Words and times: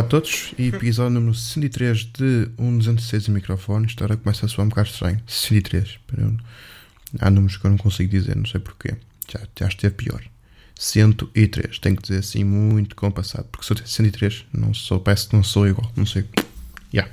Olá 0.00 0.06
a 0.06 0.08
todos, 0.08 0.54
episódio 0.58 1.10
número 1.10 1.34
63 1.34 2.06
de 2.06 2.48
um 2.56 2.78
206 2.78 3.24
de 3.24 3.30
microfone. 3.32 3.84
Isto 3.84 4.02
agora 4.02 4.18
começa 4.18 4.46
a 4.46 4.48
soar 4.48 4.64
um 4.64 4.70
bocado 4.70 4.88
estranho. 4.88 5.20
63, 5.26 5.98
eu, 6.16 6.36
há 7.18 7.30
números 7.30 7.58
que 7.58 7.66
eu 7.66 7.70
não 7.70 7.76
consigo 7.76 8.10
dizer, 8.10 8.34
não 8.34 8.46
sei 8.46 8.60
porquê. 8.60 8.96
Já, 9.30 9.40
já 9.58 9.68
esteve 9.68 9.94
pior. 9.96 10.22
103, 10.74 11.78
tenho 11.80 11.96
que 11.96 12.02
dizer 12.02 12.20
assim 12.20 12.44
muito 12.44 12.96
compassado, 12.96 13.44
porque 13.52 13.66
se 13.66 13.74
eu 13.74 13.86
103, 13.86 14.46
não 14.54 14.72
sou, 14.72 15.00
peço 15.00 15.28
que 15.28 15.36
não 15.36 15.42
sou 15.42 15.68
igual, 15.68 15.92
não 15.94 16.06
sei. 16.06 16.24
Yeah. 16.94 17.12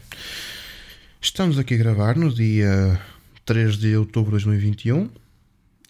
Estamos 1.19 1.59
aqui 1.59 1.73
a 1.73 1.77
gravar 1.77 2.15
no 2.15 2.33
dia 2.33 3.01
3 3.43 3.75
de 3.79 3.97
outubro 3.97 4.37
de 4.37 4.45
2021, 4.45 5.09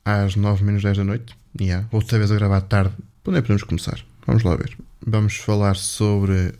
às 0.03 0.35
9 0.35 0.63
menos 0.63 0.81
10 0.81 0.97
da 0.97 1.03
noite. 1.03 1.35
Yeah. 1.61 1.87
Outra 1.91 2.17
vez 2.17 2.31
a 2.31 2.35
gravar 2.35 2.61
tarde. 2.61 2.95
Onde 3.23 3.37
é 3.37 3.41
que 3.41 3.47
podemos 3.49 3.63
começar? 3.63 4.03
Vamos 4.25 4.41
lá 4.41 4.55
ver. 4.55 4.75
Vamos 5.05 5.35
falar 5.35 5.75
sobre 5.75 6.53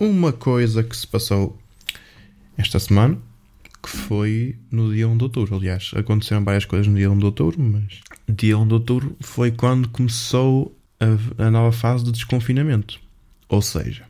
uma 0.00 0.32
coisa 0.32 0.82
que 0.82 0.96
se 0.96 1.06
passou 1.06 1.60
esta 2.56 2.78
semana, 2.78 3.18
que 3.82 3.88
foi 3.90 4.56
no 4.70 4.92
dia 4.92 5.06
1 5.06 5.18
de 5.18 5.24
outubro. 5.24 5.56
Aliás, 5.56 5.90
aconteceram 5.94 6.42
várias 6.42 6.64
coisas 6.64 6.86
no 6.86 6.96
dia 6.96 7.10
1 7.10 7.18
de 7.18 7.24
outubro, 7.26 7.60
mas 7.60 8.00
dia 8.26 8.56
1 8.56 8.66
de 8.66 8.74
outubro 8.74 9.16
foi 9.20 9.50
quando 9.50 9.90
começou 9.90 10.74
a, 10.98 11.44
a 11.46 11.50
nova 11.50 11.70
fase 11.70 12.02
de 12.02 12.12
desconfinamento. 12.12 12.98
Ou 13.46 13.60
seja, 13.60 14.04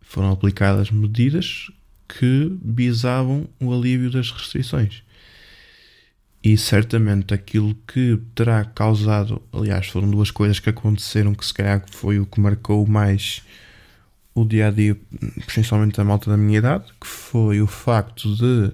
foram 0.00 0.32
aplicadas 0.32 0.90
medidas 0.90 1.70
que 2.08 2.52
visavam 2.64 3.48
o 3.60 3.72
alívio 3.72 4.10
das 4.10 4.32
restrições. 4.32 5.04
E 6.42 6.56
certamente 6.56 7.34
aquilo 7.34 7.76
que 7.86 8.18
terá 8.34 8.64
causado, 8.64 9.42
aliás, 9.52 9.86
foram 9.86 10.10
duas 10.10 10.30
coisas 10.30 10.58
que 10.58 10.70
aconteceram 10.70 11.34
que 11.34 11.44
se 11.44 11.54
calhar 11.54 11.84
foi 11.90 12.18
o 12.18 12.26
que 12.26 12.40
marcou 12.40 12.86
mais 12.86 13.42
o 14.36 14.44
dia 14.44 14.68
a 14.68 14.70
dia, 14.70 14.94
principalmente 15.46 15.96
da 15.96 16.04
malta 16.04 16.30
da 16.30 16.36
minha 16.36 16.58
idade, 16.58 16.84
que 17.00 17.06
foi 17.06 17.62
o 17.62 17.66
facto 17.66 18.36
de, 18.36 18.70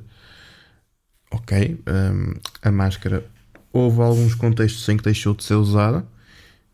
ok, 1.30 1.80
um, 1.86 2.34
a 2.60 2.72
máscara, 2.72 3.24
houve 3.72 4.00
alguns 4.00 4.34
contextos 4.34 4.86
em 4.88 4.96
que 4.96 5.04
deixou 5.04 5.34
de 5.34 5.44
ser 5.44 5.54
usada, 5.54 6.04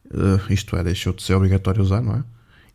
uh, 0.07 0.53
isto 0.53 0.75
é, 0.75 0.83
deixou 0.83 1.13
de 1.13 1.23
ser 1.23 1.35
obrigatório 1.35 1.83
usar, 1.83 2.01
não 2.01 2.15
é? 2.17 2.25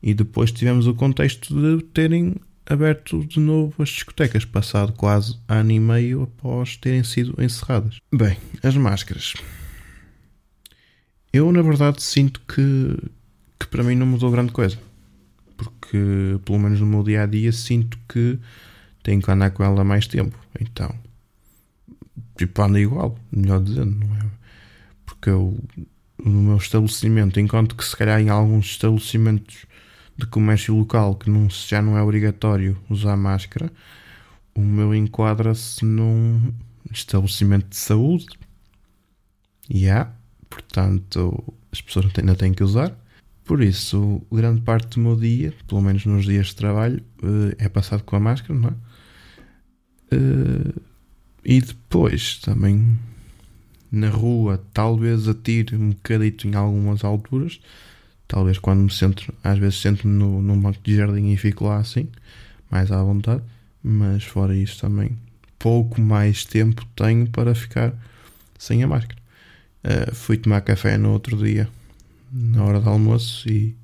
E 0.03 0.13
depois 0.13 0.51
tivemos 0.51 0.85
o 0.85 0.93
contexto 0.93 1.51
de 1.51 1.83
terem 1.85 2.35
aberto 2.63 3.25
de 3.25 3.39
novo 3.39 3.81
as 3.81 3.89
discotecas, 3.89 4.45
passado 4.45 4.93
quase 4.93 5.39
ano 5.47 5.71
e 5.71 5.79
meio 5.79 6.21
após 6.21 6.77
terem 6.77 7.03
sido 7.03 7.43
encerradas. 7.43 7.97
Bem, 8.13 8.37
as 8.61 8.77
máscaras. 8.77 9.33
Eu, 11.33 11.51
na 11.51 11.63
verdade, 11.63 12.03
sinto 12.03 12.39
que, 12.41 12.95
que 13.59 13.65
para 13.65 13.83
mim 13.83 13.95
não 13.95 14.05
mudou 14.05 14.29
grande 14.29 14.51
coisa. 14.51 14.77
Porque, 15.93 16.39
pelo 16.43 16.57
menos 16.57 16.79
no 16.79 16.87
meu 16.87 17.03
dia 17.03 17.21
a 17.21 17.25
dia, 17.27 17.51
sinto 17.51 17.99
que 18.09 18.39
tenho 19.03 19.21
que 19.21 19.29
andar 19.29 19.51
com 19.51 19.63
ela 19.63 19.83
mais 19.83 20.07
tempo. 20.07 20.35
Então, 20.59 20.91
tipo, 22.35 22.59
anda 22.63 22.79
igual, 22.79 23.15
melhor 23.31 23.61
dizendo, 23.61 23.95
não 24.03 24.15
é? 24.15 24.25
Porque 25.05 25.29
eu, 25.29 25.55
no 26.17 26.41
meu 26.41 26.57
estabelecimento, 26.57 27.39
enquanto 27.39 27.75
que 27.75 27.85
se 27.85 27.95
calhar 27.95 28.19
em 28.19 28.29
alguns 28.29 28.71
estabelecimentos 28.71 29.67
de 30.17 30.25
comércio 30.25 30.75
local 30.75 31.13
que 31.13 31.29
não, 31.29 31.47
já 31.47 31.79
não 31.79 31.95
é 31.95 32.01
obrigatório 32.01 32.75
usar 32.89 33.15
máscara, 33.15 33.71
o 34.55 34.61
meu 34.61 34.95
enquadra-se 34.95 35.85
num 35.85 36.51
estabelecimento 36.91 37.67
de 37.69 37.75
saúde. 37.75 38.25
E 39.69 39.87
há, 39.87 40.11
portanto, 40.49 41.53
as 41.71 41.81
pessoas 41.81 42.07
ainda 42.17 42.33
têm 42.33 42.51
que 42.51 42.63
usar. 42.63 42.97
Por 43.45 43.61
isso, 43.61 44.21
grande 44.31 44.61
parte 44.61 44.95
do 44.95 45.01
meu 45.01 45.15
dia, 45.15 45.53
pelo 45.67 45.81
menos 45.81 46.05
nos 46.05 46.25
dias 46.25 46.47
de 46.47 46.55
trabalho, 46.55 47.03
eh, 47.21 47.65
é 47.65 47.69
passado 47.69 48.03
com 48.03 48.15
a 48.15 48.19
máscara, 48.19 48.57
não 48.57 48.69
é? 48.69 48.73
Eh, 50.11 50.73
e 51.45 51.61
depois 51.61 52.39
também 52.39 52.97
na 53.91 54.09
rua, 54.09 54.63
talvez 54.73 55.27
atire 55.27 55.75
um 55.75 55.89
bocadito 55.89 56.47
em 56.47 56.55
algumas 56.55 57.03
alturas, 57.03 57.59
Talvez 58.33 58.57
quando 58.57 58.81
me 58.81 58.91
sento, 58.91 59.31
às 59.43 59.59
vezes 59.59 59.79
sento-me 59.79 60.11
num 60.17 60.59
banco 60.59 60.79
de 60.83 60.95
jardim 60.95 61.31
e 61.31 61.37
fico 61.37 61.65
lá 61.65 61.77
assim, 61.77 62.07
mais 62.67 62.91
à 62.91 63.01
vontade. 63.03 63.43
Mas 63.83 64.23
fora 64.23 64.55
isso 64.55 64.81
também, 64.81 65.15
pouco 65.59 66.01
mais 66.01 66.43
tempo 66.43 66.83
tenho 66.95 67.29
para 67.29 67.53
ficar 67.53 67.93
sem 68.57 68.81
a 68.81 68.87
máscara. 68.87 69.21
Uh, 69.83 70.15
fui 70.15 70.37
tomar 70.37 70.61
café 70.61 70.97
no 70.97 71.11
outro 71.11 71.37
dia, 71.37 71.69
na 72.33 72.63
hora 72.63 72.79
do 72.79 72.89
almoço, 72.89 73.47
e, 73.47 73.75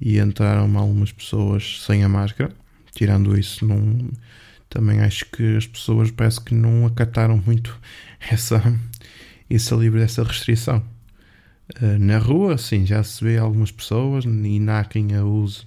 e 0.00 0.18
entraram 0.18 0.76
algumas 0.76 1.10
pessoas 1.10 1.82
sem 1.84 2.04
a 2.04 2.08
máscara. 2.08 2.52
Tirando 2.92 3.38
isso, 3.38 3.64
não, 3.64 4.10
também 4.68 5.00
acho 5.00 5.24
que 5.30 5.56
as 5.56 5.66
pessoas 5.66 6.10
parece 6.10 6.40
que 6.40 6.54
não 6.54 6.86
acataram 6.86 7.42
muito 7.44 7.78
essa, 8.30 8.62
esse 9.48 9.74
livre 9.74 10.00
dessa 10.00 10.22
restrição. 10.22 10.82
Eh, 11.80 11.98
na 11.98 12.18
rua, 12.18 12.58
sim, 12.58 12.84
já 12.84 13.02
se 13.02 13.24
vê 13.24 13.38
algumas 13.38 13.70
pessoas 13.70 14.24
e 14.24 14.28
não 14.60 14.74
há 14.74 14.84
quem 14.84 15.14
a 15.14 15.24
use. 15.24 15.64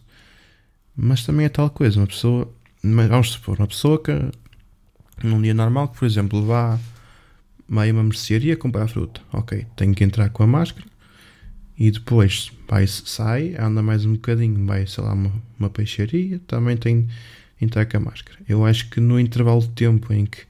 Mas 0.95 1.25
também 1.25 1.45
é 1.47 1.49
tal 1.49 1.69
coisa, 1.69 1.99
uma 1.99 2.07
pessoa, 2.07 2.53
vamos 2.83 3.31
supor, 3.31 3.57
uma 3.57 3.67
pessoa 3.67 4.01
que 4.01 4.11
num 5.23 5.41
dia 5.41 5.53
normal, 5.53 5.87
que 5.87 5.97
por 5.97 6.05
exemplo 6.05 6.45
vá 6.45 6.79
vai 7.67 7.89
a 7.89 7.93
uma 7.93 8.03
mercearia 8.03 8.55
comprar 8.55 8.87
fruta, 8.87 9.21
ok, 9.31 9.65
tem 9.75 9.93
que 9.93 10.03
entrar 10.03 10.29
com 10.29 10.43
a 10.43 10.47
máscara 10.47 10.85
e 11.83 11.91
depois 11.91 12.49
vai, 12.65 12.87
sai, 12.87 13.57
anda 13.59 13.83
mais 13.83 14.05
um 14.05 14.13
bocadinho, 14.13 14.65
vai, 14.65 14.87
sei 14.87 15.03
lá, 15.03 15.11
uma, 15.11 15.33
uma 15.59 15.69
peixaria, 15.69 16.39
também 16.47 16.77
tem 16.77 17.09
com 17.59 17.97
a 17.97 17.99
máscara. 17.99 18.39
Eu 18.47 18.65
acho 18.65 18.89
que 18.89 19.01
no 19.01 19.19
intervalo 19.19 19.59
de 19.59 19.67
tempo 19.67 20.13
em 20.13 20.25
que 20.25 20.43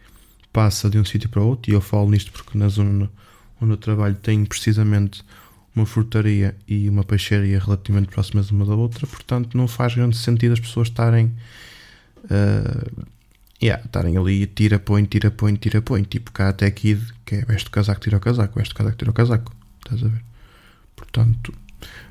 passa 0.51 0.91
de 0.91 0.99
um 0.99 1.03
sítio 1.03 1.27
para 1.29 1.41
outro, 1.41 1.71
e 1.71 1.73
eu 1.73 1.81
falo 1.81 2.11
nisto 2.11 2.31
porque 2.31 2.55
na 2.55 2.69
zona 2.69 3.09
onde 3.59 3.71
eu 3.71 3.77
trabalho 3.77 4.13
tem 4.13 4.45
precisamente 4.45 5.23
uma 5.75 5.88
frutaria 5.88 6.55
e 6.67 6.88
uma 6.88 7.03
peixaria 7.03 7.57
relativamente 7.57 8.09
próximas 8.09 8.51
uma 8.51 8.63
da 8.63 8.75
outra, 8.75 9.07
portanto 9.07 9.57
não 9.57 9.67
faz 9.67 9.95
grande 9.95 10.15
sentido 10.15 10.51
as 10.51 10.59
pessoas 10.59 10.89
estarem 10.89 11.33
uh, 12.25 13.05
yeah, 13.59 13.83
estarem 13.83 14.17
ali 14.17 14.45
tira, 14.45 14.77
põe, 14.77 15.03
tira, 15.05 15.31
põe, 15.31 15.55
tira, 15.55 15.81
põe, 15.81 16.03
tipo 16.03 16.31
cá 16.31 16.50
até 16.50 16.67
aqui 16.67 16.95
que 17.25 17.38
é 17.38 17.45
veste 17.45 17.69
o 17.69 17.71
casaco, 17.71 18.01
tira 18.01 18.17
o 18.17 18.19
casaco, 18.19 18.53
veste 18.55 18.75
o 18.75 18.77
casaco, 18.77 18.97
tira 18.97 19.09
o 19.09 19.13
casaco, 19.15 19.51
estás 19.79 20.03
a 20.03 20.07
ver? 20.09 20.32
Portanto, 21.03 21.53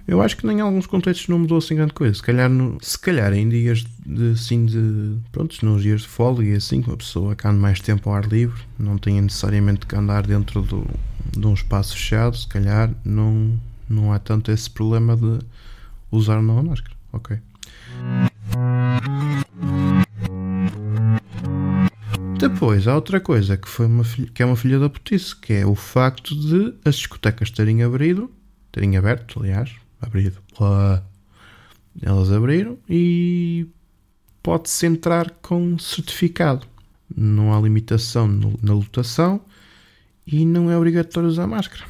eu 0.06 0.20
acho 0.20 0.36
que 0.36 0.46
nem 0.46 0.58
em 0.58 0.60
alguns 0.60 0.86
contextos 0.86 1.28
não 1.28 1.38
mudou 1.38 1.58
assim 1.58 1.74
grande 1.74 1.92
coisa. 1.92 2.14
Se 2.14 2.22
calhar, 2.22 2.50
no, 2.50 2.76
se 2.82 2.98
calhar 2.98 3.32
em 3.32 3.48
dias 3.48 3.84
de 4.04 4.32
assim 4.32 4.66
de. 4.66 5.16
Pronto, 5.30 5.56
nos 5.64 5.82
dias 5.82 6.02
de 6.02 6.08
folga 6.08 6.44
e 6.44 6.54
assim, 6.54 6.82
uma 6.86 6.96
pessoa 6.96 7.34
que 7.34 7.46
anda 7.46 7.58
mais 7.58 7.80
tempo 7.80 8.10
ao 8.10 8.16
ar 8.16 8.26
livre, 8.26 8.60
não 8.78 8.98
tenha 8.98 9.22
necessariamente 9.22 9.86
que 9.86 9.96
andar 9.96 10.26
dentro 10.26 10.62
do, 10.62 10.86
de 11.30 11.46
um 11.46 11.54
espaço 11.54 11.94
fechado, 11.94 12.36
se 12.36 12.46
calhar 12.46 12.90
não, 13.04 13.58
não 13.88 14.12
há 14.12 14.18
tanto 14.18 14.50
esse 14.50 14.68
problema 14.68 15.16
de 15.16 15.38
usar 16.10 16.36
ou 16.36 16.42
não 16.42 16.58
a 16.58 16.62
máscara. 16.62 16.94
Ok. 17.12 17.38
Depois 22.38 22.88
há 22.88 22.94
outra 22.96 23.20
coisa 23.20 23.56
que, 23.56 23.68
foi 23.68 23.86
uma 23.86 24.02
filha, 24.02 24.28
que 24.34 24.42
é 24.42 24.46
uma 24.46 24.56
filha 24.56 24.78
da 24.78 24.90
putice, 24.90 25.34
que 25.36 25.52
é 25.52 25.64
o 25.64 25.76
facto 25.76 26.34
de 26.34 26.74
as 26.84 26.96
discotecas 26.96 27.52
terem 27.52 27.84
abrido, 27.84 28.28
terem 28.72 28.96
aberto, 28.96 29.40
aliás, 29.40 29.70
abrido, 30.00 30.42
elas 32.00 32.32
abriram 32.32 32.78
e 32.88 33.66
pode-se 34.42 34.86
entrar 34.86 35.30
com 35.42 35.78
certificado. 35.78 36.66
Não 37.14 37.54
há 37.54 37.60
limitação 37.60 38.26
na 38.62 38.72
lotação 38.72 39.40
e 40.26 40.44
não 40.46 40.70
é 40.70 40.76
obrigatório 40.76 41.28
usar 41.28 41.46
máscara. 41.46 41.84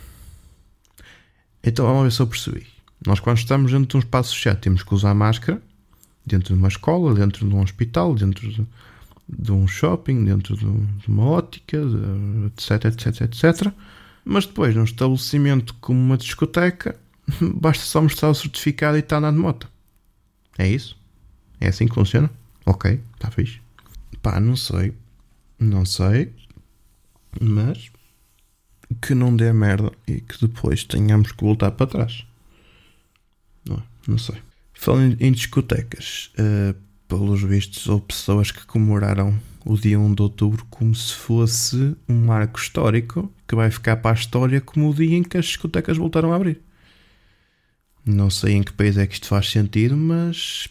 Então 1.62 1.86
vamos 1.86 2.02
ver 2.02 2.12
se 2.12 2.20
eu 2.20 2.26
percebi. 2.26 2.66
Nós, 3.06 3.20
quando 3.20 3.38
estamos 3.38 3.70
dentro 3.70 3.86
de 3.86 3.96
um 3.96 4.00
espaço 4.00 4.34
fechado, 4.34 4.60
temos 4.60 4.82
que 4.82 4.94
usar 4.94 5.14
máscara 5.14 5.62
dentro 6.26 6.54
de 6.54 6.58
uma 6.58 6.68
escola, 6.68 7.14
dentro 7.14 7.48
de 7.48 7.54
um 7.54 7.60
hospital, 7.60 8.14
dentro 8.14 8.48
de, 8.48 8.66
de 9.28 9.52
um 9.52 9.66
shopping, 9.66 10.24
dentro 10.24 10.56
de, 10.56 10.64
de 10.64 11.08
uma 11.08 11.24
ótica, 11.24 11.78
de, 11.78 12.46
etc, 12.46 12.84
etc, 12.86 13.20
etc. 13.22 13.72
Mas 14.24 14.46
depois, 14.46 14.74
num 14.74 14.84
estabelecimento 14.84 15.74
como 15.74 15.98
uma 15.98 16.16
discoteca, 16.16 16.98
basta 17.54 17.84
só 17.84 18.00
mostrar 18.00 18.30
o 18.30 18.34
certificado 18.34 18.96
e 18.96 19.00
está 19.00 19.18
andando 19.18 19.36
de 19.36 19.42
moto. 19.42 19.70
É 20.58 20.68
isso? 20.68 20.98
É 21.60 21.68
assim 21.68 21.86
que 21.86 21.94
funciona? 21.94 22.30
Ok, 22.66 23.00
está 23.14 23.30
fixe. 23.30 23.60
Pá, 24.20 24.38
não 24.38 24.56
sei. 24.56 24.94
Não 25.58 25.84
sei. 25.84 26.32
Mas 27.40 27.90
que 29.00 29.14
não 29.14 29.34
dê 29.34 29.52
merda 29.52 29.90
e 30.06 30.20
que 30.20 30.40
depois 30.40 30.84
tenhamos 30.84 31.32
que 31.32 31.42
voltar 31.42 31.70
para 31.72 31.86
trás. 31.86 32.26
Não, 33.66 33.76
é? 33.76 33.82
não 34.06 34.18
sei. 34.18 34.36
Falando 34.74 35.16
em 35.20 35.32
discotecas, 35.32 36.30
uh, 36.38 36.74
pelos 37.08 37.42
vistos, 37.42 37.88
houve 37.88 38.06
pessoas 38.06 38.50
que 38.50 38.66
comemoraram 38.66 39.38
o 39.64 39.76
dia 39.76 39.98
1 39.98 40.14
de 40.14 40.22
outubro 40.22 40.66
como 40.70 40.94
se 40.94 41.14
fosse 41.14 41.96
um 42.08 42.26
marco 42.26 42.58
histórico 42.58 43.32
que 43.46 43.54
vai 43.54 43.70
ficar 43.70 43.96
para 43.96 44.10
a 44.10 44.14
história 44.14 44.60
como 44.60 44.90
o 44.90 44.94
dia 44.94 45.16
em 45.16 45.22
que 45.22 45.36
as 45.36 45.46
discotecas 45.46 45.96
voltaram 45.96 46.32
a 46.32 46.36
abrir. 46.36 46.60
Não 48.04 48.30
sei 48.30 48.54
em 48.54 48.62
que 48.62 48.72
país 48.72 48.96
é 48.98 49.06
que 49.06 49.14
isto 49.14 49.28
faz 49.28 49.48
sentido, 49.50 49.96
mas 49.96 50.68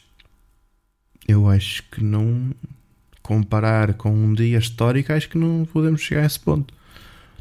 eu 1.28 1.48
acho 1.48 1.84
que 1.90 2.04
não 2.04 2.52
comparar 3.22 3.94
com 3.94 4.12
um 4.12 4.34
dia 4.34 4.58
histórico, 4.58 5.14
acho 5.14 5.30
que 5.30 5.38
não 5.38 5.66
podemos 5.72 6.02
chegar 6.02 6.24
a 6.24 6.26
esse 6.26 6.40
ponto. 6.40 6.74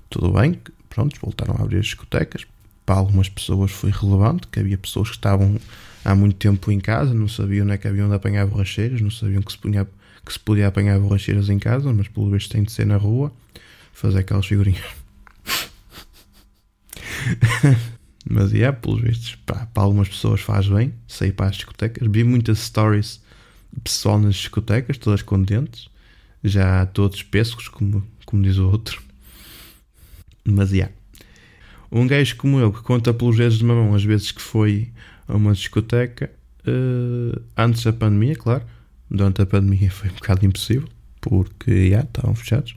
Tudo 0.08 0.32
bem, 0.32 0.61
pronto, 0.88 1.19
voltaram 1.20 1.56
a 1.58 1.62
abrir 1.62 1.79
as 1.79 1.87
discotecas. 1.87 2.46
Para 2.87 2.96
algumas 2.96 3.29
pessoas 3.29 3.73
foi 3.73 3.91
relevante, 3.91 4.46
que 4.49 4.61
havia 4.61 4.79
pessoas 4.79 5.08
que 5.08 5.17
estavam 5.17 5.56
há 6.05 6.14
muito 6.14 6.37
tempo 6.37 6.70
em 6.70 6.79
casa, 6.79 7.12
não 7.12 7.29
sabiam 7.29 7.64
onde 7.64 7.75
é 7.75 7.79
que 7.79 7.88
haviam 7.88 8.08
de 8.08 8.14
apanhar 8.14 8.46
borracheiras, 8.46 9.00
não 9.00 9.11
sabiam 9.11 9.43
que 9.43 9.53
se, 9.53 9.58
punha, 9.58 9.87
que 10.25 10.32
se 10.32 10.38
podia 10.38 10.69
apanhar 10.69 10.99
borracheiras 10.99 11.49
em 11.49 11.58
casa, 11.58 11.93
mas 11.93 12.08
pelo 12.08 12.31
visto 12.31 12.50
tem 12.50 12.62
de 12.62 12.72
ser 12.72 12.87
na 12.87 12.96
rua, 12.96 13.32
fazer 13.93 14.20
aquelas 14.20 14.46
figurinhas. 14.46 14.84
mas 18.28 18.52
é, 18.52 18.58
yeah, 18.58 18.76
pelos 18.76 19.00
vistos, 19.00 19.37
para 19.46 19.69
algumas 19.75 20.08
pessoas 20.08 20.40
faz 20.40 20.69
bem 20.69 20.93
sair 21.06 21.32
para 21.32 21.46
as 21.46 21.56
discotecas. 21.56 22.06
Vi 22.11 22.25
muitas 22.25 22.58
stories 22.58 23.20
de 23.72 23.81
pessoal 23.81 24.19
nas 24.19 24.34
discotecas, 24.34 24.99
todas 24.99 25.22
contentes, 25.22 25.88
já 26.43 26.84
todos 26.87 27.22
pêssegos, 27.22 27.69
como, 27.69 28.05
como 28.25 28.43
diz 28.43 28.56
o 28.56 28.69
outro. 28.69 29.02
Mas, 30.44 30.72
yeah. 30.72 30.93
Um 31.93 32.06
gajo 32.06 32.37
como 32.37 32.61
eu, 32.61 32.72
que 32.72 32.82
conta 32.82 33.12
pelos 33.12 33.37
dedos 33.37 33.58
de 33.58 33.64
mamão 33.64 33.94
as 33.94 34.05
vezes 34.05 34.31
que 34.31 34.40
foi 34.40 34.90
a 35.26 35.37
uma 35.37 35.52
discoteca, 35.52 36.31
uh, 36.67 37.43
antes 37.56 37.82
da 37.82 37.93
pandemia, 37.93 38.37
claro. 38.37 38.64
Durante 39.10 39.42
a 39.42 39.46
pandemia 39.46 39.90
foi 39.90 40.08
um 40.08 40.14
bocado 40.14 40.46
impossível, 40.46 40.88
porque, 41.20 41.90
já, 41.90 42.00
estavam 42.00 42.34
fechados. 42.34 42.74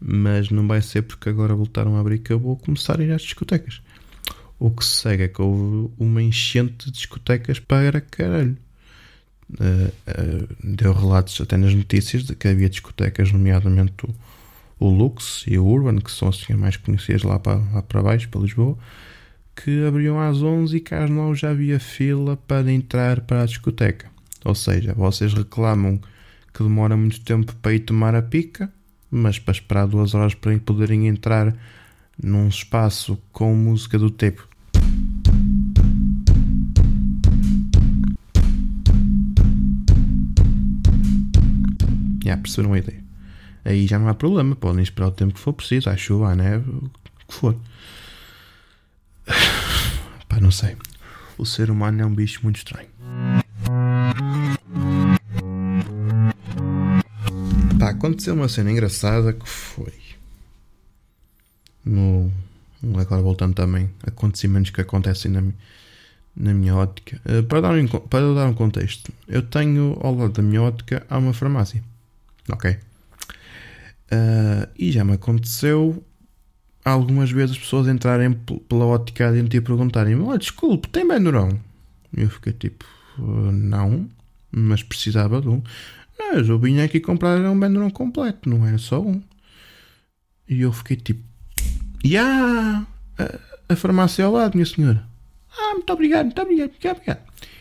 Mas 0.00 0.50
não 0.50 0.66
vai 0.66 0.80
ser 0.80 1.02
porque 1.02 1.28
agora 1.28 1.54
voltaram 1.54 1.96
a 1.96 2.00
abrir 2.00 2.20
que 2.20 2.32
eu 2.32 2.38
vou 2.38 2.56
começar 2.56 3.00
a 3.00 3.04
ir 3.04 3.12
às 3.12 3.22
discotecas. 3.22 3.82
O 4.58 4.70
que 4.70 4.84
se 4.84 4.96
segue 4.96 5.24
é 5.24 5.28
que 5.28 5.42
houve 5.42 5.92
uma 5.98 6.22
enchente 6.22 6.86
de 6.86 6.92
discotecas 6.92 7.60
para 7.60 8.00
caralho. 8.00 8.56
Uh, 9.50 9.88
uh, 9.88 10.56
deu 10.62 10.92
relatos 10.92 11.40
até 11.40 11.56
nas 11.56 11.74
notícias 11.74 12.24
de 12.24 12.34
que 12.34 12.48
havia 12.48 12.68
discotecas, 12.68 13.32
nomeadamente 13.32 13.94
o, 14.04 14.14
o 14.78 14.90
Lux 14.90 15.44
e 15.46 15.58
o 15.58 15.66
Urban, 15.66 15.98
que 15.98 16.10
são 16.10 16.28
assim 16.28 16.54
mais 16.54 16.76
conhecidas 16.76 17.22
lá 17.22 17.38
para, 17.38 17.56
lá 17.72 17.82
para 17.82 18.02
baixo, 18.02 18.28
para 18.28 18.40
Lisboa, 18.40 18.76
que 19.56 19.84
abriam 19.84 20.20
às 20.20 20.42
11 20.42 20.76
e 20.76 20.80
cá 20.80 21.04
às 21.04 21.10
9 21.10 21.34
já 21.34 21.50
havia 21.50 21.80
fila 21.80 22.36
para 22.36 22.70
entrar 22.70 23.20
para 23.22 23.42
a 23.42 23.46
discoteca. 23.46 24.17
Ou 24.44 24.54
seja, 24.54 24.94
vocês 24.94 25.34
reclamam 25.34 26.00
que 26.52 26.62
demora 26.62 26.96
muito 26.96 27.20
tempo 27.20 27.54
para 27.56 27.74
ir 27.74 27.80
tomar 27.80 28.14
a 28.14 28.22
pica, 28.22 28.72
mas 29.10 29.38
para 29.38 29.52
esperar 29.52 29.86
duas 29.86 30.14
horas 30.14 30.34
para 30.34 30.58
poderem 30.58 31.08
entrar 31.08 31.54
num 32.22 32.48
espaço 32.48 33.18
com 33.32 33.54
música 33.54 33.98
do 33.98 34.10
tipo. 34.10 34.46
Já 42.24 42.36
perceberam 42.36 42.74
a 42.74 42.78
ideia? 42.78 43.08
aí 43.68 43.86
já 43.86 43.98
não 43.98 44.08
há 44.08 44.14
problema, 44.14 44.56
podem 44.56 44.82
esperar 44.82 45.08
o 45.08 45.12
tempo 45.12 45.34
que 45.34 45.40
for 45.40 45.52
preciso, 45.52 45.90
à 45.90 45.96
chuva, 45.96 46.30
à 46.30 46.36
neve, 46.36 46.70
o 46.70 46.90
que 47.26 47.34
for. 47.34 47.56
Pá, 50.28 50.40
não 50.40 50.50
sei. 50.50 50.76
O 51.36 51.44
ser 51.44 51.70
humano 51.70 52.02
é 52.02 52.06
um 52.06 52.14
bicho 52.14 52.40
muito 52.42 52.56
estranho. 52.56 52.88
Pá, 57.88 57.90
aconteceu 57.90 58.34
uma 58.34 58.48
cena 58.48 58.70
engraçada 58.70 59.32
que 59.32 59.48
foi. 59.48 59.92
No. 61.84 62.30
Agora 62.96 63.22
voltando 63.22 63.54
também, 63.54 63.90
acontecimentos 64.06 64.70
que 64.70 64.80
acontecem 64.80 65.30
na, 65.30 65.42
na 66.36 66.54
minha 66.54 66.76
ótica. 66.76 67.20
Uh, 67.24 67.42
para, 67.42 67.62
dar 67.62 67.74
um, 67.74 67.86
para 67.86 68.34
dar 68.34 68.46
um 68.46 68.54
contexto, 68.54 69.12
eu 69.26 69.42
tenho 69.42 69.98
ao 70.00 70.14
lado 70.14 70.32
da 70.32 70.42
minha 70.42 70.62
ótica 70.62 71.04
há 71.10 71.18
uma 71.18 71.32
farmácia. 71.32 71.82
Ok? 72.50 72.70
Uh, 72.70 74.68
e 74.78 74.92
já 74.92 75.04
me 75.04 75.14
aconteceu 75.14 76.02
algumas 76.84 77.30
vezes 77.30 77.56
as 77.56 77.58
pessoas 77.58 77.88
entrarem 77.88 78.32
pela 78.68 78.86
ótica 78.86 79.32
dentro 79.32 79.56
e 79.56 79.60
perguntarem-me: 79.60 80.22
oh, 80.22 80.36
desculpe, 80.38 80.88
tem 80.88 81.06
Benurão? 81.06 81.58
E 82.16 82.22
eu 82.22 82.30
fiquei 82.30 82.52
tipo: 82.52 82.84
não, 83.18 84.08
mas 84.52 84.82
precisava 84.82 85.40
de 85.40 85.48
um. 85.48 85.62
Mas 86.18 86.48
eu 86.48 86.58
vim 86.58 86.80
aqui 86.80 86.98
comprar 86.98 87.38
um 87.40 87.58
Benurão 87.58 87.90
completo, 87.90 88.48
não 88.48 88.66
era 88.66 88.78
só 88.78 89.00
um. 89.00 89.22
E 90.48 90.60
eu 90.62 90.72
fiquei 90.72 90.96
tipo: 90.96 91.22
Ya, 92.04 92.22
yeah, 92.22 92.86
a, 93.18 93.72
a 93.72 93.76
farmácia 93.76 94.24
ao 94.24 94.32
lado, 94.32 94.54
minha 94.54 94.66
senhora. 94.66 95.06
Ah, 95.56 95.74
muito 95.74 95.92
obrigado, 95.92 96.26
muito 96.26 96.42
obrigado, 96.42 96.70
muito 96.70 96.88
obrigado. 96.88 97.20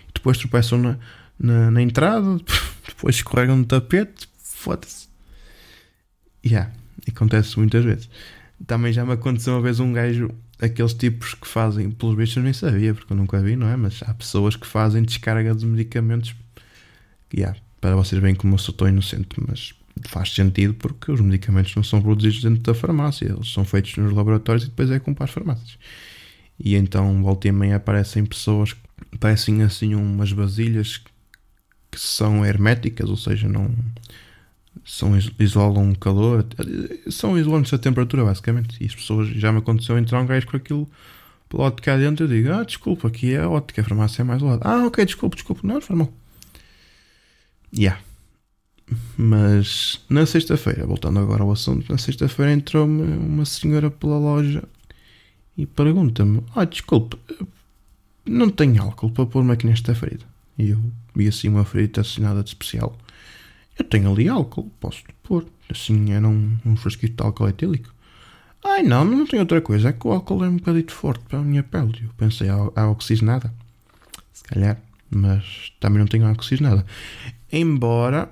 E 0.09 0.13
depois 0.13 0.37
tropeçam 0.37 0.79
na, 0.79 0.97
na, 1.39 1.71
na 1.71 1.81
entrada, 1.81 2.37
depois 2.87 3.15
escorregam 3.15 3.57
no 3.57 3.65
tapete, 3.65 4.27
foda-se. 4.37 5.07
Yeah, 6.45 6.71
acontece 7.07 7.57
muitas 7.57 7.83
vezes. 7.83 8.09
Também 8.65 8.91
já 8.91 9.05
me 9.05 9.13
aconteceu 9.13 9.53
uma 9.53 9.61
vez 9.61 9.79
um 9.79 9.93
gajo, 9.93 10.31
aqueles 10.59 10.93
tipos 10.93 11.35
que 11.35 11.47
fazem, 11.47 11.91
pelos 11.91 12.15
bichos 12.15 12.37
eu 12.37 12.43
nem 12.43 12.53
sabia, 12.53 12.93
porque 12.93 13.11
eu 13.13 13.17
nunca 13.17 13.39
vi, 13.39 13.55
não 13.55 13.67
é? 13.67 13.75
Mas 13.75 14.01
há 14.05 14.13
pessoas 14.13 14.55
que 14.55 14.65
fazem 14.65 15.03
descarga 15.03 15.53
de 15.53 15.65
medicamentos. 15.65 16.35
Yeah, 17.33 17.57
para 17.79 17.95
vocês 17.95 18.21
verem 18.21 18.35
como 18.35 18.55
eu 18.55 18.57
sou 18.57 18.73
tão 18.73 18.87
inocente, 18.87 19.35
mas 19.47 19.73
faz 20.05 20.33
sentido 20.33 20.73
porque 20.73 21.11
os 21.11 21.21
medicamentos 21.21 21.75
não 21.75 21.83
são 21.83 22.01
produzidos 22.01 22.41
dentro 22.41 22.61
da 22.61 22.73
farmácia, 22.73 23.25
eles 23.25 23.51
são 23.51 23.65
feitos 23.65 23.95
nos 23.97 24.13
laboratórios 24.13 24.65
e 24.65 24.67
depois 24.67 24.91
é 24.91 24.99
com 24.99 25.13
para 25.13 25.25
as 25.25 25.31
farmácias. 25.31 25.77
E 26.59 26.75
então, 26.75 27.21
volta 27.21 27.47
e 27.47 27.51
meia, 27.51 27.75
aparecem 27.75 28.25
pessoas 28.25 28.73
que 28.73 29.17
parecem 29.19 29.61
assim 29.61 29.95
umas 29.95 30.31
vasilhas 30.31 30.97
que 31.91 31.99
são 31.99 32.45
herméticas, 32.45 33.09
ou 33.09 33.17
seja, 33.17 33.47
não 33.47 33.71
são, 34.83 35.17
isolam 35.39 35.93
calor, 35.95 36.45
são 37.09 37.37
isolantes 37.37 37.71
da 37.71 37.77
temperatura, 37.77 38.23
basicamente. 38.25 38.77
E 38.81 38.87
as 38.87 38.95
pessoas, 38.95 39.27
já 39.29 39.51
me 39.51 39.59
aconteceu 39.59 39.97
entrar 39.97 40.21
um 40.21 40.25
gajo 40.25 40.47
com 40.47 40.57
aquilo 40.57 40.89
pela 41.49 41.63
ótica 41.63 41.97
dentro. 41.97 42.25
Eu 42.25 42.29
digo, 42.29 42.51
ah, 42.51 42.63
desculpa, 42.63 43.07
aqui 43.07 43.33
é 43.33 43.41
a 43.41 43.49
ótica, 43.49 43.81
a 43.81 43.85
farmácia 43.85 44.21
é 44.21 44.25
mais 44.25 44.41
lado. 44.41 44.61
Ah, 44.63 44.85
ok, 44.85 45.05
desculpa, 45.05 45.35
desculpa, 45.35 45.61
não, 45.63 45.79
não 45.89 45.97
mal. 45.97 46.13
Yeah. 47.75 48.01
Mas 49.17 49.99
na 50.09 50.25
sexta-feira, 50.25 50.85
voltando 50.85 51.19
agora 51.19 51.43
ao 51.43 51.51
assunto, 51.51 51.91
na 51.91 51.97
sexta-feira 51.97 52.53
entrou-me 52.53 53.03
uma 53.17 53.43
senhora 53.45 53.91
pela 53.91 54.17
loja 54.17 54.63
e 55.57 55.65
pergunta-me: 55.65 56.43
Ah, 56.55 56.63
desculpe, 56.63 57.17
não 58.25 58.49
tenho 58.49 58.81
álcool 58.81 59.11
para 59.11 59.25
pôr-me 59.25 59.51
aqui 59.51 59.65
nesta 59.67 59.93
ferida. 59.93 60.25
E 60.57 60.69
eu 60.69 60.79
vi 61.15 61.27
assim 61.27 61.49
uma 61.49 61.65
ferida 61.65 62.01
assinada 62.01 62.43
de 62.43 62.49
especial. 62.49 62.97
Eu 63.77 63.85
tenho 63.85 64.11
ali 64.11 64.27
álcool, 64.27 64.71
posso 64.79 65.03
pôr. 65.21 65.45
Assim 65.69 66.13
era 66.13 66.27
um, 66.27 66.57
um 66.65 66.75
frasquito 66.75 67.15
de 67.15 67.23
álcool 67.23 67.49
etílico. 67.49 67.93
Ai 68.63 68.83
não, 68.83 69.05
não 69.05 69.25
tem 69.25 69.39
outra 69.39 69.61
coisa, 69.61 69.89
é 69.89 69.93
que 69.93 70.07
o 70.07 70.11
álcool 70.11 70.43
é 70.43 70.49
um 70.49 70.57
bocadinho 70.57 70.91
forte 70.91 71.23
para 71.25 71.39
a 71.39 71.43
minha 71.43 71.63
pele. 71.63 72.03
Eu 72.03 72.09
pensei, 72.17 72.47
há 72.49 72.89
oxigenada. 72.89 73.53
Se 74.33 74.43
calhar, 74.43 74.81
mas 75.09 75.71
também 75.79 75.99
não 75.99 76.07
tenho 76.07 76.29
oxigenada. 76.29 76.85
Embora 77.51 78.29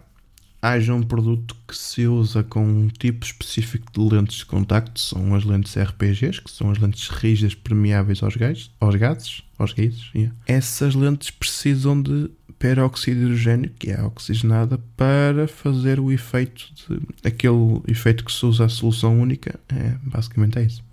haja 0.62 0.93
um 0.95 1.03
produto 1.03 1.55
que 1.67 1.77
se 1.77 2.07
usa 2.07 2.43
com 2.43 2.65
um 2.65 2.88
tipo 2.88 3.24
específico 3.24 3.91
de 3.91 4.15
lentes 4.15 4.38
de 4.38 4.45
contacto, 4.45 5.00
são 5.00 5.36
as 5.36 5.43
lentes 5.43 5.77
RPGs, 5.77 6.41
que 6.41 6.50
são 6.50 6.72
as 6.72 6.79
lentes 6.79 7.07
rígidas 7.10 7.53
permeáveis 7.53 8.24
aos 8.24 8.36
gases, 8.36 8.72
aos 8.79 8.95
gases, 8.95 9.43
aos 9.60 9.74
gases 9.74 10.10
yeah. 10.15 10.36
Essas 10.48 10.95
lentes 10.95 11.29
precisam 11.29 12.01
de 12.01 12.31
peróxido 12.57 13.19
de 13.19 13.25
hidrogênio, 13.25 13.69
que 13.77 13.91
é 13.91 14.01
oxigenada, 14.01 14.79
para 14.98 15.48
fazer 15.48 16.00
o 16.00 16.12
efeito 16.12 16.67
de, 16.74 17.27
aquele 17.27 17.81
efeito 17.88 18.25
que 18.25 18.31
se 18.31 18.45
usa 18.45 18.65
a 18.65 18.69
solução 18.69 19.19
única, 19.19 19.60
é, 19.69 19.95
basicamente 20.01 20.57
é 20.57 20.63
isso, 20.63 20.84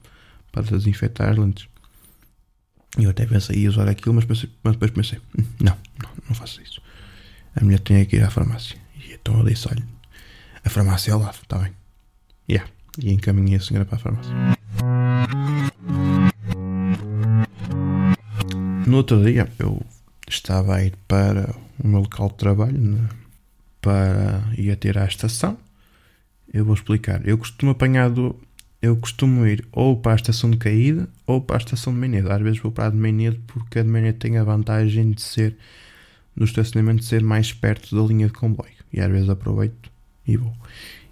para 0.50 0.62
desinfetar 0.62 1.30
as 1.30 1.38
lentes. 1.38 1.66
Eu 2.98 3.08
até 3.08 3.24
pensei 3.24 3.64
em 3.64 3.68
usar 3.68 3.88
aquilo, 3.88 4.14
mas, 4.14 4.26
pensei, 4.26 4.50
mas 4.62 4.74
depois 4.74 4.90
pensei, 4.90 5.18
hum, 5.38 5.44
não, 5.60 5.78
não, 6.02 6.10
não 6.28 6.34
faço 6.34 6.60
isso. 6.60 6.82
A 7.54 7.64
mulher 7.64 7.80
tinha 7.80 8.04
que 8.06 8.16
ir 8.16 8.24
à 8.24 8.30
farmácia. 8.30 8.76
E 8.96 9.12
então 9.12 9.38
eu 9.38 9.44
disse, 9.44 9.68
olha, 9.68 9.82
a 10.64 10.70
farmácia 10.70 11.10
é 11.10 11.14
ao 11.14 11.20
lado, 11.20 11.38
está 11.42 11.58
bem. 11.58 11.72
Yeah. 12.48 12.70
E 12.98 13.12
encaminhei 13.12 13.56
a 13.56 13.60
senhora 13.60 13.84
para 13.84 13.96
a 13.96 13.98
farmácia. 13.98 14.32
No 18.86 18.96
outro 18.96 19.22
dia 19.24 19.48
eu 19.58 19.80
estava 20.28 20.76
a 20.76 20.84
ir 20.84 20.94
para 21.06 21.54
o 21.82 21.88
meu 21.88 22.00
local 22.00 22.28
de 22.28 22.34
trabalho 22.34 22.78
né, 22.78 23.08
para 23.80 24.42
ir 24.56 24.74
ter 24.76 24.98
à 24.98 25.04
estação. 25.04 25.56
Eu 26.52 26.64
vou 26.64 26.74
explicar. 26.74 27.26
Eu 27.26 27.38
costumo 27.38 27.72
apanhar 27.72 28.10
do, 28.10 28.38
eu 28.82 28.96
costumo 28.96 29.46
ir 29.46 29.66
ou 29.72 29.96
para 29.96 30.12
a 30.12 30.16
estação 30.16 30.50
de 30.50 30.56
caída 30.56 31.08
ou 31.26 31.40
para 31.40 31.56
a 31.56 31.58
estação 31.58 31.92
de 31.92 32.00
Menedo. 32.00 32.32
Às 32.32 32.42
vezes 32.42 32.58
vou 32.60 32.72
para 32.72 32.88
a 32.88 32.90
de 32.90 32.96
Menedo 32.96 33.40
porque 33.46 33.78
a 33.78 33.82
de 33.82 33.88
Menedo 33.88 34.18
tem 34.18 34.36
a 34.36 34.44
vantagem 34.44 35.12
de 35.12 35.22
ser 35.22 35.56
no 36.34 36.44
estacionamento 36.44 37.04
ser 37.04 37.22
mais 37.22 37.52
perto 37.52 37.94
da 37.94 38.02
linha 38.02 38.26
de 38.26 38.32
comboio. 38.32 38.72
E 38.92 39.00
às 39.00 39.10
vezes 39.10 39.28
aproveito 39.28 39.90
e 40.26 40.36
vou. 40.36 40.52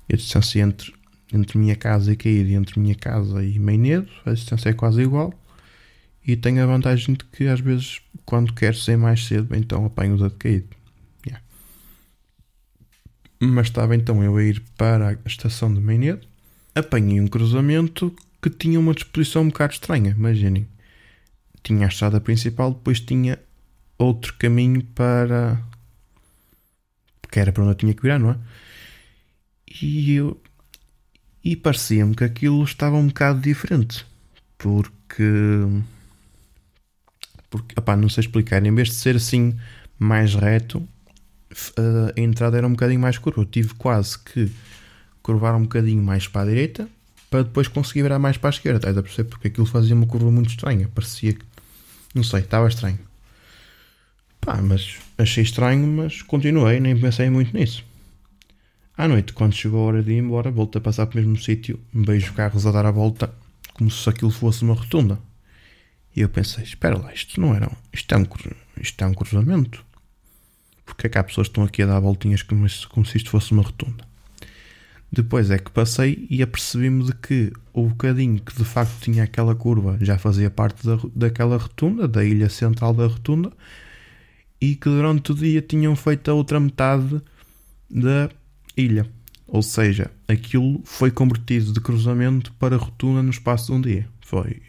E 0.09 0.15
a 0.15 0.17
distância 0.17 0.61
entre, 0.61 0.93
entre 1.33 1.59
minha 1.59 1.77
casa 1.77 2.13
e 2.13 2.17
caída 2.17 2.51
e 2.51 2.55
entre 2.55 2.81
minha 2.81 2.95
casa 2.95 3.45
e 3.45 3.59
Menedo, 3.59 4.11
a 4.25 4.33
distância 4.33 4.71
é 4.71 4.73
quase 4.73 5.03
igual. 5.03 5.33
E 6.27 6.37
tenho 6.37 6.63
a 6.63 6.67
vantagem 6.67 7.15
de 7.15 7.25
que 7.25 7.47
às 7.47 7.61
vezes, 7.61 8.01
quando 8.25 8.53
quero 8.53 8.77
sair 8.77 8.97
mais 8.97 9.25
cedo, 9.25 9.55
então 9.55 9.85
apanho 9.85 10.15
o 10.15 10.19
da 10.19 10.29
de 10.29 10.35
caído. 10.35 10.69
Yeah. 11.27 11.45
mas 13.41 13.67
estava 13.67 13.95
então 13.97 14.23
eu 14.23 14.37
a 14.37 14.43
ir 14.43 14.63
para 14.77 15.11
a 15.11 15.29
estação 15.29 15.73
de 15.73 15.81
Mainedo, 15.81 16.27
apanhei 16.75 17.21
um 17.21 17.27
cruzamento 17.27 18.15
que 18.43 18.51
tinha 18.51 18.79
uma 18.79 18.95
disposição 18.95 19.43
um 19.43 19.49
bocado 19.49 19.75
estranha, 19.75 20.15
imaginem. 20.17 20.67
Tinha 21.63 21.87
a 21.87 21.89
estrada 21.89 22.21
principal, 22.21 22.73
depois 22.73 23.01
tinha 23.01 23.39
outro 24.01 24.35
caminho 24.39 24.83
para. 24.95 25.63
que 27.31 27.39
era 27.39 27.53
para 27.53 27.63
onde 27.63 27.73
eu 27.73 27.77
tinha 27.77 27.95
que 27.95 28.03
virar, 28.03 28.19
não 28.19 28.31
é? 28.31 28.37
E 29.83 30.15
eu. 30.15 30.41
E 31.45 31.57
parecia-me 31.57 32.15
que 32.15 32.25
aquilo 32.25 32.63
estava 32.65 32.97
um 32.97 33.07
bocado 33.09 33.41
diferente. 33.41 34.07
Porque. 34.59 35.23
Porque, 37.49 37.75
opá, 37.79 37.97
não 37.97 38.09
sei 38.09 38.23
explicar. 38.23 38.65
Em 38.65 38.75
vez 38.75 38.89
de 38.89 38.95
ser 38.95 39.17
assim 39.17 39.59
mais 39.99 40.35
reto, 40.35 40.87
a 42.17 42.21
entrada 42.21 42.57
era 42.57 42.67
um 42.67 42.73
bocadinho 42.73 43.01
mais 43.01 43.19
curva. 43.19 43.43
Eu 43.43 43.47
tive 43.47 43.75
quase 43.75 44.19
que 44.19 44.51
curvar 45.23 45.55
um 45.57 45.63
bocadinho 45.63 46.03
mais 46.03 46.27
para 46.27 46.43
a 46.43 46.47
direita 46.47 46.89
para 47.29 47.45
depois 47.45 47.69
conseguir 47.69 48.03
virar 48.03 48.19
mais 48.19 48.37
para 48.37 48.51
a 48.51 48.53
esquerda. 48.53 48.79
Estás 48.79 48.99
a 48.99 49.03
perceber? 49.03 49.29
Porque 49.29 49.49
aquilo 49.49 49.67
fazia 49.67 49.95
uma 49.95 50.07
curva 50.07 50.31
muito 50.31 50.51
estranha. 50.51 50.89
Parecia 50.95 51.35
que. 51.35 51.45
Não 52.15 52.25
sei, 52.25 52.41
estava 52.41 52.69
estranho. 52.69 53.10
Pá, 54.41 54.61
mas 54.63 54.97
achei 55.19 55.43
estranho, 55.43 55.87
mas 55.87 56.23
continuei, 56.23 56.81
nem 56.81 56.99
pensei 56.99 57.29
muito 57.29 57.57
nisso. 57.57 57.85
À 58.97 59.07
noite, 59.09 59.33
quando 59.33 59.55
chegou 59.55 59.83
a 59.83 59.87
hora 59.87 60.03
de 60.03 60.13
ir 60.13 60.19
embora, 60.19 60.51
voltei 60.51 60.79
a 60.79 60.83
passar 60.83 61.07
pelo 61.07 61.27
mesmo 61.27 61.43
sítio, 61.43 61.81
vejo 61.93 62.33
carros 62.33 62.67
a 62.67 62.73
dar 62.73 62.87
a 62.87 62.91
volta, 62.91 63.33
como 63.75 63.91
se 63.91 64.09
aquilo 64.09 64.31
fosse 64.31 64.63
uma 64.63 64.75
rotunda. 64.75 65.19
E 66.15 66.21
eu 66.21 66.29
pensei, 66.29 66.65
espera 66.65 66.99
lá, 66.99 67.13
isto 67.15 67.41
não 67.41 67.55
era. 67.55 67.71
Isto 67.93 68.15
é 68.15 68.19
um, 68.19 68.27
isto 68.81 69.03
é 69.03 69.07
um 69.07 69.15
cruzamento. 69.15 69.85
Porque 70.85 71.07
é 71.07 71.11
que 71.11 71.19
há 71.19 71.25
pessoas 71.25 71.47
que 71.47 71.53
estão 71.53 71.65
aqui 71.65 71.83
a 71.83 71.87
dar 71.87 72.01
voltinhas 72.01 72.43
como, 72.43 72.69
se, 72.69 72.87
como 72.89 73.07
se 73.07 73.17
isto 73.17 73.31
fosse 73.31 73.53
uma 73.53 73.63
rotunda? 73.63 74.05
Depois 75.13 75.51
é 75.51 75.59
que 75.59 75.71
passei 75.71 76.27
e 76.31 76.43
apercebi-me 76.43 77.05
de 77.05 77.15
que 77.15 77.53
o 77.73 77.89
bocadinho 77.89 78.41
que 78.41 78.55
de 78.55 78.65
facto 78.65 79.01
tinha 79.01 79.25
aquela 79.25 79.55
curva 79.55 79.99
já 80.01 80.19
fazia 80.19 80.51
parte 80.51 80.87
da, 80.87 80.99
daquela 81.15 81.57
rotunda, 81.57 82.07
da 82.07 82.25
ilha 82.25 82.49
central 82.49 82.93
da 82.95 83.07
rotunda, 83.07 83.51
e 84.61 84.75
que 84.75 84.89
durante 84.89 85.33
o 85.33 85.35
dia 85.35 85.63
tinham 85.63 85.97
feito 85.97 86.31
a 86.31 86.35
outra 86.35 86.61
metade 86.61 87.21
da 87.89 88.29
ilha. 88.77 89.07
Ou 89.47 89.63
seja, 89.63 90.11
aquilo 90.29 90.81
foi 90.85 91.11
convertido 91.11 91.73
de 91.73 91.81
cruzamento 91.81 92.53
para 92.53 92.77
rotunda 92.77 93.23
no 93.23 93.31
espaço 93.31 93.67
de 93.67 93.73
um 93.73 93.81
dia. 93.81 94.07
Foi. 94.21 94.63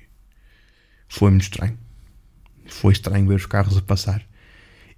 Foi 1.08 1.30
muito 1.30 1.44
estranho. 1.44 1.78
Foi 2.66 2.94
estranho 2.94 3.28
ver 3.28 3.36
os 3.36 3.46
carros 3.46 3.78
a 3.78 3.82
passar. 3.82 4.26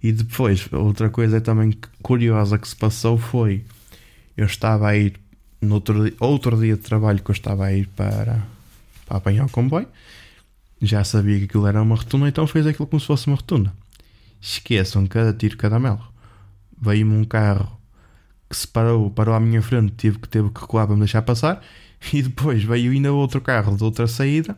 E 0.02 0.12
depois, 0.12 0.72
outra 0.72 1.10
coisa 1.10 1.42
também 1.42 1.74
curiosa 2.02 2.58
que 2.58 2.68
se 2.68 2.76
passou 2.76 3.18
foi. 3.18 3.66
Eu 4.38 4.46
estava 4.46 4.90
a 4.90 4.98
ir. 4.98 5.20
No 5.62 5.76
outro, 5.76 6.04
dia, 6.04 6.14
outro 6.20 6.60
dia 6.60 6.76
de 6.76 6.82
trabalho 6.82 7.24
que 7.24 7.32
eu 7.32 7.34
estava 7.34 7.66
a 7.66 7.74
ir 7.74 7.88
para, 7.88 8.46
para 9.06 9.18
apanhar 9.18 9.46
o 9.46 9.50
comboio. 9.50 9.88
Já 10.82 11.04
sabia 11.04 11.40
que 11.40 11.46
aquilo 11.46 11.66
era 11.68 11.82
uma 11.82 11.96
rotunda, 11.96 12.28
então 12.28 12.46
fez 12.46 12.68
aquilo 12.68 12.86
como 12.86 13.00
se 13.00 13.08
fosse 13.08 13.28
uma 13.28 13.38
rotunda. 13.38 13.74
Esqueçam 14.44 15.08
cada 15.08 15.32
tiro, 15.32 15.56
cada 15.56 15.80
mel. 15.80 16.02
Veio-me 16.78 17.16
um 17.16 17.24
carro 17.24 17.80
que 18.50 18.58
se 18.58 18.68
parou, 18.68 19.10
parou 19.10 19.34
à 19.34 19.40
minha 19.40 19.62
frente, 19.62 19.94
tive 19.96 20.20
que, 20.20 20.28
teve 20.28 20.50
que 20.50 20.60
recuar 20.60 20.86
para 20.86 20.96
me 20.96 21.00
deixar 21.00 21.22
passar. 21.22 21.64
E 22.12 22.22
depois 22.22 22.62
veio 22.62 22.92
ainda 22.92 23.14
outro 23.14 23.40
carro 23.40 23.78
de 23.78 23.84
outra 23.86 24.06
saída 24.06 24.58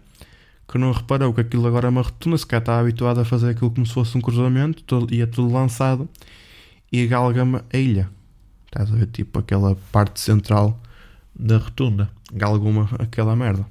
que 0.68 0.80
não 0.80 0.92
reparou 0.92 1.32
que 1.32 1.42
aquilo 1.42 1.68
agora 1.68 1.86
é 1.86 1.90
uma 1.90 2.02
rotunda, 2.02 2.36
se 2.40 2.48
cá 2.48 2.58
está 2.58 2.80
habituado 2.80 3.20
a 3.20 3.26
fazer 3.26 3.52
aquilo 3.52 3.70
como 3.70 3.86
se 3.86 3.94
fosse 3.94 4.18
um 4.18 4.22
cruzamento, 4.22 4.82
todo, 4.82 5.14
ia 5.14 5.28
tudo 5.28 5.54
lançado 5.54 6.10
e 6.92 7.06
galga-me 7.06 7.62
a 7.72 7.78
ilha. 7.78 8.10
Estás 8.66 8.92
a 8.92 8.96
ver? 8.96 9.06
Tipo 9.06 9.38
aquela 9.38 9.76
parte 9.92 10.20
central 10.20 10.82
da 11.36 11.58
rotunda. 11.58 12.10
Galguma 12.34 12.90
aquela 12.98 13.36
merda. 13.36 13.64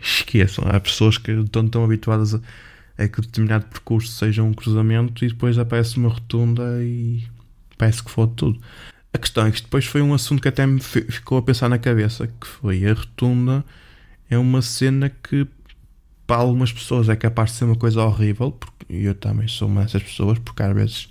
Esqueçam, 0.00 0.64
há 0.68 0.78
pessoas 0.78 1.18
que 1.18 1.32
estão 1.32 1.68
tão 1.68 1.84
habituadas 1.84 2.34
a, 2.34 2.40
a 3.02 3.08
que 3.08 3.20
determinado 3.20 3.66
percurso 3.66 4.12
seja 4.12 4.42
um 4.42 4.52
cruzamento 4.52 5.24
e 5.24 5.28
depois 5.28 5.58
aparece 5.58 5.96
uma 5.96 6.08
rotunda 6.08 6.82
e 6.82 7.24
parece 7.76 8.02
que 8.02 8.10
foi 8.10 8.28
tudo. 8.36 8.60
A 9.12 9.18
questão 9.18 9.46
é 9.46 9.50
que 9.50 9.62
depois 9.62 9.84
foi 9.84 10.00
um 10.00 10.14
assunto 10.14 10.40
que 10.40 10.48
até 10.48 10.66
me 10.66 10.80
ficou 10.80 11.38
a 11.38 11.42
pensar 11.42 11.68
na 11.68 11.78
cabeça, 11.78 12.26
que 12.26 12.46
foi 12.46 12.86
a 12.86 12.94
rotunda 12.94 13.64
é 14.30 14.38
uma 14.38 14.62
cena 14.62 15.10
que 15.10 15.46
para 16.26 16.36
algumas 16.36 16.72
pessoas 16.72 17.08
é 17.10 17.16
capaz 17.16 17.50
de 17.50 17.58
ser 17.58 17.64
uma 17.66 17.76
coisa 17.76 18.02
horrível, 18.02 18.50
porque 18.52 18.86
eu 18.88 19.14
também 19.14 19.46
sou 19.46 19.68
uma 19.68 19.82
dessas 19.82 20.02
pessoas, 20.02 20.38
porque 20.38 20.62
às 20.62 20.74
vezes 20.74 21.08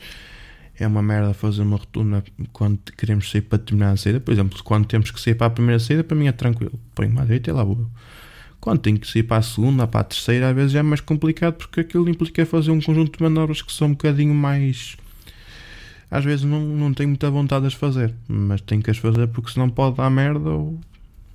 é 0.79 0.87
uma 0.87 1.03
merda 1.03 1.33
fazer 1.33 1.61
uma 1.61 1.77
rotunda 1.77 2.23
quando 2.51 2.79
queremos 2.97 3.29
sair 3.29 3.41
para 3.41 3.59
determinada 3.59 3.97
saída. 3.97 4.19
Por 4.19 4.31
exemplo, 4.31 4.63
quando 4.63 4.87
temos 4.87 5.11
que 5.11 5.21
sair 5.21 5.35
para 5.35 5.47
a 5.47 5.49
primeira 5.51 5.79
saída, 5.79 6.03
para 6.03 6.17
mim 6.17 6.27
é 6.27 6.31
tranquilo, 6.31 6.79
ponho-me 6.95 7.19
à 7.19 7.23
direita 7.23 7.51
e 7.51 7.53
lá 7.53 7.63
vou. 7.63 7.87
Quando 8.61 8.79
tenho 8.79 8.99
que 8.99 9.07
sair 9.07 9.23
para 9.23 9.37
a 9.37 9.41
segunda, 9.41 9.87
para 9.87 10.01
a 10.01 10.03
terceira, 10.03 10.49
às 10.49 10.55
vezes 10.55 10.75
é 10.75 10.83
mais 10.83 11.01
complicado 11.01 11.55
porque 11.55 11.79
aquilo 11.79 12.07
implica 12.07 12.45
fazer 12.45 12.69
um 12.69 12.79
conjunto 12.79 13.17
de 13.17 13.23
manobras 13.23 13.63
que 13.63 13.73
são 13.73 13.87
um 13.87 13.91
bocadinho 13.91 14.35
mais. 14.35 14.95
Às 16.11 16.23
vezes 16.23 16.45
não, 16.45 16.61
não 16.61 16.93
tenho 16.93 17.09
muita 17.09 17.31
vontade 17.31 17.61
de 17.61 17.67
as 17.67 17.73
fazer, 17.73 18.13
mas 18.27 18.61
tenho 18.61 18.83
que 18.83 18.91
as 18.91 18.99
fazer 18.99 19.27
porque 19.29 19.51
senão 19.51 19.67
pode 19.67 19.97
dar 19.97 20.11
merda 20.11 20.51
ou, 20.51 20.79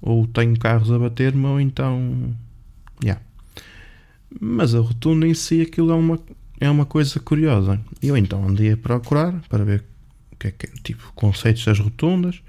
ou 0.01 0.25
tenho 0.29 0.57
carros 0.57 0.93
a 0.93 0.99
bater-me 0.99 1.47
ou 1.47 1.61
então. 1.61 2.33
Yeah. 3.03 3.21
Mas 4.41 4.73
a 4.75 4.79
rotunda 4.79 5.27
em 5.27 5.35
si, 5.35 5.63
aquilo 5.63 5.91
é 5.91 5.95
uma, 5.95 6.21
é 6.61 6.71
uma 6.71 6.87
coisa 6.87 7.19
curiosa. 7.19 7.81
Eu 8.01 8.17
então 8.17 8.47
andei 8.47 8.71
a 8.71 8.77
procurar 8.77 9.33
para 9.49 9.65
ver 9.65 9.83
o 10.31 10.37
que 10.37 10.47
é 10.47 10.51
que 10.53 10.67
tipo 10.83 11.13
conceitos 11.17 11.65
das 11.65 11.81
rotundas. 11.81 12.41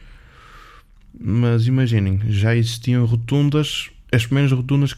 Mas 1.20 1.66
imaginem, 1.66 2.20
já 2.28 2.56
existiam 2.56 3.04
rotundas, 3.06 3.90
as 4.12 4.26
primeiras 4.26 4.52
rotundas, 4.52 4.96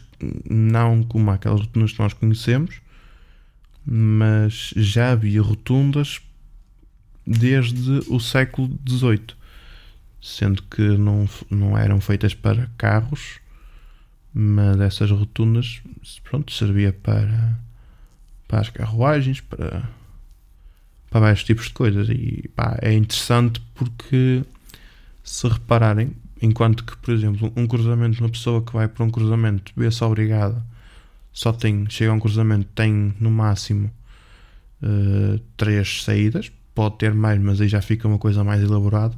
não 0.48 1.02
como 1.02 1.30
aquelas 1.30 1.60
rotundas 1.60 1.92
que 1.92 1.98
nós 1.98 2.12
conhecemos, 2.12 2.80
mas 3.84 4.72
já 4.76 5.12
havia 5.12 5.42
rotundas 5.42 6.20
desde 7.26 8.00
o 8.08 8.20
século 8.20 8.78
XVIII, 8.88 9.26
sendo 10.20 10.62
que 10.64 10.82
não, 10.82 11.28
não 11.50 11.76
eram 11.76 12.00
feitas 12.00 12.34
para 12.34 12.70
carros, 12.76 13.40
uma 14.34 14.76
dessas 14.76 15.10
rotundas 15.10 15.82
pronto, 16.22 16.52
servia 16.52 16.92
para, 16.92 17.58
para 18.46 18.60
as 18.60 18.70
carruagens, 18.70 19.40
para, 19.40 19.88
para 21.10 21.20
vários 21.20 21.44
tipos 21.44 21.66
de 21.66 21.72
coisas. 21.72 22.08
E 22.08 22.48
pá, 22.54 22.78
é 22.80 22.92
interessante 22.92 23.60
porque 23.74 24.44
se 25.22 25.48
repararem, 25.48 26.12
enquanto 26.40 26.84
que, 26.84 26.96
por 26.96 27.12
exemplo, 27.12 27.52
um 27.56 27.66
cruzamento, 27.66 28.20
uma 28.20 28.30
pessoa 28.30 28.62
que 28.62 28.72
vai 28.72 28.88
para 28.88 29.04
um 29.04 29.10
cruzamento 29.10 29.72
vê-se 29.76 30.02
obrigada, 30.02 30.62
só 31.32 31.52
tem, 31.52 31.88
chega 31.88 32.10
a 32.10 32.14
um 32.14 32.20
cruzamento, 32.20 32.66
tem 32.74 33.14
no 33.20 33.30
máximo 33.30 33.90
uh, 34.82 35.38
três 35.56 36.02
saídas, 36.02 36.50
pode 36.74 36.98
ter 36.98 37.14
mais, 37.14 37.40
mas 37.40 37.60
aí 37.60 37.68
já 37.68 37.80
fica 37.80 38.08
uma 38.08 38.18
coisa 38.18 38.42
mais 38.42 38.62
elaborada. 38.62 39.16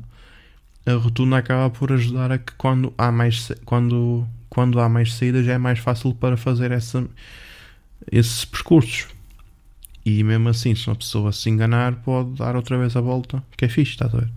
A 0.85 0.95
rotunda 0.95 1.37
acaba 1.37 1.71
por 1.71 1.93
ajudar 1.93 2.33
a 2.33 2.39
que 2.39 2.53
quando 2.55 2.93
há 2.99 3.13
mais 3.13 3.53
quando 3.65 4.27
quando 4.49 4.81
há 4.81 4.89
mais 4.89 5.15
saídas 5.15 5.47
já 5.47 5.55
é 5.55 5.59
mais 5.59 5.79
fácil 5.79 6.15
para 6.15 6.37
fazer 6.37 6.73
essa, 6.73 7.09
esses 8.11 8.45
percursos. 8.45 9.07
E 10.05 10.23
mesmo 10.23 10.49
assim, 10.49 10.75
se 10.75 10.89
uma 10.89 10.97
pessoa 10.97 11.33
se 11.33 11.49
enganar, 11.49 11.95
pode 12.03 12.33
dar 12.33 12.57
outra 12.57 12.77
vez 12.77 12.95
a 12.95 13.01
volta, 13.01 13.43
que 13.57 13.65
é 13.65 13.69
fixe, 13.69 13.93
estás 13.93 14.15
a 14.15 14.19
ver? 14.19 14.29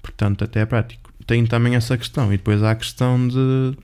Portanto, 0.00 0.42
até 0.42 0.60
é 0.60 0.66
prático. 0.66 1.11
Tem 1.26 1.44
também 1.46 1.74
essa 1.74 1.96
questão. 1.96 2.32
E 2.32 2.36
depois 2.36 2.62
há 2.62 2.72
a 2.72 2.76
questão 2.76 3.26
de, 3.26 3.76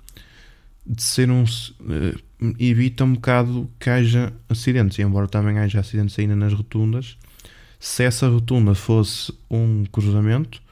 de 0.87 1.03
ser 1.03 1.31
um. 1.31 1.45
Uh, 1.45 2.29
evita 2.59 3.05
um 3.05 3.15
bocado 3.15 3.71
que 3.79 3.91
haja 3.91 4.33
acidentes. 4.49 4.99
E 4.99 5.03
embora 5.03 5.27
também 5.27 5.59
haja 5.59 5.81
acidentes 5.81 6.19
ainda 6.19 6.37
nas 6.37 6.53
rotundas, 6.53 7.17
se 7.81 8.05
essa 8.05 8.29
rotunda 8.29 8.75
fosse 8.75 9.33
um 9.51 9.85
cruzamento, 9.85 10.63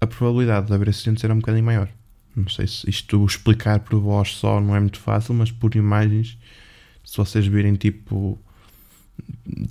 a 0.00 0.06
probabilidade 0.06 0.66
de 0.66 0.74
haver 0.74 0.88
acidentes 0.88 1.24
era 1.24 1.32
um 1.32 1.38
bocadinho 1.38 1.64
maior. 1.64 1.88
Não 2.34 2.48
sei 2.48 2.66
se 2.66 2.88
isto 2.88 3.24
explicar 3.24 3.80
por 3.80 3.98
voz 3.98 4.34
só 4.34 4.60
não 4.60 4.76
é 4.76 4.80
muito 4.80 5.00
fácil, 5.00 5.32
mas 5.34 5.50
por 5.50 5.74
imagens, 5.74 6.36
se 7.04 7.16
vocês 7.16 7.46
virem 7.46 7.74
tipo. 7.74 8.38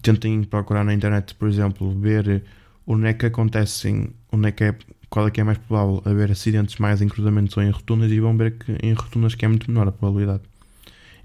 Tentem 0.02 0.44
procurar 0.44 0.84
na 0.84 0.94
internet, 0.94 1.36
por 1.36 1.48
exemplo, 1.48 1.92
ver 2.00 2.44
onde 2.88 3.08
é 3.08 3.14
que 3.14 3.28
acontecem, 3.28 4.10
onde 4.32 4.48
é 4.48 4.52
que 4.52 4.64
é, 4.64 4.76
qual 5.16 5.30
é 5.30 5.32
que 5.32 5.40
é 5.40 5.46
mais 5.46 5.58
provável 5.58 6.02
haver 6.04 6.30
acidentes 6.30 6.76
mais 6.76 7.02
em 7.02 7.08
cruzamentos 7.08 7.56
ou 7.56 7.64
em 7.64 7.70
rotundas 7.70 8.12
e 8.12 8.20
vão 8.20 8.36
ver 8.36 8.52
que 8.58 8.76
em 8.84 8.92
rotundas 8.92 9.34
que 9.34 9.46
é 9.46 9.48
muito 9.48 9.72
menor 9.72 9.88
a 9.88 9.92
probabilidade. 9.94 10.44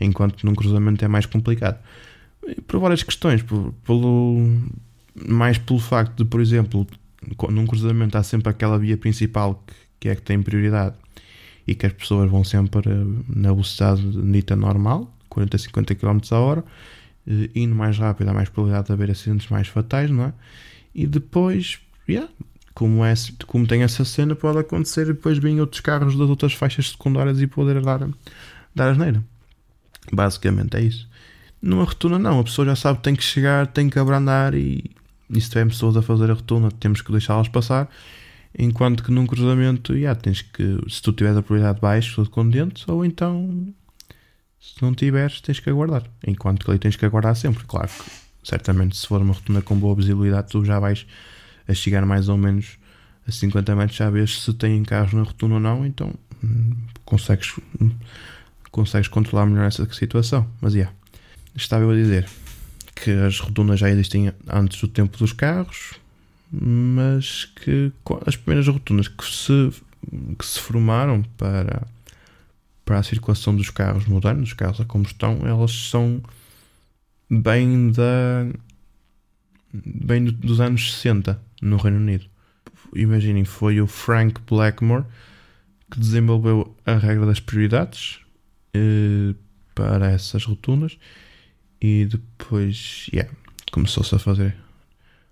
Enquanto 0.01 0.45
num 0.47 0.55
cruzamento 0.55 1.05
é 1.05 1.09
mais 1.09 1.27
complicado. 1.27 1.77
Por 2.69 2.79
várias 2.79 3.03
questões, 3.03 3.43
por, 3.43 3.75
pelo, 3.85 4.49
mais 5.29 5.59
pelo 5.59 5.81
facto 5.81 6.19
de, 6.19 6.25
por 6.25 6.41
exemplo, 6.41 6.87
num 7.51 7.67
cruzamento 7.67 8.17
há 8.17 8.23
sempre 8.23 8.49
aquela 8.49 8.79
via 8.79 8.97
principal 8.97 9.61
que, 9.67 9.75
que 9.99 10.09
é 10.09 10.15
que 10.15 10.23
tem 10.23 10.41
prioridade 10.41 10.95
e 11.67 11.75
que 11.75 11.85
as 11.85 11.93
pessoas 11.93 12.31
vão 12.31 12.45
sempre 12.45 12.89
na 13.29 13.51
velocidade 13.51 14.03
dita 14.31 14.55
normal, 14.55 15.13
40 15.29 15.57
a 15.57 15.59
50 15.59 15.95
km 15.97 16.19
a 16.31 16.39
hora, 16.39 16.65
indo 17.57 17.75
mais 17.75 17.99
rápido 17.99 18.29
há 18.29 18.33
mais 18.33 18.49
probabilidade 18.49 18.87
de 18.87 18.93
haver 18.93 19.11
acidentes 19.11 19.49
mais 19.49 19.67
fatais, 19.67 20.09
não 20.13 20.27
é? 20.27 20.33
E 20.95 21.09
depois, 21.09 21.81
yeah, 22.09 22.31
como, 22.81 23.05
é, 23.05 23.13
como 23.47 23.67
tem 23.67 23.83
essa 23.83 24.07
cena, 24.07 24.35
pode 24.35 24.59
acontecer 24.59 25.05
depois 25.05 25.37
vêm 25.37 25.61
outros 25.61 25.83
carros 25.83 26.17
das 26.17 26.31
outras 26.31 26.55
faixas 26.55 26.89
secundárias 26.89 27.39
e 27.43 27.47
poder 27.47 27.83
dar, 27.83 28.09
dar 28.75 28.93
asneira. 28.93 29.23
Basicamente 30.11 30.79
é 30.79 30.85
isso. 30.85 31.07
Numa 31.61 31.85
rotunda, 31.85 32.19
não, 32.19 32.41
a 32.41 32.43
pessoa 32.45 32.65
já 32.65 32.75
sabe 32.75 32.97
que 32.97 33.05
tem 33.05 33.15
que 33.15 33.23
chegar, 33.23 33.67
tem 33.67 33.91
que 33.91 33.99
abrandar 33.99 34.55
e, 34.55 34.91
e 35.29 35.41
se 35.43 35.51
tiver 35.51 35.67
pessoas 35.67 35.95
a 35.95 36.01
fazer 36.01 36.31
a 36.31 36.33
rotunda, 36.33 36.71
temos 36.71 37.03
que 37.03 37.13
deixá-las 37.13 37.49
passar. 37.49 37.87
Enquanto 38.59 39.05
que 39.05 39.13
num 39.13 39.27
cruzamento, 39.27 39.93
yeah, 39.93 40.19
tens 40.19 40.41
que, 40.41 40.79
se 40.89 41.03
tu 41.03 41.13
tiveres 41.13 41.37
a 41.37 41.43
prioridade 41.43 41.83
baixa, 41.83 42.15
tudo 42.15 42.31
contente, 42.31 42.91
ou 42.91 43.05
então 43.05 43.75
se 44.59 44.81
não 44.81 44.95
tiveres, 44.95 45.43
tens 45.43 45.61
que 45.61 45.69
aguardar. 45.69 46.05
Enquanto 46.27 46.65
que 46.65 46.71
ali 46.71 46.79
tens 46.79 46.97
que 46.97 47.05
aguardar 47.05 47.37
sempre. 47.37 47.63
Claro 47.65 47.89
que, 47.89 48.11
certamente, 48.43 48.97
se 48.97 49.07
for 49.07 49.21
uma 49.21 49.35
rotunda 49.35 49.61
com 49.61 49.79
boa 49.79 49.95
visibilidade, 49.95 50.49
tu 50.49 50.65
já 50.65 50.81
vais 50.81 51.07
a 51.67 51.75
chegar 51.75 52.05
mais 52.05 52.29
ou 52.29 52.37
menos 52.37 52.79
a 53.27 53.33
50 53.33 53.77
metros, 53.77 53.97
já 53.97 54.11
vês 54.11 54.41
se 54.43 54.53
têm 54.55 54.83
carros 54.83 55.13
na 55.13 55.23
rotunda 55.23 55.55
ou 55.55 55.61
não, 55.61 55.87
então 55.87 56.13
hum, 56.43 56.73
consegues, 57.05 57.55
hum, 57.81 57.91
consegues 58.71 59.09
controlar 59.09 59.47
melhor 59.47 59.67
essa 59.67 59.91
situação. 59.93 60.47
Mas, 60.61 60.75
yeah, 60.75 60.93
estava 61.55 61.85
eu 61.85 61.91
a 61.91 61.95
dizer 61.95 62.29
que 62.95 63.11
as 63.11 63.39
rotundas 63.39 63.81
já 63.81 63.89
existem 63.91 64.33
antes 64.49 64.81
do 64.81 64.89
tempo 64.89 65.17
dos 65.17 65.33
carros, 65.33 65.95
mas 66.53 67.45
que 67.45 67.93
as 68.27 68.37
primeiras 68.37 68.67
rotundas 68.67 69.09
que 69.09 69.25
se, 69.25 69.71
que 70.39 70.45
se 70.45 70.59
formaram 70.59 71.23
para, 71.37 71.87
para 72.85 72.99
a 72.99 73.03
circulação 73.03 73.55
dos 73.55 73.71
carros 73.71 74.07
modernos, 74.07 74.49
dos 74.49 74.53
carros 74.55 74.81
a 74.81 74.85
combustão, 74.85 75.41
elas 75.45 75.73
são 75.73 76.21
bem 77.31 77.93
da 77.93 78.47
bem 79.73 80.25
dos 80.25 80.61
anos 80.61 80.95
60 80.95 81.41
no 81.61 81.77
Reino 81.77 81.99
Unido. 81.99 82.27
Imaginem, 82.95 83.45
foi 83.45 83.81
o 83.81 83.87
Frank 83.87 84.41
Blackmore 84.49 85.05
que 85.91 85.99
desenvolveu 85.99 86.77
a 86.87 86.97
regra 86.97 87.27
das 87.27 87.41
prioridades 87.41 88.21
eh, 88.75 89.35
para 89.75 90.11
essas 90.11 90.45
rotundas 90.45 90.99
e 91.81 92.07
depois 92.07 93.09
yeah, 93.13 93.33
começou-se 93.73 94.15
a 94.15 94.19
fazer 94.19 94.57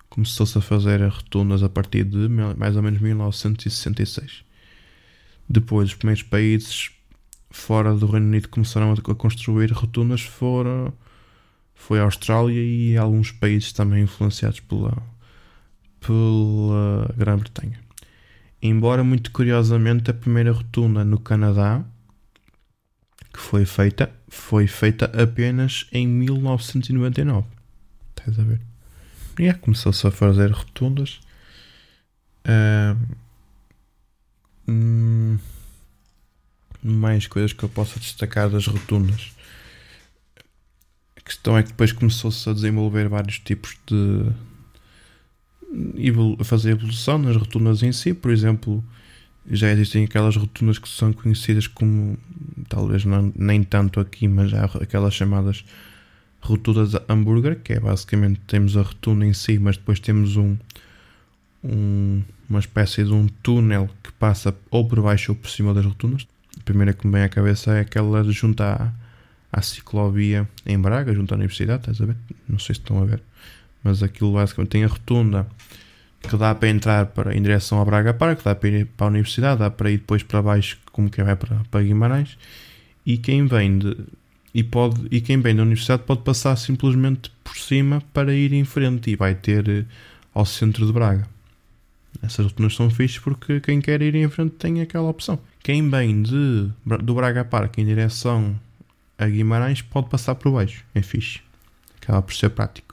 começou-se 0.09 0.57
a 0.57 0.61
fazer 0.61 1.07
rotundas 1.07 1.63
a 1.63 1.69
partir 1.69 2.05
de 2.05 2.29
mais 2.57 2.75
ou 2.77 2.83
menos 2.83 3.01
1966. 3.01 4.43
Depois, 5.49 5.91
os 5.91 5.95
primeiros 5.95 6.23
países 6.23 6.91
fora 7.51 7.95
do 7.95 8.07
Reino 8.07 8.27
Unido 8.27 8.49
começaram 8.49 8.93
a 8.93 9.15
construir 9.15 9.71
rotundas 9.73 10.23
foram 10.23 10.93
foi 11.75 12.01
a 12.01 12.03
Austrália 12.03 12.61
e 12.61 12.97
alguns 12.97 13.31
países 13.31 13.73
também 13.73 14.03
influenciados 14.03 14.61
pela, 14.61 14.97
pela 16.01 17.13
Grã-Bretanha. 17.17 17.79
Embora, 18.61 19.05
muito 19.05 19.31
curiosamente, 19.31 20.11
a 20.11 20.15
primeira 20.15 20.53
rotunda 20.53 21.05
no 21.05 21.19
Canadá 21.19 21.85
que 23.33 23.39
foi 23.39 23.65
feita 23.65 24.11
foi 24.29 24.67
feita 24.67 25.07
apenas 25.21 25.87
em 25.93 26.07
1999. 26.07 27.47
Estás 28.11 28.39
a 28.39 28.43
ver? 28.43 28.61
E 29.39 29.43
yeah, 29.43 29.59
começou-se 29.61 30.07
a 30.07 30.11
fazer 30.11 30.51
rotundas. 30.51 31.21
Hum, 34.67 35.39
mais 36.83 37.27
coisas 37.27 37.53
que 37.53 37.63
eu 37.63 37.69
possa 37.69 37.99
destacar 37.99 38.51
das 38.51 38.67
rotundas. 38.67 39.33
A 41.17 41.21
questão 41.21 41.57
é 41.57 41.63
que 41.63 41.71
depois 41.71 41.93
começou-se 41.93 42.49
a 42.49 42.53
desenvolver 42.53 43.09
vários 43.09 43.39
tipos 43.39 43.79
de. 43.87 44.31
Fazer 46.45 46.71
evolução 46.71 47.19
nas 47.19 47.37
rotundas 47.37 47.83
em 47.83 47.93
si. 47.93 48.15
Por 48.15 48.31
exemplo, 48.31 48.83
já 49.51 49.71
existem 49.71 50.05
aquelas 50.05 50.37
rotundas 50.37 50.79
que 50.79 50.89
são 50.89 51.13
conhecidas 51.13 51.67
como. 51.67 52.19
talvez 52.69 53.05
não, 53.05 53.33
nem 53.37 53.63
tanto 53.63 54.01
aqui, 54.01 54.29
mas 54.29 54.53
há 54.53 54.65
aquelas 54.65 55.15
chamadas 55.15 55.65
rotundas 56.41 56.93
hambúrguer, 57.09 57.61
que 57.61 57.75
é 57.75 57.81
basicamente 57.81 58.41
temos 58.47 58.77
a 58.77 58.83
rotunda 58.83 59.27
em 59.27 59.33
si, 59.33 59.59
mas 59.59 59.77
depois 59.77 60.01
temos 60.01 60.37
um, 60.37 60.57
um, 61.65 62.23
uma 62.49 62.61
espécie 62.61 63.05
de 63.05 63.13
um 63.13 63.27
túnel 63.43 63.89
que 64.03 64.13
passa 64.13 64.55
ou 64.71 64.87
por 64.87 65.01
baixo 65.03 65.33
ou 65.33 65.37
por 65.37 65.51
cima 65.51 65.75
das 65.75 65.85
rotundas. 65.85 66.27
A 66.59 66.63
primeira 66.63 66.93
que 66.93 67.07
me 67.07 67.13
vem 67.13 67.23
à 67.23 67.29
cabeça 67.29 67.73
é 67.73 67.81
aquela 67.81 68.23
junto 68.25 68.63
à, 68.63 68.93
à 69.53 69.63
ciclovia 69.63 70.49
em 70.67 70.79
Braga, 70.79 71.15
junto 71.15 71.33
à 71.33 71.37
universidade, 71.37 71.81
estás 71.81 72.01
a 72.01 72.07
ver? 72.07 72.17
Não 72.49 72.59
sei 72.59 72.75
se 72.75 72.81
estão 72.81 73.03
a 73.03 73.05
ver, 73.05 73.23
mas 73.83 74.03
aquilo 74.03 74.33
basicamente 74.33 74.71
tem 74.71 74.85
a 74.85 74.89
rotunda 74.89 75.47
que 76.21 76.37
dá 76.37 76.55
para 76.55 76.69
entrar 76.69 77.07
para, 77.07 77.37
em 77.37 77.41
direção 77.41 77.81
a 77.81 77.85
Braga 77.85 78.13
Parque, 78.13 78.43
dá 78.45 78.55
para 78.55 78.69
ir 78.69 78.87
para 78.87 79.07
a 79.07 79.11
universidade, 79.11 79.61
dá 79.61 79.71
para 79.71 79.91
ir 79.91 79.99
depois 79.99 80.23
para 80.23 80.43
baixo, 80.43 80.79
como 80.93 81.09
que 81.09 81.23
vai 81.23 81.37
para, 81.37 81.63
para 81.71 81.83
Guimarães. 81.83 82.37
E 83.07 83.17
quem 83.17 83.47
vem 83.47 83.79
de, 83.79 83.97
e, 84.53 84.63
pode, 84.63 85.07
e 85.11 85.21
quem 85.21 85.41
vem 85.41 85.55
da 85.55 85.63
universidade 85.63 86.03
pode 86.03 86.23
passar 86.23 86.57
simplesmente 86.57 87.31
por 87.45 87.57
cima 87.57 88.03
para 88.13 88.35
ir 88.35 88.53
em 88.53 88.65
frente 88.65 89.11
e 89.11 89.17
vai 89.17 89.35
ter 89.35 89.69
eh, 89.69 89.85
ao 90.35 90.45
centro 90.45 90.87
de 90.87 90.93
Braga. 90.93 91.27
Essas 92.23 92.47
rotundas 92.47 92.75
são 92.75 92.91
fixas 92.91 93.21
porque 93.21 93.61
quem 93.61 93.81
quer 93.81 94.03
ir 94.03 94.15
em 94.15 94.29
frente 94.29 94.53
tem 94.53 94.81
aquela 94.81 95.09
opção. 95.09 95.39
Quem 95.63 95.89
vem 95.89 96.23
de, 96.23 96.69
do 97.03 97.15
Braga 97.15 97.45
Parque 97.45 97.81
em 97.81 97.85
direção 97.85 98.59
a 99.17 99.27
Guimarães 99.27 99.83
pode 99.83 100.09
passar 100.09 100.35
por 100.35 100.53
baixo. 100.53 100.85
É 100.95 101.03
fixe. 101.03 101.41
Acaba 102.01 102.23
por 102.23 102.35
ser 102.35 102.51
prático. 102.51 102.88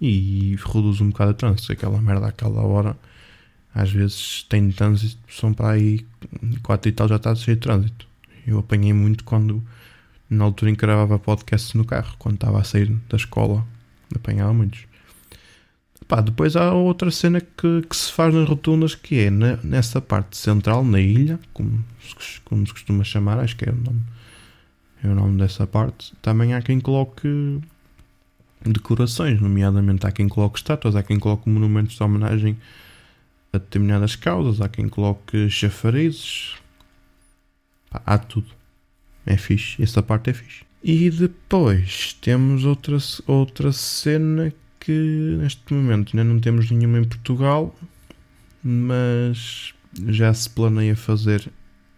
E 0.00 0.56
reduz 0.56 1.00
um 1.00 1.10
bocado 1.10 1.30
a 1.30 1.34
trânsito. 1.34 1.72
Aquela 1.72 2.00
merda 2.00 2.26
àquela 2.28 2.62
hora, 2.62 2.96
às 3.74 3.90
vezes 3.90 4.44
tem 4.48 4.70
trânsito, 4.70 5.18
são 5.28 5.52
para 5.52 5.70
aí 5.70 6.04
4 6.62 6.88
e 6.88 6.92
tal 6.92 7.08
já 7.08 7.16
está 7.16 7.34
cheio 7.34 7.56
de 7.56 7.62
trânsito. 7.62 8.06
Eu 8.46 8.58
apanhei 8.58 8.92
muito 8.92 9.24
quando 9.24 9.62
na 10.28 10.44
altura 10.44 10.70
em 10.70 10.74
que 10.74 10.80
gravava 10.80 11.18
podcast 11.18 11.76
no 11.76 11.84
carro, 11.84 12.14
quando 12.18 12.34
estava 12.34 12.60
a 12.60 12.64
sair 12.64 12.90
da 13.08 13.16
escola, 13.16 13.66
apanhava 14.14 14.52
muitos. 14.52 14.86
Pá, 16.08 16.20
depois 16.20 16.54
há 16.54 16.72
outra 16.72 17.10
cena 17.10 17.40
que, 17.40 17.82
que 17.82 17.96
se 17.96 18.12
faz 18.12 18.32
nas 18.32 18.48
rotundas 18.48 18.94
que 18.94 19.18
é 19.18 19.30
na, 19.30 19.56
nessa 19.62 20.00
parte 20.00 20.36
central, 20.36 20.84
na 20.84 21.00
ilha, 21.00 21.38
como, 21.52 21.84
como 22.44 22.66
se 22.66 22.72
costuma 22.72 23.02
chamar, 23.02 23.40
acho 23.40 23.56
que 23.56 23.68
é 23.68 23.72
o 23.72 23.76
nome, 23.76 24.02
é 25.02 25.08
o 25.08 25.14
nome 25.14 25.38
dessa 25.38 25.66
parte. 25.66 26.12
Também 26.22 26.54
há 26.54 26.62
quem 26.62 26.78
coloque 26.78 27.60
decorações, 28.64 29.40
nomeadamente 29.40 30.06
há 30.06 30.12
quem 30.12 30.28
coloque 30.28 30.58
estátuas, 30.58 30.96
há 30.96 31.02
quem 31.02 31.18
coloque 31.18 31.48
monumentos 31.48 31.96
de 31.96 32.02
homenagem 32.02 32.56
a 33.52 33.58
determinadas 33.58 34.16
causas, 34.16 34.60
há 34.60 34.68
quem 34.68 34.88
coloque 34.88 35.48
chafarizes, 35.48 36.56
Pá, 37.90 38.02
há 38.04 38.18
tudo. 38.18 38.48
É 39.24 39.36
fixe, 39.36 39.82
essa 39.82 40.02
parte 40.02 40.30
é 40.30 40.32
fixe. 40.32 40.64
E 40.82 41.10
depois 41.10 42.12
temos 42.20 42.64
outra, 42.64 42.96
outra 43.26 43.72
cena 43.72 44.52
que 44.78 45.36
neste 45.40 45.74
momento 45.74 46.16
ainda 46.16 46.32
não 46.32 46.38
temos 46.38 46.70
nenhuma 46.70 46.98
em 46.98 47.04
Portugal, 47.04 47.74
mas 48.62 49.74
já 50.06 50.32
se 50.32 50.48
planeia 50.48 50.94
fazer 50.94 51.50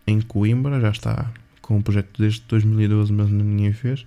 em 0.06 0.20
Coimbra, 0.22 0.80
já 0.80 0.90
está 0.90 1.30
com 1.60 1.78
o 1.78 1.82
projeto 1.82 2.08
desde 2.18 2.40
2012, 2.48 3.12
mas 3.12 3.28
ninguém 3.28 3.74
fez, 3.74 4.06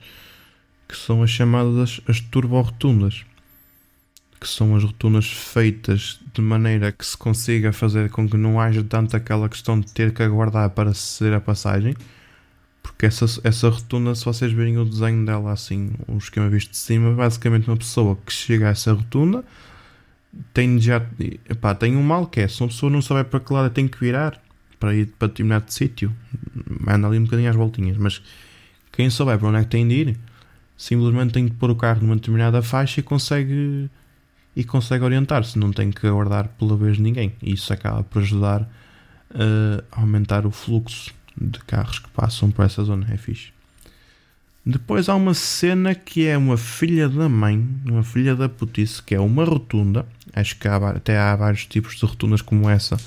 que 0.91 0.97
são 0.97 1.23
as 1.23 1.30
chamadas 1.30 2.01
as 2.06 2.19
turbo-rotundas, 2.19 3.23
que 4.41 4.47
são 4.47 4.75
as 4.75 4.84
rotundas 4.84 5.25
feitas 5.25 6.19
de 6.34 6.41
maneira 6.41 6.91
que 6.91 7.06
se 7.06 7.15
consiga 7.15 7.71
fazer 7.71 8.10
com 8.10 8.27
que 8.27 8.36
não 8.36 8.60
haja 8.60 8.84
tanto 8.84 9.15
aquela 9.15 9.47
questão 9.47 9.80
de 9.80 9.89
ter 9.93 10.13
que 10.13 10.21
aguardar 10.21 10.69
para 10.71 10.93
ser 10.93 11.32
a 11.34 11.39
passagem, 11.39 11.95
porque 12.84 13.06
essa, 13.06 13.25
essa 13.45 13.69
rotunda, 13.69 14.13
se 14.15 14.25
vocês 14.25 14.51
verem 14.51 14.77
o 14.77 14.84
desenho 14.84 15.25
dela 15.25 15.54
assim, 15.54 15.93
o 16.10 16.17
esquema 16.17 16.49
visto 16.49 16.71
de 16.71 16.77
cima, 16.77 17.13
basicamente 17.13 17.69
uma 17.69 17.77
pessoa 17.77 18.17
que 18.25 18.34
chega 18.34 18.67
a 18.67 18.71
essa 18.71 18.91
rotunda 18.91 19.45
tem 20.54 20.80
já 20.80 21.06
epá, 21.49 21.73
tem 21.73 21.95
um 21.95 22.04
mal 22.04 22.27
que 22.27 22.41
é, 22.41 22.47
se 22.47 22.62
uma 22.62 22.67
pessoa 22.67 22.91
não 22.91 23.01
saber 23.01 23.25
para 23.25 23.39
que 23.39 23.54
lado 23.54 23.69
tem 23.69 23.88
que 23.88 23.97
virar 23.97 24.41
para 24.77 24.93
ir 24.93 25.08
para 25.17 25.30
determinado 25.30 25.71
sítio, 25.71 26.13
anda 26.86 27.08
ali 27.08 27.17
um 27.17 27.23
bocadinho 27.23 27.49
às 27.49 27.56
voltinhas, 27.56 27.97
mas 27.97 28.21
quem 28.91 29.10
souber 29.10 29.38
para 29.38 29.47
onde 29.47 29.58
é 29.60 29.63
que 29.63 29.69
tem 29.69 29.88
de 29.88 29.93
ir, 29.93 30.19
simplesmente 30.82 31.32
tem 31.32 31.46
de 31.46 31.52
pôr 31.52 31.70
o 31.70 31.76
carro 31.76 32.02
numa 32.02 32.15
determinada 32.15 32.60
faixa 32.63 33.02
e 33.02 33.04
consegue 33.04 33.88
e 34.56 34.63
consegue 34.63 35.04
orientar-se, 35.04 35.58
não 35.60 35.72
tem 35.72 35.91
que 35.91 36.08
aguardar 36.08 36.48
pela 36.58 36.76
vez 36.76 36.98
de 36.98 37.04
ninguém. 37.04 37.34
E 37.39 37.54
isso 37.54 37.72
acaba 37.72 38.04
por 38.04 38.24
ajudar 38.24 38.67
a 39.91 40.02
aumentar 40.02 40.46
o 40.48 40.52
fluxo 40.52 41.13
de 41.39 41.60
carros 41.60 42.00
que 42.00 42.10
passam 42.10 42.50
por 42.50 42.65
essa 42.65 42.84
zona, 42.84 43.06
é 43.12 43.15
fixe. 43.15 43.54
Depois 44.65 45.08
há 45.08 45.15
uma 45.15 45.36
cena 45.36 45.94
que 45.94 46.26
é 46.26 46.36
uma 46.36 46.58
filha 46.58 47.08
da 47.08 47.30
mãe, 47.30 47.63
uma 47.86 48.04
filha 48.04 48.36
da 48.36 48.50
putice, 48.50 49.04
que 49.04 49.13
é 49.13 49.20
uma 49.20 49.46
rotunda. 49.46 50.06
Acho 50.34 50.58
que 50.58 50.67
há, 50.67 50.78
até 50.89 51.17
há 51.17 51.36
vários 51.36 51.67
tipos 51.67 51.96
de 51.96 52.06
rotundas 52.06 52.41
como 52.41 52.67
essa 52.67 52.98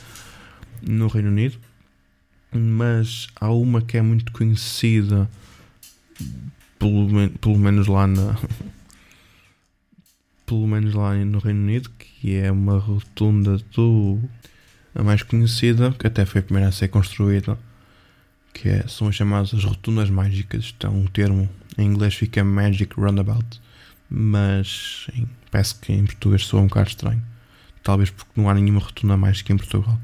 no 0.81 1.09
Reino 1.09 1.29
Unido. 1.29 1.59
Mas 2.53 3.27
há 3.41 3.51
uma 3.51 3.83
que 3.83 3.97
é 3.99 4.03
muito 4.03 4.31
conhecida, 4.33 5.29
pelo, 6.79 7.31
pelo 7.31 7.59
menos 7.59 7.87
lá 7.87 8.07
na. 8.07 8.37
pelo 10.47 10.67
menos 10.67 10.93
lá 10.95 11.15
no 11.15 11.39
Reino 11.39 11.61
Unido, 11.61 11.91
que 11.99 12.37
é 12.37 12.53
uma 12.53 12.79
rotunda 12.79 13.57
do 13.75 14.21
a 14.95 15.03
mais 15.03 15.23
conhecida, 15.23 15.93
que 15.93 16.07
até 16.07 16.25
foi 16.25 16.41
a 16.41 16.45
primeira 16.45 16.69
a 16.69 16.73
ser 16.73 16.89
construída, 16.89 17.59
que 18.53 18.69
é, 18.69 18.87
são 18.87 19.09
as 19.09 19.17
chamadas 19.17 19.65
rotundas 19.65 20.09
mágicas. 20.09 20.75
É 20.81 20.89
um 20.89 21.07
termo, 21.07 21.49
em 21.77 21.87
inglês 21.87 22.15
fica 22.15 22.45
Magic 22.45 22.95
Roundabout, 22.95 23.61
mas 24.09 25.09
em, 25.15 25.29
parece 25.51 25.75
que 25.75 25.93
em 25.93 26.05
português 26.05 26.45
soa 26.47 26.61
um 26.61 26.69
bocado 26.69 26.91
estranho. 26.91 27.23
Talvez 27.83 28.11
porque 28.11 28.41
não 28.41 28.49
há 28.49 28.55
nenhuma 28.55 28.81
rotunda 28.81 29.17
mágica 29.17 29.53
em 29.53 29.57
Portugal. 29.57 29.99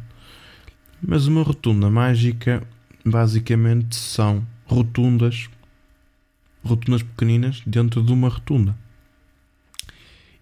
Mas 1.00 1.26
uma 1.26 1.42
rotunda 1.42 1.88
mágica 1.88 2.62
basicamente 3.04 3.96
são 3.96 4.46
rotundas, 4.66 5.48
rotundas 6.64 7.02
pequeninas 7.02 7.62
dentro 7.66 8.02
de 8.02 8.12
uma 8.12 8.28
rotunda. 8.28 8.76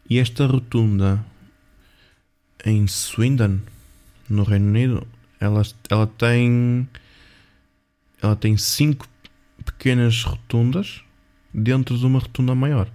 E 0.08 0.18
esta 0.18 0.46
rotunda 0.46 1.24
em 2.64 2.86
Swindon, 2.86 3.60
no 4.28 4.42
Reino 4.42 4.68
Unido, 4.68 5.06
ela, 5.40 5.62
ela 5.88 6.06
tem 6.06 6.88
ela 8.20 8.34
tem 8.34 8.56
cinco 8.56 9.06
pequenas 9.64 10.24
rotundas 10.24 11.02
dentro 11.52 11.96
de 11.96 12.04
uma 12.04 12.18
rotunda 12.18 12.54
maior. 12.54 12.90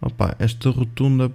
Opa, 0.00 0.34
esta 0.38 0.70
rotunda, 0.70 1.32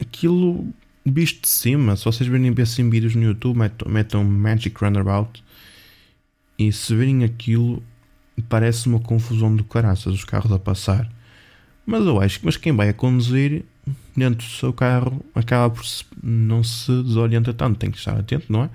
aquilo 0.00 0.72
visto 1.04 1.42
de 1.42 1.48
cima, 1.48 1.96
se 1.96 2.04
vocês 2.04 2.28
verem 2.28 2.54
assim 2.62 2.88
vídeos 2.88 3.14
no 3.14 3.22
YouTube, 3.22 3.58
metam, 3.86 4.24
Magic 4.24 4.78
Roundabout 4.78 5.42
e 6.58 6.72
se 6.72 6.94
verem 6.94 7.24
aquilo, 7.24 7.82
parece 8.40 8.88
uma 8.88 9.00
confusão 9.00 9.54
do 9.54 9.64
caraças, 9.64 10.14
os 10.14 10.24
carros 10.24 10.52
a 10.52 10.58
passar. 10.58 11.10
Mas 11.84 12.04
eu 12.06 12.20
acho 12.20 12.40
que 12.40 12.46
mas 12.46 12.56
quem 12.56 12.72
vai 12.72 12.88
a 12.88 12.94
conduzir 12.94 13.64
dentro 14.16 14.46
do 14.46 14.52
seu 14.52 14.72
carro 14.72 15.24
acaba 15.34 15.74
por 15.74 15.84
se, 15.84 16.04
não 16.22 16.62
se 16.62 16.90
desorienta 17.02 17.52
tanto, 17.52 17.78
tem 17.78 17.90
que 17.90 17.98
estar 17.98 18.16
atento, 18.18 18.50
não 18.50 18.64
é? 18.64 18.70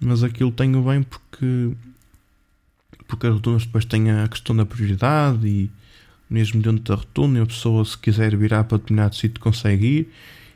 Mas 0.00 0.22
aquilo 0.22 0.52
tenho 0.52 0.82
bem 0.82 1.02
porque 1.02 1.72
porque 3.06 3.26
as 3.26 3.34
rotundas 3.34 3.66
depois 3.66 3.84
têm 3.84 4.10
a 4.10 4.28
questão 4.28 4.54
da 4.54 4.64
prioridade 4.64 5.46
e 5.46 5.70
mesmo 6.28 6.62
dentro 6.62 6.84
da 6.84 6.94
rotunda 6.94 7.42
a 7.42 7.46
pessoa 7.46 7.84
se 7.84 7.98
quiser 7.98 8.36
virar 8.36 8.62
para 8.64 8.78
determinado 8.78 9.16
sítio 9.16 9.40
consegue 9.40 9.86
ir 9.86 10.12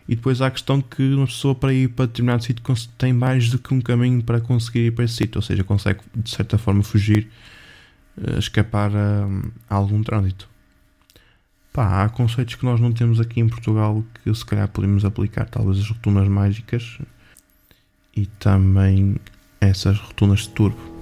e 0.09 0.15
depois 0.15 0.41
há 0.41 0.47
a 0.47 0.51
questão 0.51 0.81
que 0.81 1.03
uma 1.15 1.27
pessoa 1.27 1.55
para 1.55 1.73
ir 1.73 1.89
para 1.89 2.07
determinado 2.07 2.45
sítio 2.45 2.63
tem 2.99 3.13
mais 3.13 3.51
do 3.51 3.59
que 3.59 3.73
um 3.73 3.81
caminho 3.81 4.23
para 4.23 4.41
conseguir 4.41 4.87
ir 4.87 4.91
para 4.93 5.05
esse 5.05 5.15
sítio, 5.15 5.39
ou 5.39 5.43
seja, 5.43 5.65
consegue 5.65 6.01
de 6.15 6.31
certa 6.31 6.59
forma 6.59 6.83
fugir, 6.83 7.29
escapar 8.39 8.91
a, 8.95 9.27
a 9.69 9.75
algum 9.75 10.03
trânsito. 10.03 10.49
Pá, 11.73 12.05
há 12.05 12.09
conceitos 12.09 12.55
que 12.55 12.65
nós 12.65 12.81
não 12.81 12.93
temos 12.93 13.21
aqui 13.21 13.41
em 13.41 13.49
Portugal 13.49 14.05
que 14.23 14.33
se 14.33 14.45
calhar 14.45 14.69
podemos 14.69 15.05
aplicar, 15.05 15.47
talvez 15.47 15.79
as 15.81 15.89
rotundas 15.89 16.29
mágicas 16.29 16.99
e 18.17 18.27
também 18.27 19.17
essas 19.61 19.99
rotundas 19.99 20.41
de 20.41 20.51
turbo. 20.51 20.94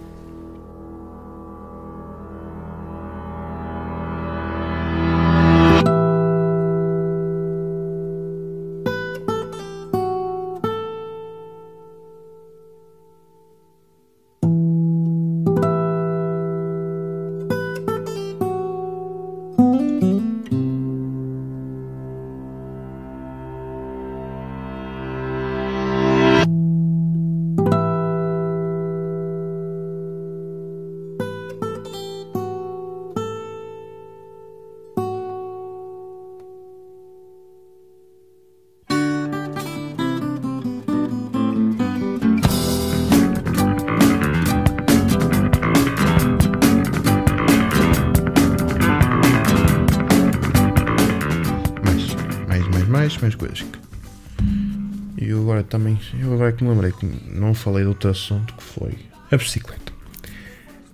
Que 56.63 56.69
me 56.69 56.71
lembrei 56.71 56.93
que 56.93 57.07
não 57.37 57.55
falei 57.55 57.83
de 57.83 57.89
outro 57.89 58.11
assunto 58.11 58.55
que 58.55 58.63
foi 58.63 58.97
a 59.31 59.37
bicicleta. 59.37 59.93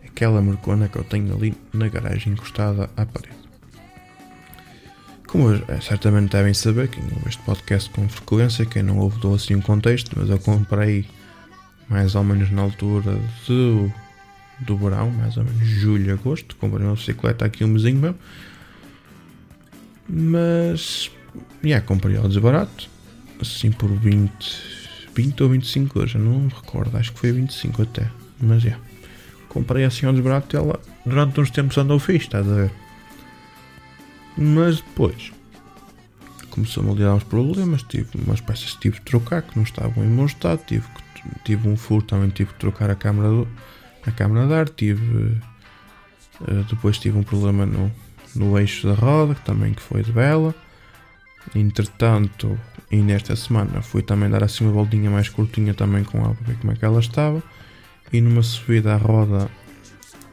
Aquela 0.07 0.41
mercona 0.41 0.89
que 0.89 0.97
eu 0.97 1.05
tenho 1.05 1.35
ali 1.35 1.55
na 1.73 1.89
garagem 1.89 2.33
encostada 2.33 2.89
à 2.97 3.05
parede. 3.05 3.37
Como 5.27 5.53
é, 5.53 5.81
certamente 5.81 6.33
devem 6.33 6.55
saber, 6.55 6.89
quem 6.89 7.05
ouve 7.05 7.29
este 7.29 7.43
podcast 7.43 7.91
com 7.91 8.09
frequência, 8.09 8.65
quem 8.65 8.83
não 8.83 8.99
ouve 8.99 9.21
dou 9.21 9.35
assim 9.35 9.55
um 9.55 9.61
contexto, 9.61 10.19
mas 10.19 10.31
eu 10.31 10.39
comprei 10.39 11.07
mais 11.89 12.15
ou 12.15 12.25
menos 12.25 12.51
na 12.51 12.63
altura 12.63 13.19
do, 13.47 13.93
do 14.61 14.77
verão, 14.79 15.11
mais 15.11 15.37
ou 15.37 15.45
menos 15.45 15.69
julho, 15.69 16.15
agosto, 16.15 16.57
comprei 16.57 16.87
uma 16.87 16.95
bicicleta 16.95 17.45
aqui 17.45 17.63
um 17.63 17.69
mesinho 17.69 17.99
meu. 17.99 18.15
Mas 20.09 21.11
yeah, 21.63 21.85
comprei 21.85 22.17
ao 22.17 22.27
desbarato, 22.27 22.89
assim 23.39 23.71
por 23.71 23.91
20, 23.91 24.88
20 25.19 25.43
ou 25.43 25.49
25 25.49 25.99
euros, 25.99 26.15
não 26.15 26.39
me 26.39 26.49
recordo, 26.49 26.97
acho 26.97 27.13
que 27.13 27.19
foi 27.19 27.33
25 27.33 27.83
até, 27.83 28.09
mas 28.41 28.65
é. 28.65 28.77
Comprei 29.49 29.85
assim 29.85 30.07
ao 30.07 30.13
desbarato 30.13 30.55
e 30.55 30.57
ela 30.57 30.81
durante 31.05 31.41
uns 31.41 31.51
tempos 31.51 31.77
andou 31.77 31.99
fixe, 31.99 32.27
estás 32.27 32.49
a 32.49 32.55
ver? 32.55 32.71
Mas 34.37 34.77
depois 34.77 35.33
começou-me 36.51 36.91
a 36.91 36.95
lidar 36.95 37.15
uns 37.15 37.25
problemas, 37.25 37.83
tive 37.83 38.11
umas 38.15 38.41
peças 38.41 38.75
que 38.75 38.81
tive 38.81 38.99
de 38.99 39.03
trocar 39.07 39.43
que 39.43 39.57
não 39.57 39.65
estavam 39.65 40.05
em 40.05 40.15
bom 40.15 40.25
estado, 40.25 40.61
tive, 40.65 40.87
tive 41.45 41.69
um 41.69 41.77
furo, 41.77 42.03
também 42.03 42.29
tive 42.29 42.53
de 42.53 42.59
trocar 42.61 42.89
a 42.89 42.95
câmara, 42.95 43.29
do, 43.29 43.49
a 44.07 44.13
câmara 44.13 44.47
de 44.47 44.55
ar, 44.55 44.69
tive, 44.69 45.37
uh, 46.43 46.65
depois 46.71 46.97
tive 46.97 47.19
um 47.19 47.25
problema 47.25 47.67
no, 47.67 47.91
no 48.37 48.57
eixo 48.57 48.87
da 48.87 48.95
roda, 48.95 49.35
que 49.35 49.45
também 49.45 49.75
que 49.75 49.83
foi 49.83 50.05
de 50.05 50.13
vela. 50.13 50.55
Entretanto, 51.57 52.57
e 52.91 52.97
nesta 52.97 53.37
semana 53.37 53.83
fui 53.83 54.03
também 54.03 54.31
dar 54.31 54.43
assim 54.43 54.65
uma 54.65 54.73
voltinha 54.73 55.11
mais 55.11 55.29
curtinha 55.29 55.75
também 55.75 56.05
com 56.05 56.19
ela 56.19 56.35
para 56.35 56.47
ver 56.47 56.57
como 56.59 56.73
é 56.73 56.77
que 56.77 56.85
ela 56.85 57.01
estava. 57.01 57.43
E 58.11 58.21
numa 58.21 58.43
subida 58.43 58.95
à 58.95 58.97
roda 58.97 59.51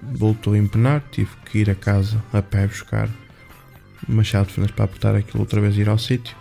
voltou 0.01 0.53
a 0.53 0.57
empenar, 0.57 1.03
tive 1.11 1.31
que 1.45 1.59
ir 1.59 1.69
a 1.69 1.75
casa 1.75 2.23
a 2.31 2.41
pé 2.41 2.67
buscar 2.67 3.09
uma 4.07 4.23
chave 4.23 4.47
de 4.47 4.53
fendas 4.53 4.71
para 4.71 4.85
apertar 4.85 5.15
aquilo 5.15 5.41
outra 5.41 5.59
vez 5.59 5.75
e 5.77 5.81
ir 5.81 5.89
ao 5.89 5.97
sítio. 5.97 6.35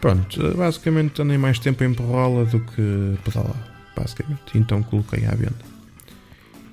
Pronto, 0.00 0.56
basicamente 0.56 1.20
andei 1.20 1.36
mais 1.36 1.58
tempo 1.58 1.84
em 1.84 1.90
empurrá-la 1.90 2.44
do 2.44 2.60
que 2.60 3.18
pedalar, 3.24 3.56
basicamente. 3.94 4.42
Então 4.54 4.82
coloquei 4.82 5.26
à 5.26 5.34
venda. 5.34 5.72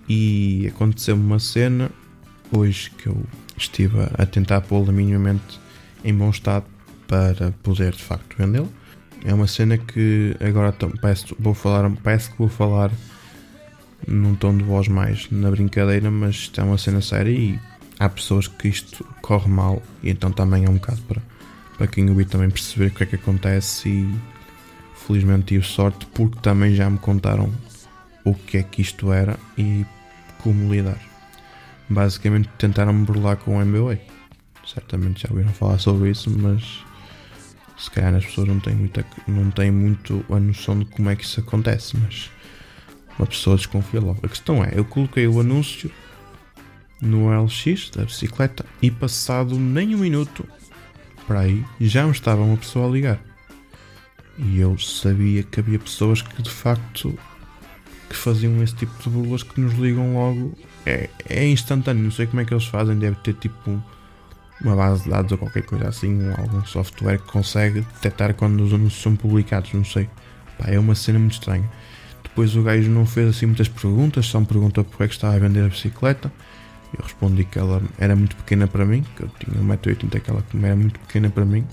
E 0.07 0.67
aconteceu-me 0.67 1.23
uma 1.23 1.39
cena 1.39 1.91
hoje 2.51 2.89
que 2.91 3.07
eu 3.07 3.21
estive 3.57 3.97
a 4.17 4.25
tentar 4.25 4.61
pô-la 4.61 4.91
minimamente 4.91 5.59
em 6.03 6.13
bom 6.13 6.29
estado 6.29 6.65
para 7.09 7.51
poder 7.63 7.91
de 7.91 8.03
facto 8.03 8.37
vendê-la. 8.37 8.67
É 9.25 9.33
uma 9.33 9.47
cena 9.47 9.77
que 9.77 10.37
agora 10.39 10.73
parece, 11.01 11.35
vou 11.37 11.53
falar, 11.53 11.89
parece 12.01 12.29
que 12.29 12.37
vou 12.37 12.47
falar 12.47 12.89
num 14.07 14.35
tom 14.35 14.55
de 14.55 14.63
voz 14.63 14.87
mais 14.87 15.29
na 15.29 15.51
brincadeira, 15.51 16.09
mas 16.09 16.49
é 16.55 16.63
uma 16.63 16.77
cena 16.77 17.01
séria 17.01 17.31
e 17.31 17.59
há 17.99 18.07
pessoas 18.07 18.47
que 18.47 18.69
isto 18.69 19.05
corre 19.21 19.49
mal 19.49 19.83
e 20.01 20.09
então 20.09 20.31
também 20.31 20.63
é 20.63 20.69
um 20.69 20.75
bocado 20.75 21.01
para, 21.01 21.21
para 21.77 21.87
quem 21.87 22.09
ouvir 22.09 22.25
também 22.25 22.49
perceber 22.49 22.87
o 22.87 22.91
que 22.91 23.03
é 23.03 23.05
que 23.07 23.15
acontece 23.15 23.89
e 23.89 24.15
felizmente 24.95 25.47
tive 25.47 25.65
sorte 25.65 26.05
porque 26.13 26.39
também 26.39 26.73
já 26.73 26.89
me 26.89 26.97
contaram 26.97 27.51
o 28.23 28.33
que 28.33 28.57
é 28.57 28.63
que 28.63 28.81
isto 28.81 29.11
era 29.11 29.37
e 29.57 29.85
como 30.37 30.71
lidar. 30.71 30.99
Basicamente 31.89 32.47
tentaram 32.57 32.93
me 32.93 33.03
burlar 33.03 33.35
com 33.37 33.57
o 33.57 33.65
MBA. 33.65 33.99
Certamente 34.65 35.23
já 35.23 35.29
ouviram 35.31 35.51
falar 35.51 35.79
sobre 35.79 36.11
isso, 36.11 36.29
mas 36.29 36.85
se 37.79 37.89
calhar 37.89 38.13
as 38.13 38.25
pessoas 38.25 38.47
não 38.47 38.59
têm, 38.59 38.75
muita, 38.75 39.05
não 39.27 39.49
têm 39.49 39.71
muito 39.71 40.25
a 40.29 40.39
noção 40.39 40.77
de 40.77 40.85
como 40.85 41.09
é 41.09 41.15
que 41.15 41.23
isso 41.23 41.39
acontece, 41.39 41.95
mas 41.97 42.29
uma 43.17 43.25
pessoa 43.25 43.55
desconfia 43.55 44.01
logo. 44.01 44.19
A 44.23 44.27
questão 44.27 44.63
é, 44.63 44.71
eu 44.75 44.83
coloquei 44.83 45.27
o 45.27 45.39
anúncio 45.39 45.89
no 47.01 47.29
LX 47.29 47.89
da 47.91 48.03
bicicleta 48.03 48.65
e 48.81 48.91
passado 48.91 49.57
nem 49.57 49.95
um 49.95 49.99
minuto 49.99 50.45
para 51.25 51.41
aí 51.41 51.63
já 51.79 52.05
me 52.05 52.11
estava 52.11 52.41
uma 52.41 52.57
pessoa 52.57 52.87
a 52.87 52.91
ligar. 52.91 53.19
E 54.37 54.59
eu 54.59 54.77
sabia 54.77 55.43
que 55.43 55.59
havia 55.59 55.77
pessoas 55.77 56.21
que 56.21 56.41
de 56.41 56.49
facto 56.49 57.17
que 58.09 58.15
faziam 58.15 58.61
esse 58.63 58.75
tipo 58.75 58.91
de 59.03 59.09
burlas 59.09 59.43
que 59.43 59.61
nos 59.61 59.73
ligam 59.75 60.15
logo. 60.15 60.57
É, 60.85 61.09
é 61.27 61.47
instantâneo, 61.47 62.03
não 62.03 62.11
sei 62.11 62.25
como 62.25 62.41
é 62.41 62.45
que 62.45 62.53
eles 62.53 62.65
fazem, 62.65 62.97
deve 62.97 63.17
ter 63.17 63.35
tipo 63.35 63.81
uma 64.61 64.75
base 64.75 65.03
de 65.03 65.09
dados 65.09 65.31
ou 65.31 65.37
qualquer 65.37 65.63
coisa 65.63 65.87
assim, 65.87 66.31
algum 66.37 66.63
software 66.65 67.19
que 67.19 67.31
consegue 67.31 67.81
detectar 67.81 68.33
quando 68.33 68.61
os 68.61 68.73
anúncios 68.73 69.01
são 69.01 69.15
publicados, 69.15 69.73
não 69.73 69.85
sei. 69.85 70.09
Pá, 70.57 70.65
é 70.67 70.77
uma 70.77 70.95
cena 70.95 71.19
muito 71.19 71.33
estranha. 71.33 71.69
Depois 72.23 72.55
o 72.55 72.63
gajo 72.63 72.89
não 72.89 73.05
fez 73.05 73.29
assim 73.29 73.45
muitas 73.45 73.67
perguntas, 73.67 74.25
só 74.25 74.39
me 74.39 74.45
perguntou 74.45 74.83
porque 74.83 75.03
é 75.03 75.07
que 75.07 75.13
estava 75.13 75.35
a 75.35 75.39
vender 75.39 75.63
a 75.63 75.67
bicicleta. 75.67 76.31
Eu 76.97 77.03
respondi 77.03 77.43
que 77.43 77.59
ela 77.59 77.81
era 77.97 78.15
muito 78.15 78.35
pequena 78.35 78.67
para 78.67 78.85
mim, 78.85 79.05
que 79.15 79.23
eu 79.23 79.29
tinha 79.39 79.61
1,80m, 79.61 80.19
que 80.21 80.29
ela 80.29 80.43
era 80.63 80.75
muito 80.75 80.99
pequena 80.99 81.29
para 81.29 81.45
mim. 81.45 81.65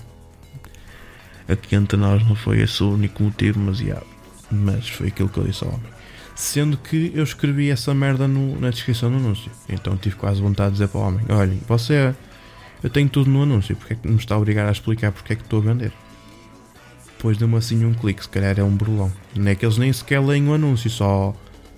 Aqui 1.47 1.75
entre 1.75 1.97
nós 1.97 2.25
não 2.27 2.35
foi 2.35 2.61
esse 2.61 2.83
o 2.83 2.93
único 2.93 3.23
motivo, 3.23 3.59
mas, 3.59 3.79
yeah, 3.79 4.05
mas 4.51 4.89
foi 4.89 5.07
aquilo 5.07 5.29
que 5.29 5.37
eu 5.37 5.45
disse 5.45 5.63
ao 5.63 5.71
homem. 5.71 5.97
Sendo 6.35 6.77
que 6.77 7.11
eu 7.15 7.23
escrevi 7.23 7.71
essa 7.71 7.93
merda 7.93 8.27
no, 8.27 8.59
na 8.59 8.69
descrição 8.69 9.09
do 9.09 9.17
anúncio. 9.17 9.49
Então 9.67 9.97
tive 9.97 10.15
quase 10.15 10.41
vontade 10.41 10.71
de 10.71 10.73
dizer 10.73 10.87
para 10.89 10.99
o 10.99 11.03
homem: 11.03 11.25
Olhem, 11.29 11.59
você. 11.67 12.13
Eu 12.83 12.89
tenho 12.89 13.09
tudo 13.09 13.29
no 13.29 13.43
anúncio, 13.43 13.75
porque 13.75 13.93
é 13.93 13.95
que 13.95 14.07
me 14.07 14.17
está 14.17 14.35
a 14.35 14.37
obrigar 14.37 14.67
a 14.67 14.71
explicar 14.71 15.11
porque 15.11 15.33
é 15.33 15.35
que 15.35 15.43
estou 15.43 15.59
a 15.59 15.63
vender? 15.63 15.91
Depois 17.17 17.35
deu-me 17.35 17.55
assim 17.57 17.83
um 17.83 17.93
clique, 17.93 18.21
se 18.21 18.29
calhar 18.29 18.59
é 18.59 18.63
um 18.63 18.75
burlão. 18.75 19.11
Não 19.35 19.49
é 19.49 19.55
que 19.55 19.65
eles 19.65 19.77
nem 19.77 19.91
sequer 19.91 20.21
leem 20.21 20.47
o 20.47 20.53
anúncio, 20.53 20.87
só, 20.87 21.35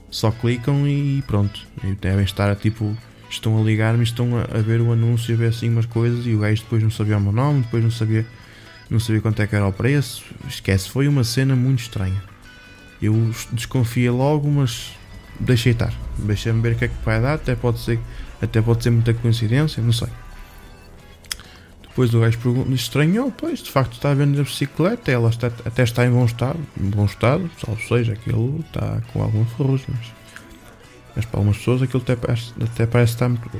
só 0.09 0.31
clicam 0.31 0.85
e 0.85 1.23
pronto. 1.25 1.65
E 1.83 1.93
devem 1.93 2.25
estar 2.25 2.49
a 2.49 2.55
tipo. 2.55 2.95
Estão 3.29 3.61
a 3.61 3.63
ligar-me, 3.63 4.03
estão 4.03 4.37
a, 4.37 4.41
a, 4.41 4.61
ver 4.61 4.81
o 4.81 4.91
anúncio, 4.91 5.35
a 5.35 5.37
ver 5.37 5.49
assim 5.49 5.69
umas 5.69 5.85
coisas 5.85 6.25
e 6.25 6.33
o 6.33 6.39
gajo 6.39 6.63
depois 6.63 6.81
não 6.81 6.89
sabia 6.89 7.15
o 7.15 7.21
meu 7.21 7.31
nome, 7.31 7.61
depois 7.61 7.83
não 7.83 7.91
sabia, 7.91 8.25
não 8.89 8.99
sabia 8.99 9.21
quanto 9.21 9.39
é 9.39 9.47
que 9.47 9.55
era 9.55 9.67
o 9.67 9.71
preço. 9.71 10.25
Esquece, 10.47 10.89
foi 10.89 11.07
uma 11.07 11.23
cena 11.23 11.55
muito 11.55 11.79
estranha. 11.79 12.21
Eu 12.99 13.29
desconfiei 13.53 14.09
logo, 14.09 14.49
mas 14.49 14.93
deixei 15.39 15.73
estar. 15.73 15.93
Deixei-me 16.17 16.59
ver 16.59 16.73
o 16.73 16.75
que 16.75 16.85
é 16.85 16.87
que 16.87 17.05
vai 17.05 17.21
dar, 17.21 17.35
até 17.35 17.55
pode 17.55 17.79
ser, 17.79 17.99
até 18.41 18.61
pode 18.61 18.81
ser 18.81 18.89
muita 18.89 19.13
coincidência, 19.13 19.81
não 19.81 19.93
sei. 19.93 20.09
Depois 21.99 22.13
o 22.13 22.21
gajo 22.21 22.39
pergunta, 22.39 22.73
estranhou, 22.73 23.29
pois, 23.29 23.61
de 23.61 23.69
facto 23.69 23.91
está 23.91 24.11
a 24.11 24.13
vender 24.13 24.39
a 24.39 24.43
bicicleta, 24.43 25.11
ela 25.11 25.29
está, 25.29 25.47
até 25.47 25.83
está 25.83 26.05
em 26.05 26.09
bom 26.09 26.23
estado, 26.23 26.57
em 26.79 26.89
bom 26.89 27.03
estado, 27.03 27.51
salvo 27.61 27.81
seja, 27.85 28.13
aquilo 28.13 28.61
está 28.61 29.01
com 29.11 29.21
alguma 29.21 29.45
ferrugem, 29.45 29.87
mas, 29.89 30.13
mas 31.13 31.25
para 31.25 31.39
algumas 31.41 31.57
pessoas 31.57 31.81
aquilo 31.81 32.01
até 32.01 32.15
parece, 32.15 32.53
até 32.63 32.85
parece 32.85 33.15
estar 33.15 33.27
muito 33.27 33.49
bom. 33.49 33.59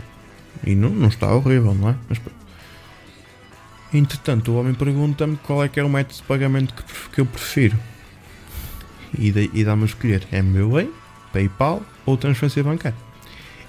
E 0.66 0.74
não, 0.74 0.90
não 0.90 1.10
está 1.10 1.36
horrível, 1.36 1.74
não 1.74 1.90
é? 1.90 1.96
Mas, 2.08 2.22
entretanto, 3.94 4.54
o 4.54 4.60
homem 4.62 4.74
pergunta-me 4.74 5.36
qual 5.36 5.62
é 5.62 5.68
que 5.68 5.78
é 5.78 5.84
o 5.84 5.90
método 5.90 6.16
de 6.16 6.24
pagamento 6.24 6.74
que, 6.74 7.10
que 7.10 7.20
eu 7.20 7.26
prefiro 7.26 7.78
e, 9.20 9.34
e 9.54 9.66
dá-me 9.66 9.84
a 9.84 9.86
escolher 9.86 10.26
MBWay, 10.32 10.90
PayPal 11.34 11.84
ou 12.06 12.16
transferência 12.16 12.64
bancária. 12.64 12.98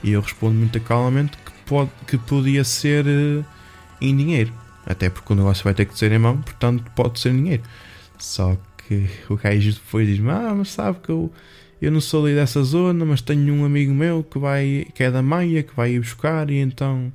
E 0.01 0.13
eu 0.13 0.21
respondo 0.21 0.55
muito 0.55 0.81
calmamente 0.81 1.37
que, 1.39 1.51
pode, 1.67 1.91
que 2.07 2.17
podia 2.17 2.63
ser 2.63 3.05
uh, 3.05 3.45
em 4.01 4.17
dinheiro, 4.17 4.60
até 4.87 5.11
porque 5.11 5.33
o 5.33 5.37
negócio 5.37 5.65
vai 5.65 5.75
ter 5.75 5.87
que 5.87 5.99
ser 5.99 6.13
em 6.13 6.19
mão, 6.19 6.39
portanto 6.39 6.85
pode 6.95 7.21
ser 7.21 7.33
dinheiro. 7.33 7.63
Só 8.19 8.57
que 8.77 9.09
o 9.29 9.37
gajo 9.37 9.73
depois 9.73 10.07
diz-me: 10.07 10.31
Ah, 10.31 10.55
mas 10.57 10.71
sabe 10.71 10.99
que 11.03 11.11
eu, 11.11 11.33
eu 11.81 11.91
não 11.91 12.01
sou 12.01 12.25
ali 12.25 12.35
dessa 12.35 12.63
zona, 12.63 13.05
mas 13.05 13.21
tenho 13.21 13.55
um 13.55 13.65
amigo 13.65 13.93
meu 13.93 14.23
que, 14.23 14.39
vai, 14.39 14.87
que 14.95 15.03
é 15.03 15.11
da 15.11 15.23
Maia 15.23 15.63
que 15.63 15.75
vai 15.75 15.93
ir 15.93 16.01
buscar 16.01 16.51
e 16.51 16.59
então 16.59 17.13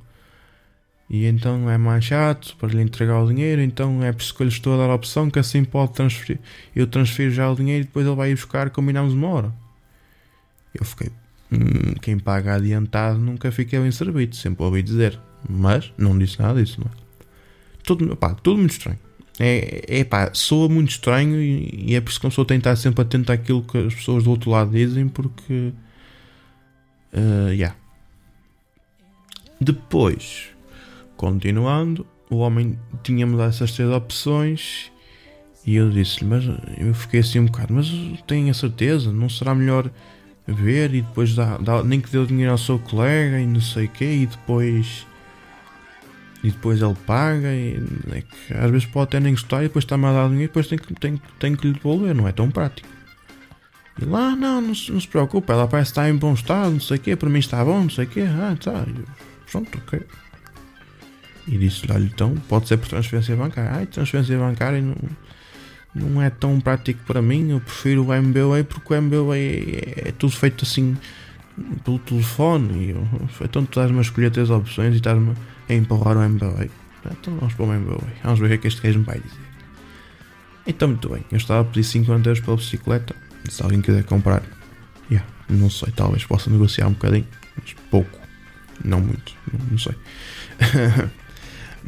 e 1.08 1.24
então 1.26 1.70
é 1.70 1.78
mais 1.78 2.04
chato 2.04 2.56
para 2.58 2.68
lhe 2.68 2.82
entregar 2.82 3.22
o 3.22 3.28
dinheiro, 3.28 3.62
então 3.62 4.02
é 4.02 4.12
por 4.12 4.22
isso 4.22 4.34
que 4.34 4.42
eu 4.42 4.46
lhe 4.46 4.52
estou 4.52 4.74
a 4.74 4.76
dar 4.76 4.90
a 4.90 4.94
opção 4.94 5.30
que 5.30 5.38
assim 5.38 5.64
pode 5.64 5.92
transferir. 5.92 6.40
Eu 6.74 6.86
transfiro 6.86 7.30
já 7.30 7.48
o 7.50 7.54
dinheiro 7.54 7.84
e 7.84 7.86
depois 7.86 8.04
ele 8.06 8.16
vai 8.16 8.30
ir 8.30 8.34
buscar, 8.34 8.70
combinamos 8.70 9.14
uma 9.14 9.28
hora. 9.28 9.54
Eu 10.74 10.84
fiquei. 10.84 11.10
Hum, 11.52 11.94
quem 12.02 12.18
paga 12.18 12.54
adiantado 12.54 13.20
nunca 13.20 13.52
fica 13.52 13.80
bem 13.80 13.92
servido, 13.92 14.34
sempre 14.34 14.64
ouvi 14.64 14.82
dizer. 14.82 15.18
Mas 15.48 15.92
não 15.96 16.18
disse 16.18 16.40
nada 16.40 16.60
disso, 16.60 16.80
não 16.80 16.90
é? 16.90 17.05
Tudo, 17.86 18.16
pá, 18.16 18.34
tudo 18.34 18.58
muito 18.58 18.72
estranho. 18.72 18.98
É, 19.38 20.00
é 20.00 20.04
pá, 20.04 20.30
soa 20.34 20.68
muito 20.68 20.90
estranho 20.90 21.40
e, 21.40 21.90
e 21.90 21.94
é 21.94 22.00
por 22.00 22.10
isso 22.10 22.20
que 22.20 22.26
eu 22.26 22.30
sou 22.30 22.42
a 22.42 22.46
tentar 22.46 22.76
sempre 22.76 23.02
atento 23.02 23.32
àquilo 23.32 23.62
que 23.62 23.78
as 23.78 23.94
pessoas 23.94 24.24
do 24.24 24.30
outro 24.30 24.50
lado 24.50 24.72
dizem, 24.72 25.08
porque. 25.08 25.72
Uh, 27.12 27.52
yeah. 27.52 27.74
Depois 29.60 30.56
Continuando, 31.16 32.06
o 32.28 32.36
homem 32.36 32.78
tinha-me 33.02 33.36
dado 33.36 33.48
essas 33.48 33.72
três 33.72 33.90
opções 33.90 34.92
e 35.66 35.76
eu 35.76 35.90
disse-lhe, 35.90 36.28
mas 36.28 36.44
eu 36.78 36.94
fiquei 36.94 37.20
assim 37.20 37.40
um 37.40 37.46
bocado, 37.46 37.72
mas 37.72 37.90
tenho 38.26 38.50
a 38.50 38.54
certeza, 38.54 39.10
não 39.10 39.28
será 39.28 39.54
melhor 39.54 39.90
ver 40.46 40.94
e 40.94 41.00
depois 41.00 41.34
dar, 41.34 41.58
nem 41.84 42.00
que 42.00 42.14
o 42.16 42.26
dinheiro 42.26 42.52
ao 42.52 42.58
seu 42.58 42.78
colega 42.78 43.40
e 43.40 43.46
não 43.46 43.60
sei 43.60 43.86
o 43.86 43.88
quê 43.88 44.04
e 44.04 44.26
depois 44.26 45.06
e 46.46 46.50
depois 46.52 46.80
ele 46.80 46.94
paga 47.04 47.52
e 47.52 47.82
é 48.12 48.20
que 48.20 48.54
às 48.54 48.70
vezes 48.70 48.86
pode 48.86 49.08
até 49.08 49.18
nem 49.18 49.34
gostar 49.34 49.64
e 49.64 49.66
depois 49.66 49.84
está-me 49.84 50.06
a 50.06 50.12
dar 50.12 50.28
dinheiro 50.28 50.44
e 50.44 50.46
depois 50.46 50.68
tem 50.68 50.78
que, 50.78 50.94
tem, 50.94 51.20
tem 51.40 51.56
que 51.56 51.66
lhe 51.66 51.72
devolver, 51.72 52.14
não 52.14 52.28
é 52.28 52.30
tão 52.30 52.48
prático. 52.52 52.88
E 54.00 54.04
lá, 54.04 54.36
não, 54.36 54.60
não, 54.60 54.72
se, 54.72 54.92
não 54.92 55.00
se 55.00 55.08
preocupe, 55.08 55.50
ela 55.50 55.66
parece 55.66 55.90
estar 55.90 56.08
em 56.08 56.14
bom 56.14 56.34
estado, 56.34 56.70
não 56.70 56.78
sei 56.78 56.98
o 56.98 57.00
quê, 57.00 57.16
para 57.16 57.28
mim 57.28 57.40
está 57.40 57.64
bom, 57.64 57.82
não 57.82 57.90
sei 57.90 58.04
o 58.04 58.08
quê, 58.08 58.20
ah, 58.20 58.56
tá, 58.62 58.86
pronto, 59.50 59.76
ok. 59.76 60.00
E 61.48 61.58
disse-lhe: 61.58 61.92
Olha, 61.92 62.04
então 62.04 62.34
pode 62.48 62.68
ser 62.68 62.76
por 62.76 62.88
transferência 62.88 63.34
bancária. 63.34 63.70
Ai, 63.72 63.86
transferência 63.86 64.38
bancária 64.38 64.80
não, 64.80 64.96
não 65.94 66.22
é 66.22 66.30
tão 66.30 66.60
prático 66.60 67.00
para 67.06 67.22
mim. 67.22 67.50
Eu 67.50 67.60
prefiro 67.60 68.04
o 68.04 68.12
MBWay 68.12 68.64
porque 68.64 68.92
o 68.92 68.96
MBWay 68.96 69.94
é, 69.96 70.08
é 70.08 70.12
tudo 70.12 70.32
feito 70.36 70.64
assim 70.64 70.96
pelo 71.84 71.98
telefone. 72.00 72.86
E 72.86 72.90
eu, 72.90 73.06
então 73.40 73.64
tu 73.64 73.70
estás-me 73.70 73.98
a 73.98 74.02
escolher 74.02 74.30
três 74.30 74.50
opções 74.50 74.94
e 74.94 74.96
estás-me 74.96 75.34
a 75.68 75.74
empurrar 75.74 76.16
o 76.16 76.22
MBWay. 76.22 76.70
Então 77.10 77.36
vamos 77.36 77.54
para 77.54 77.64
o 77.64 77.72
MBWay. 77.72 78.14
Vamos 78.22 78.40
ver 78.40 78.46
o 78.46 78.48
que 78.48 78.54
é 78.54 78.58
que 78.58 78.68
este 78.68 78.82
gajo 78.82 78.98
me 78.98 79.04
vai 79.04 79.20
dizer. 79.20 79.46
Então, 80.66 80.88
muito 80.88 81.08
bem. 81.08 81.24
Eu 81.30 81.36
estava 81.36 81.60
a 81.60 81.64
pedir 81.64 81.84
50 81.84 82.28
euros 82.28 82.40
pela 82.40 82.56
bicicleta. 82.56 83.14
Se 83.48 83.62
alguém 83.62 83.80
quiser 83.80 84.02
comprar, 84.02 84.42
yeah, 85.08 85.26
não 85.48 85.70
sei, 85.70 85.92
talvez 85.92 86.24
possa 86.24 86.50
negociar 86.50 86.88
um 86.88 86.92
bocadinho, 86.92 87.26
mas 87.56 87.72
pouco, 87.88 88.18
não 88.84 89.00
muito, 89.00 89.34
não, 89.52 89.66
não 89.70 89.78
sei. 89.78 89.94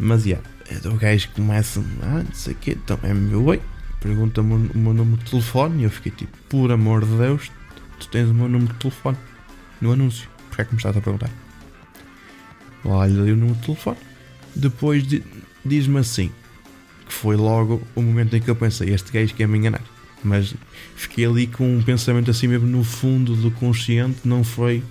Mas, 0.00 0.24
yeah, 0.24 0.48
o 0.85 0.94
gajo 0.94 1.28
começa, 1.31 1.83
ah, 2.02 2.22
não 2.24 2.33
sei 2.33 2.54
o 2.54 2.57
quê, 2.57 2.78
então 2.81 2.96
é 3.02 3.61
pergunta-me 3.98 4.52
o 4.52 4.78
meu 4.78 4.94
número 4.94 5.16
de 5.24 5.28
telefone 5.28 5.81
e 5.81 5.85
eu 5.85 5.90
fiquei 5.90 6.12
tipo, 6.12 6.38
por 6.48 6.70
amor 6.70 7.04
de 7.04 7.16
Deus, 7.16 7.50
tu 7.98 8.07
tens 8.07 8.31
o 8.31 8.35
meu 8.35 8.48
número 8.48 8.72
de 8.72 8.78
telefone 8.78 9.18
no 9.80 9.92
anúncio, 9.92 10.28
porque 10.48 10.62
é 10.62 10.64
que 10.64 10.72
me 10.72 10.78
estás 10.78 10.96
a 10.96 11.00
perguntar? 11.00 11.30
Olha 12.84 13.20
ali 13.20 13.32
o 13.32 13.36
número 13.36 13.56
de 13.56 13.66
telefone. 13.66 13.98
Depois 14.54 15.04
diz-me 15.64 15.98
assim, 15.98 16.30
que 17.06 17.12
foi 17.12 17.36
logo 17.36 17.82
o 17.94 18.02
momento 18.02 18.34
em 18.36 18.40
que 18.40 18.50
eu 18.50 18.56
pensei, 18.56 18.90
este 18.90 19.12
gajo 19.12 19.34
quer 19.34 19.46
me 19.46 19.58
enganar. 19.58 19.82
Mas 20.22 20.54
fiquei 20.96 21.26
ali 21.26 21.46
com 21.46 21.76
um 21.76 21.82
pensamento 21.82 22.30
assim 22.30 22.48
mesmo 22.48 22.66
no 22.66 22.82
fundo 22.82 23.36
do 23.36 23.50
consciente, 23.52 24.20
não 24.24 24.42
foi 24.42 24.82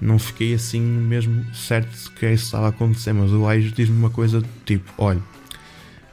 não 0.00 0.18
fiquei 0.18 0.52
assim 0.54 0.80
mesmo 0.80 1.44
certo 1.54 1.90
de 1.90 2.10
que 2.10 2.30
isso 2.30 2.44
estava 2.44 2.66
a 2.66 2.68
acontecer, 2.68 3.12
mas 3.12 3.32
o 3.32 3.42
gajo 3.42 3.72
diz-me 3.72 3.96
uma 3.96 4.10
coisa 4.10 4.42
tipo: 4.64 4.90
olha, 4.98 5.22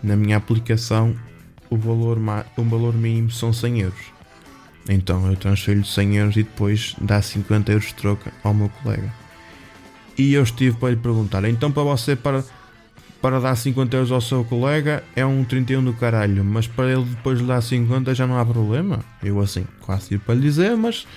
na 0.02 0.16
minha 0.16 0.38
aplicação 0.38 1.16
o 1.70 1.78
valor, 1.78 2.18
o 2.58 2.64
valor 2.64 2.94
mínimo 2.94 3.32
são 3.32 3.52
100 3.52 3.82
euros. 3.82 4.13
Então 4.88 5.30
eu 5.30 5.36
transfiro 5.38 5.86
100 5.86 6.18
euros 6.18 6.36
e 6.36 6.44
depois 6.44 6.96
dá 7.00 7.22
50 7.22 7.72
euros 7.72 7.88
de 7.88 7.96
troca 7.96 8.32
ao 8.44 8.54
meu 8.54 8.70
colega. 8.70 9.12
E 10.18 10.34
eu 10.34 10.44
estive 10.44 10.78
para 10.78 10.90
lhe 10.90 10.98
perguntar: 10.98 11.44
então 11.46 11.72
para 11.72 11.84
você, 11.84 12.16
para, 12.16 12.44
para 13.22 13.40
dar 13.40 13.56
50 13.56 13.96
euros 13.96 14.12
ao 14.12 14.22
seu 14.22 14.44
colega, 14.44 15.04
é 15.16 15.26
um 15.26 15.44
31 15.44 15.84
do 15.84 15.94
caralho, 15.94 16.44
mas 16.44 16.68
para 16.68 16.92
ele 16.92 17.06
depois 17.06 17.40
lhe 17.40 17.48
dar 17.48 17.62
50 17.62 18.14
já 18.14 18.28
não 18.28 18.38
há 18.38 18.46
problema? 18.46 19.00
Eu 19.24 19.40
assim, 19.40 19.66
quase 19.82 20.10
tive 20.10 20.24
para 20.24 20.36
lhe 20.36 20.42
dizer, 20.42 20.76
mas 20.76 21.08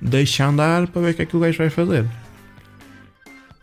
deixa 0.00 0.46
andar 0.46 0.86
para 0.88 1.02
ver 1.02 1.10
o 1.12 1.14
que 1.14 1.22
é 1.22 1.26
que 1.26 1.36
o 1.36 1.40
gajo 1.40 1.58
vai 1.58 1.70
fazer. 1.70 2.06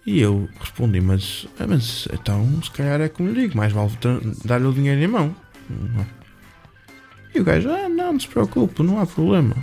E 0.05 0.19
eu 0.19 0.49
respondi, 0.59 0.99
mas, 0.99 1.47
ah, 1.59 1.67
mas 1.67 2.07
então 2.11 2.59
se 2.63 2.71
calhar 2.71 2.99
é 3.01 3.07
como 3.07 3.29
lhe 3.29 3.41
digo, 3.41 3.57
mais 3.57 3.71
vale 3.71 3.91
dar-lhe 4.43 4.65
o 4.65 4.73
dinheiro 4.73 4.99
em 4.99 5.07
mão. 5.07 5.35
E 7.33 7.39
o 7.39 7.43
gajo, 7.43 7.69
ah 7.69 7.87
não, 7.87 8.13
não 8.13 8.19
se 8.19 8.27
preocupe, 8.27 8.83
não 8.83 8.99
há 8.99 9.05
problema. 9.05 9.55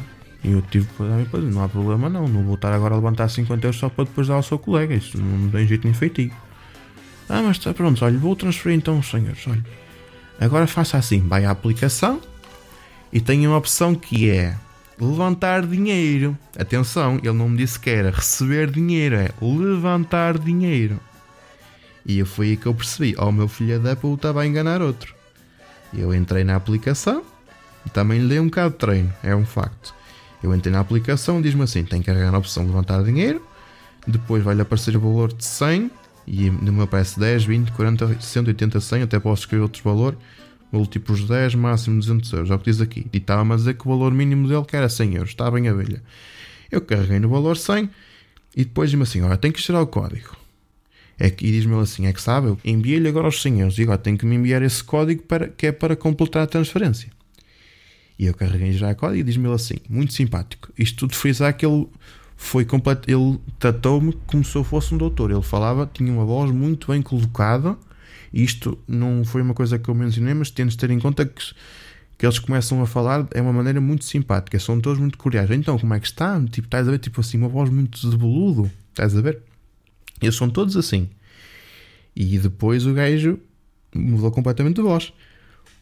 E 0.42 0.52
eu 0.52 0.62
tive 0.62 0.86
para 0.96 1.06
dar 1.06 1.24
para 1.26 1.40
dizer, 1.40 1.52
não 1.52 1.64
há 1.64 1.68
problema 1.68 2.08
não, 2.08 2.28
não 2.28 2.44
vou 2.44 2.54
estar 2.54 2.72
agora 2.72 2.94
a 2.94 2.96
levantar 2.96 3.28
50 3.28 3.66
euros 3.66 3.78
só 3.78 3.88
para 3.88 4.04
depois 4.04 4.28
dar 4.28 4.34
ao 4.34 4.42
seu 4.42 4.58
colega, 4.58 4.94
isso 4.94 5.18
não 5.18 5.50
tem 5.50 5.66
jeito 5.66 5.84
nem 5.84 5.92
feitiço. 5.92 6.34
Ah, 7.28 7.42
mas 7.42 7.56
está 7.58 7.74
pronto, 7.74 8.02
olha, 8.04 8.16
vou 8.16 8.34
transferir 8.34 8.78
então 8.78 8.98
os 8.98 9.10
senhores, 9.10 9.46
olha. 9.46 9.64
Agora 10.40 10.66
faça 10.66 10.96
assim, 10.96 11.20
vai 11.20 11.44
à 11.44 11.50
aplicação 11.50 12.20
e 13.12 13.20
tem 13.20 13.46
uma 13.46 13.56
opção 13.56 13.94
que 13.94 14.30
é 14.30 14.56
levantar 14.98 15.66
dinheiro. 15.66 16.38
Atenção, 16.58 17.16
ele 17.16 17.32
não 17.32 17.48
me 17.48 17.58
disse 17.58 17.78
que 17.78 17.90
era 17.90 18.10
receber 18.10 18.70
dinheiro, 18.70 19.16
é 19.16 19.30
levantar 19.40 20.38
dinheiro. 20.38 21.00
E 22.06 22.24
foi 22.24 22.50
aí 22.50 22.56
que 22.56 22.66
eu 22.66 22.74
percebi: 22.74 23.14
oh, 23.18 23.30
meu 23.30 23.48
filho 23.48 23.78
da 23.80 23.94
puta 23.94 24.32
vai 24.32 24.46
enganar 24.46 24.80
outro. 24.80 25.14
Eu 25.92 26.14
entrei 26.14 26.44
na 26.44 26.56
aplicação, 26.56 27.22
também 27.88 28.20
lhe 28.20 28.28
dei 28.28 28.40
um 28.40 28.46
bocado 28.46 28.70
de 28.70 28.78
treino, 28.78 29.12
é 29.22 29.34
um 29.34 29.44
facto. 29.44 29.94
Eu 30.42 30.54
entrei 30.54 30.72
na 30.72 30.80
aplicação, 30.80 31.42
diz-me 31.42 31.62
assim: 31.62 31.84
tem 31.84 32.00
que 32.00 32.06
carregar 32.06 32.30
na 32.30 32.38
opção 32.38 32.64
levantar 32.64 33.02
dinheiro, 33.02 33.42
depois 34.06 34.42
vai-lhe 34.42 34.60
aparecer 34.60 34.96
o 34.96 35.00
valor 35.00 35.32
de 35.32 35.44
100, 35.44 35.90
e 36.26 36.50
no 36.50 36.72
meu 36.72 36.84
aparece 36.84 37.18
10, 37.18 37.44
20, 37.44 37.72
40, 37.72 38.20
180, 38.20 38.80
100, 38.80 39.02
até 39.02 39.18
posso 39.18 39.42
escrever 39.42 39.62
outro 39.62 39.82
valor, 39.82 40.16
múltiplos 40.70 41.24
10, 41.26 41.54
máximo 41.54 41.98
200 41.98 42.32
euros. 42.32 42.50
É 42.50 42.54
o 42.54 42.58
que 42.58 42.70
diz 42.70 42.80
aqui. 42.80 43.06
E 43.12 43.16
estava-me 43.16 43.52
a 43.52 43.56
dizer 43.56 43.74
que 43.74 43.86
o 43.86 43.90
valor 43.90 44.12
mínimo 44.12 44.46
dele 44.46 44.64
que 44.64 44.76
era 44.76 44.88
100 44.88 45.14
euros. 45.14 45.30
Está 45.30 45.50
bem 45.50 45.68
a 45.68 45.72
velha. 45.72 46.02
Eu 46.70 46.80
carreguei 46.82 47.18
no 47.18 47.28
valor 47.28 47.56
100 47.56 47.88
e 48.54 48.64
depois 48.64 48.90
diz-me 48.90 49.04
assim: 49.04 49.22
olha, 49.22 49.36
tem 49.36 49.50
que 49.50 49.60
gerar 49.60 49.80
o 49.80 49.86
código. 49.86 50.36
É 51.18 51.30
que, 51.30 51.46
e 51.46 51.50
diz-me 51.50 51.74
assim: 51.80 52.06
é 52.06 52.12
que 52.12 52.20
sabe, 52.20 52.48
eu 52.48 52.58
enviei-lhe 52.64 53.08
agora 53.08 53.28
os 53.28 53.40
100 53.42 53.60
euros 53.60 53.78
e 53.78 53.82
agora 53.82 53.98
tem 53.98 54.16
que 54.16 54.26
me 54.26 54.36
enviar 54.36 54.62
esse 54.62 54.84
código 54.84 55.22
para, 55.22 55.48
que 55.48 55.66
é 55.66 55.72
para 55.72 55.96
completar 55.96 56.42
a 56.42 56.46
transferência. 56.46 57.10
E 58.18 58.26
eu 58.26 58.34
carreguei 58.34 58.68
em 58.68 58.72
gerar 58.72 58.94
código 58.94 59.20
e 59.20 59.22
diz-me 59.22 59.52
assim: 59.52 59.76
muito 59.88 60.12
simpático. 60.12 60.72
Isto 60.78 60.98
tudo 61.00 61.14
frisar 61.14 61.56
que 61.56 61.64
ele 61.64 61.86
foi 62.36 62.64
completo. 62.64 63.10
Ele 63.10 63.38
tratou-me 63.58 64.12
como 64.26 64.44
se 64.44 64.56
eu 64.56 64.64
fosse 64.64 64.94
um 64.94 64.98
doutor. 64.98 65.30
Ele 65.30 65.42
falava, 65.42 65.88
tinha 65.92 66.12
uma 66.12 66.24
voz 66.24 66.50
muito 66.50 66.90
bem 66.90 67.00
colocada. 67.02 67.76
Isto 68.32 68.78
não 68.86 69.24
foi 69.24 69.40
uma 69.40 69.54
coisa 69.54 69.78
que 69.78 69.88
eu 69.88 69.94
mencionei, 69.94 70.34
mas 70.34 70.50
temos 70.50 70.74
de 70.74 70.78
ter 70.78 70.90
em 70.90 70.98
conta 70.98 71.24
que 71.24 71.54
que 72.18 72.26
eles 72.26 72.40
começam 72.40 72.82
a 72.82 72.86
falar 72.86 73.28
é 73.32 73.40
uma 73.40 73.52
maneira 73.52 73.80
muito 73.80 74.04
simpática, 74.04 74.58
são 74.58 74.80
todos 74.80 74.98
muito 74.98 75.16
cordiais. 75.16 75.48
Então, 75.52 75.78
como 75.78 75.94
é 75.94 76.00
que 76.00 76.06
está? 76.06 76.42
Tipo, 76.50 76.66
estás 76.66 76.88
a 76.88 76.90
ver, 76.90 76.98
tipo 76.98 77.20
assim, 77.20 77.38
uma 77.38 77.48
voz 77.48 77.70
muito 77.70 78.10
de 78.10 78.16
boludo, 78.16 78.68
estás 78.90 79.16
a 79.16 79.20
ver? 79.20 79.38
Eles 80.20 80.34
são 80.34 80.50
todos 80.50 80.76
assim. 80.76 81.08
E 82.16 82.36
depois 82.36 82.84
o 82.86 82.92
gajo 82.92 83.38
mudou 83.94 84.32
completamente 84.32 84.76
de 84.76 84.82
voz. 84.82 85.12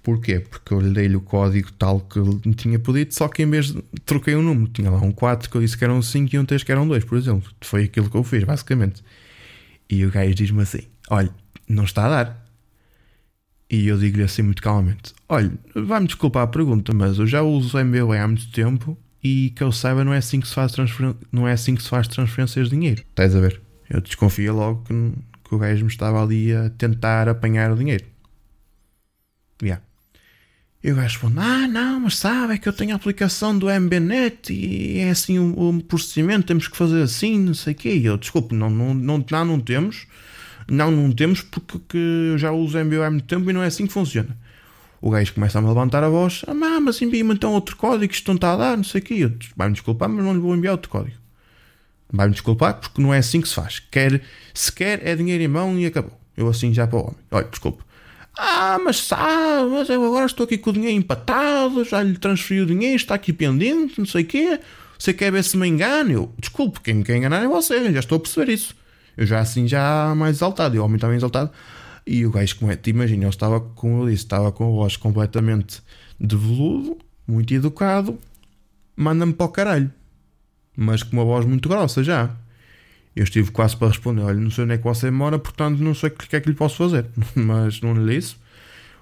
Porquê? 0.07 0.39
Porque 0.39 0.73
eu 0.73 0.79
lhe 0.79 0.91
dei-lhe 0.91 1.17
o 1.17 1.21
código 1.21 1.73
tal 1.73 1.99
que 1.99 2.17
ele 2.17 2.41
me 2.47 2.55
tinha 2.55 2.79
pedido, 2.79 3.13
só 3.13 3.27
que 3.27 3.43
em 3.43 3.51
vez 3.51 3.73
de 3.73 3.83
troquei 4.05 4.37
um 4.37 4.43
número, 4.43 4.69
tinha 4.69 4.89
lá 4.89 5.01
um 5.01 5.11
4 5.11 5.51
que 5.51 5.57
eu 5.57 5.61
disse 5.61 5.77
que 5.77 5.83
eram 5.83 6.01
5 6.01 6.33
e 6.33 6.39
um 6.39 6.45
3 6.45 6.63
que 6.63 6.71
eram 6.71 6.87
2, 6.87 7.03
por 7.03 7.19
exemplo. 7.19 7.51
Foi 7.61 7.83
aquilo 7.83 8.09
que 8.09 8.17
eu 8.17 8.23
fiz, 8.23 8.45
basicamente. 8.45 9.03
E 9.91 10.07
o 10.07 10.11
gajo 10.13 10.33
diz-me 10.33 10.63
assim: 10.63 10.83
Olha, 11.11 11.29
não 11.69 11.83
está 11.83 12.07
a 12.07 12.09
dar. 12.09 12.47
E 13.69 13.89
eu 13.89 13.99
digo-lhe 13.99 14.23
assim 14.23 14.43
muito 14.43 14.63
calmamente: 14.63 15.13
Olha, 15.29 15.51
vai-me 15.75 16.07
desculpar 16.07 16.45
a 16.45 16.47
pergunta, 16.47 16.95
mas 16.95 17.19
eu 17.19 17.27
já 17.27 17.43
uso 17.43 17.77
o 17.77 17.81
MBWay 17.81 18.21
há 18.21 18.29
muito 18.29 18.49
tempo 18.53 18.97
e 19.25 19.51
que 19.57 19.65
eu 19.65 19.73
saiba 19.73 20.05
não 20.05 20.15
é 20.15 20.19
assim 20.19 20.39
que 20.39 20.47
se 20.47 20.55
faz, 20.55 20.73
não 21.33 21.49
é 21.49 21.53
assim 21.53 21.75
que 21.75 21.83
se 21.83 21.89
faz 21.89 22.07
transferências 22.07 22.69
de 22.69 22.77
dinheiro. 22.77 23.03
Estás 23.11 23.35
a 23.35 23.41
ver? 23.41 23.61
Eu 23.91 24.01
desconfio 24.01 24.55
logo 24.55 24.85
que, 24.85 24.95
que 25.49 25.53
o 25.53 25.59
gajo 25.59 25.85
me 25.85 25.91
estava 25.91 26.23
ali 26.23 26.55
a 26.55 26.71
tentar 26.71 27.29
apanhar 27.29 27.73
o 27.73 27.77
dinheiro. 27.77 28.05
Yeah. 29.61 29.83
E 30.87 30.93
o 30.93 30.95
gajo 30.95 31.09
responde: 31.09 31.39
Ah, 31.39 31.69
não, 31.69 32.01
mas 32.01 32.17
sabe, 32.17 32.55
é 32.55 32.59
que 32.59 32.69
eu 32.69 32.73
tenho 32.73 32.93
a 32.93 32.97
aplicação 32.97 33.59
do 33.59 33.69
MBNet 33.69 34.53
e 34.53 34.99
é 35.01 35.11
assim 35.11 35.39
o, 35.39 35.71
o 35.71 35.83
procedimento, 35.83 36.47
temos 36.47 36.69
que 36.69 36.77
fazer 36.77 37.03
assim, 37.03 37.39
não 37.39 37.55
sei 37.55 37.75
o 37.75 37.77
quê. 37.77 37.97
E 37.97 38.07
eu, 38.07 38.17
desculpe, 38.17 38.55
não, 38.55 38.71
não, 38.71 38.95
não, 38.95 39.25
não, 39.29 39.45
não 39.45 39.61
temos 39.61 40.07
não, 40.69 40.91
não 40.91 41.13
temos 41.13 41.43
porque 41.43 41.97
eu 41.97 42.39
já 42.39 42.51
uso 42.51 42.79
MBO 42.79 43.03
há 43.03 43.11
muito 43.11 43.27
tempo 43.27 43.49
e 43.49 43.53
não 43.53 43.63
é 43.63 43.67
assim 43.67 43.87
que 43.87 43.93
funciona. 43.93 44.37
O 45.01 45.11
gajo 45.11 45.33
começa 45.35 45.59
a 45.59 45.63
me 45.63 45.69
levantar 45.69 46.03
a 46.03 46.09
voz: 46.09 46.43
Ah, 46.47 46.81
mas 46.81 47.01
envia-me 47.01 47.35
então 47.35 47.53
outro 47.53 47.77
código, 47.77 48.13
isto 48.13 48.27
não 48.29 48.35
está 48.35 48.53
a 48.53 48.57
dar, 48.57 48.77
não 48.77 48.85
sei 48.85 49.01
o 49.01 49.05
quê. 49.05 49.33
Vai-me 49.57 49.75
desculpar, 49.75 50.09
mas 50.09 50.25
não 50.25 50.35
lhe 50.35 50.41
vou 50.41 50.55
enviar 50.57 50.73
outro 50.73 50.91
código. 50.91 51.17
Vai-me 52.13 52.33
desculpar 52.33 52.75
porque 52.75 53.01
não 53.01 53.13
é 53.13 53.19
assim 53.19 53.41
que 53.41 53.49
se 53.49 53.55
faz. 53.55 53.79
Quer, 53.79 54.23
se 54.55 54.73
quer, 54.73 55.07
é 55.07 55.15
dinheiro 55.15 55.43
em 55.43 55.49
mão 55.49 55.79
e 55.79 55.87
acabou. 55.87 56.19
Eu 56.37 56.49
assim 56.49 56.75
já 56.75 56.87
para 56.87 56.99
o 56.99 57.03
homem: 57.03 57.17
Olha, 57.31 57.47
desculpe. 57.49 57.85
Ah, 58.39 58.79
mas 58.85 58.99
sabe, 58.99 59.71
mas 59.71 59.89
eu 59.89 60.05
agora 60.05 60.27
estou 60.27 60.45
aqui 60.45 60.59
com 60.59 60.71
o 60.71 60.73
dinheiro 60.73 60.99
empatado, 60.99 61.85
já 61.85 62.03
lhe 62.03 62.19
transferi 62.19 62.61
o 62.61 62.67
dinheiro, 62.67 62.97
está 62.97 63.15
aqui 63.15 63.33
pendente, 63.33 63.99
não 63.99 64.07
sei 64.07 64.25
o 64.25 64.27
quê. 64.27 64.61
Você 64.99 65.13
quer 65.15 65.33
ver 65.33 65.43
se 65.43 65.57
me 65.57 65.67
engano? 65.67 66.11
Eu, 66.11 66.33
desculpe, 66.39 66.81
quem 66.81 66.95
me 66.95 67.05
quer 67.05 67.17
enganar 67.17 67.43
é 67.43 67.49
você, 67.49 67.93
já 67.93 68.01
estou 68.01 68.17
a 68.17 68.21
perceber 68.21 68.53
isso. 68.53 68.75
Eu 69.17 69.27
já 69.27 69.41
assim, 69.41 69.67
já 69.67 70.15
mais 70.15 70.37
exaltado, 70.37 70.77
e 70.77 70.79
o 70.79 70.85
homem 70.85 70.97
estava 70.97 71.15
exaltado. 71.15 71.51
E 72.07 72.25
o 72.27 72.31
gajo, 72.31 72.57
como 72.57 72.71
é, 72.71 72.77
te 72.77 72.91
imagina, 72.91 73.25
ele 73.25 73.31
estava, 73.31 73.61
como 73.61 74.03
eu 74.03 74.11
disse, 74.11 74.25
estava 74.25 74.53
com 74.53 74.65
a 74.65 74.71
voz 74.71 74.97
completamente 74.97 75.83
de 76.21 76.37
veludo, 76.37 76.99
muito 77.27 77.53
educado, 77.55 78.19
manda-me 78.95 79.33
para 79.33 79.47
o 79.47 79.49
caralho. 79.49 79.93
Mas 80.77 81.03
com 81.03 81.17
uma 81.17 81.25
voz 81.25 81.47
muito 81.47 81.69
grossa 81.69 82.05
já. 82.05 82.31
Eu 83.17 83.25
estive 83.25 83.51
quase 83.51 83.77
para 83.77 83.89
responder: 83.89 84.21
Olha, 84.23 84.39
não 84.39 84.51
sei 84.51 84.65
onde 84.65 84.75
é 84.75 84.79
que 84.79 84.85
você 84.85 85.11
mora, 85.11 85.39
portanto 85.39 85.79
não 85.79 85.95
sei 85.95 86.11
o 86.11 86.13
que 86.13 86.37
é 86.37 86.41
que 86.41 86.49
lhe 86.49 86.55
posso 86.55 86.77
fazer. 86.77 87.07
Mas 87.35 87.81
não 87.81 87.95
lhe 87.95 88.15
disse. 88.15 88.37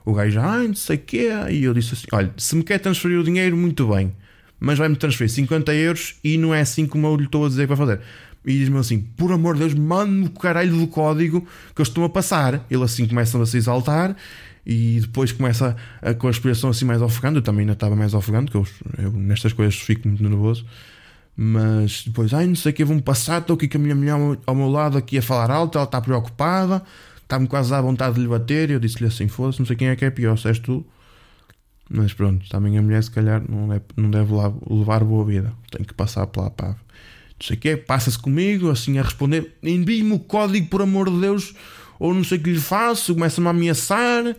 O 0.05 0.14
gajo, 0.14 0.38
ai, 0.38 0.68
não 0.68 0.74
sei 0.74 0.96
o 0.96 1.00
quê. 1.00 1.31
E 1.50 1.64
eu 1.64 1.74
disse 1.74 1.94
assim: 1.94 2.07
Olha, 2.12 2.33
se 2.37 2.55
me 2.55 2.62
quer 2.62 2.79
transferir 2.79 3.18
o 3.18 3.24
dinheiro, 3.24 3.57
muito 3.57 3.88
bem. 3.88 4.14
Mas 4.61 4.79
vai-me 4.79 4.96
transferir 4.96 5.31
50 5.31 5.74
euros 5.74 6.14
e 6.22 6.38
não 6.38 6.55
é 6.55 6.61
assim 6.61 6.87
como 6.87 7.07
eu 7.07 7.16
lhe 7.16 7.24
estou 7.24 7.44
a 7.44 7.48
dizer 7.48 7.66
para 7.66 7.77
fazer 7.77 8.00
e 8.44 8.59
diz-me 8.59 8.79
assim: 8.79 9.00
por 9.16 9.33
amor 9.33 9.55
de 9.55 9.61
Deus, 9.61 9.74
mande-me 9.74 10.27
o 10.27 10.31
caralho 10.31 10.77
do 10.77 10.87
código 10.87 11.46
que 11.74 11.81
eu 11.81 11.83
estou 11.83 12.05
a 12.05 12.09
passar. 12.09 12.64
Ele 12.70 12.83
assim 12.83 13.07
começa 13.07 13.40
a 13.40 13.46
se 13.46 13.57
exaltar 13.57 14.14
e 14.66 14.98
depois 15.00 15.33
começa 15.33 15.77
a, 16.03 16.11
a, 16.11 16.14
com 16.14 16.27
a 16.27 16.31
expressão 16.31 16.70
assim 16.70 16.85
mais 16.85 17.00
ofegante. 17.00 17.37
Eu 17.37 17.42
também 17.42 17.62
ainda 17.62 17.72
estava 17.72 17.96
mais 17.96 18.12
ofegante, 18.12 18.50
que 18.50 18.57
eu, 18.57 18.66
eu, 18.98 19.12
nestas 19.12 19.53
coisas 19.53 19.74
fico 19.77 20.07
muito 20.07 20.22
nervoso. 20.22 20.64
Mas 21.37 22.05
depois, 22.05 22.33
ai, 22.33 22.47
não 22.47 22.55
sei 22.55 22.73
o 22.73 22.75
que, 22.75 22.85
vou-me 22.85 23.03
passar. 23.03 23.40
Estou 23.40 23.55
aqui 23.55 23.68
com 23.68 23.79
a 23.79 23.81
minha 23.81 23.94
mulher 23.94 24.38
ao 24.47 24.55
meu 24.55 24.68
lado, 24.68 24.97
aqui 24.97 25.18
a 25.18 25.23
falar 25.23 25.51
alto. 25.51 25.79
Ela 25.79 25.85
está 25.85 26.01
preocupada, 26.01 26.83
está-me 27.23 27.47
quase 27.47 27.75
à 27.75 27.81
vontade 27.81 28.14
de 28.14 28.20
lhe 28.20 28.29
bater. 28.29 28.70
E 28.70 28.75
eu 28.75 28.81
disse-lhe 28.81 29.07
assim: 29.07 29.29
foda-se, 29.29 29.59
não 29.59 29.66
sei 29.66 29.77
quem 29.77 29.88
é 29.88 29.97
que 29.97 30.05
é 30.05 30.11
pior, 30.11 30.37
se 30.38 30.49
és 30.49 30.59
tu. 30.59 30.87
Mas 31.90 32.12
pronto, 32.12 32.49
também 32.49 32.79
a 32.79 32.83
mulher, 32.83 33.03
se 33.03 33.11
calhar, 33.11 33.42
não 33.49 33.68
deve, 33.68 33.85
não 33.97 34.11
deve 34.11 34.33
levar 34.70 35.05
boa 35.05 35.25
vida. 35.25 35.53
Tem 35.70 35.85
que 35.85 35.92
passar 35.92 36.27
pela 36.27 36.51
pá 36.51 36.77
não 37.38 37.47
sei 37.47 37.57
o 37.57 37.61
quê, 37.61 37.77
passa-se 37.77 38.18
comigo, 38.18 38.70
assim 38.70 38.99
a 38.99 39.03
responder, 39.03 39.55
envie-me 39.62 40.12
o 40.12 40.18
código 40.18 40.68
por 40.68 40.83
amor 40.83 41.11
de 41.11 41.20
Deus, 41.20 41.55
ou 41.99 42.14
não 42.14 42.25
sei 42.25 42.38
o 42.38 42.42
que 42.42 42.53
lhe 42.53 42.61
faço, 42.61 43.14
começa-me 43.14 43.47
a 43.47 43.51
ameaçar, 43.51 44.37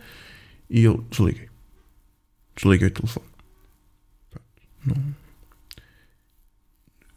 e 0.68 0.84
eu 0.84 1.04
desliguei. 1.10 1.48
Desliguei 2.56 2.88
o 2.88 2.90
telefone. 2.90 3.26
Não. 4.84 5.25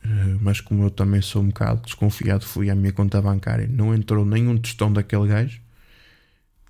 Eh, 0.10 0.38
mas 0.42 0.60
como 0.60 0.84
eu 0.84 0.90
também 0.90 1.22
sou 1.22 1.44
um 1.44 1.50
bocado 1.50 1.82
desconfiado, 1.82 2.44
fui 2.44 2.70
à 2.70 2.76
minha 2.76 2.92
conta 2.92 3.22
bancária, 3.22 3.68
não 3.68 3.94
entrou 3.94 4.26
nenhum 4.26 4.58
tostão 4.58 4.92
daquele 4.92 5.28
gajo, 5.28 5.62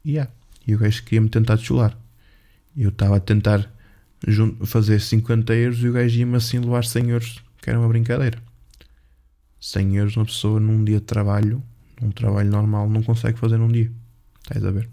e 0.04 0.12
yeah, 0.12 0.30
e 0.67 0.75
o 0.75 0.78
gajo 0.78 1.04
queria-me 1.04 1.30
tentar 1.30 1.56
deschular. 1.56 1.97
Eu 2.75 2.89
estava 2.89 3.15
a 3.17 3.19
tentar 3.19 3.71
fazer 4.65 4.99
50 4.99 5.54
euros 5.56 5.80
e 5.80 5.88
o 5.88 5.93
gajo 5.93 6.19
ia-me 6.19 6.36
assim 6.36 6.60
levar 6.60 6.84
100 6.84 7.10
euros, 7.10 7.43
que 7.62 7.69
era 7.69 7.80
uma 7.80 7.88
brincadeira. 7.88 8.38
100 9.62 9.97
euros 9.97 10.17
uma 10.17 10.25
pessoa 10.25 10.60
num 10.60 10.84
dia 10.84 10.99
de 10.99 11.06
trabalho, 11.06 11.63
num 12.02 12.12
trabalho 12.12 12.49
normal, 12.49 12.89
não 12.89 13.02
consegue 13.02 13.39
fazer 13.39 13.58
num 13.58 13.69
dia. 13.69 13.91
Estás 14.41 14.65
a 14.65 14.71
ver? 14.71 14.89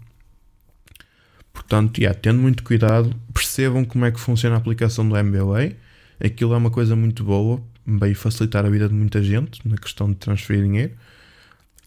Portanto, 1.53 1.99
yeah, 1.99 2.17
tendo 2.17 2.39
muito 2.41 2.63
cuidado, 2.63 3.13
percebam 3.33 3.83
como 3.83 4.05
é 4.05 4.11
que 4.11 4.19
funciona 4.19 4.55
a 4.55 4.59
aplicação 4.59 5.07
do 5.07 5.15
MBA. 5.15 5.75
Aquilo 6.23 6.53
é 6.53 6.57
uma 6.57 6.71
coisa 6.71 6.95
muito 6.95 7.23
boa, 7.23 7.61
veio 7.87 8.15
facilitar 8.15 8.65
a 8.65 8.69
vida 8.69 8.89
de 8.89 8.93
muita 8.93 9.23
gente 9.23 9.65
na 9.65 9.77
questão 9.77 10.09
de 10.09 10.15
transferir 10.15 10.63
dinheiro. 10.63 10.93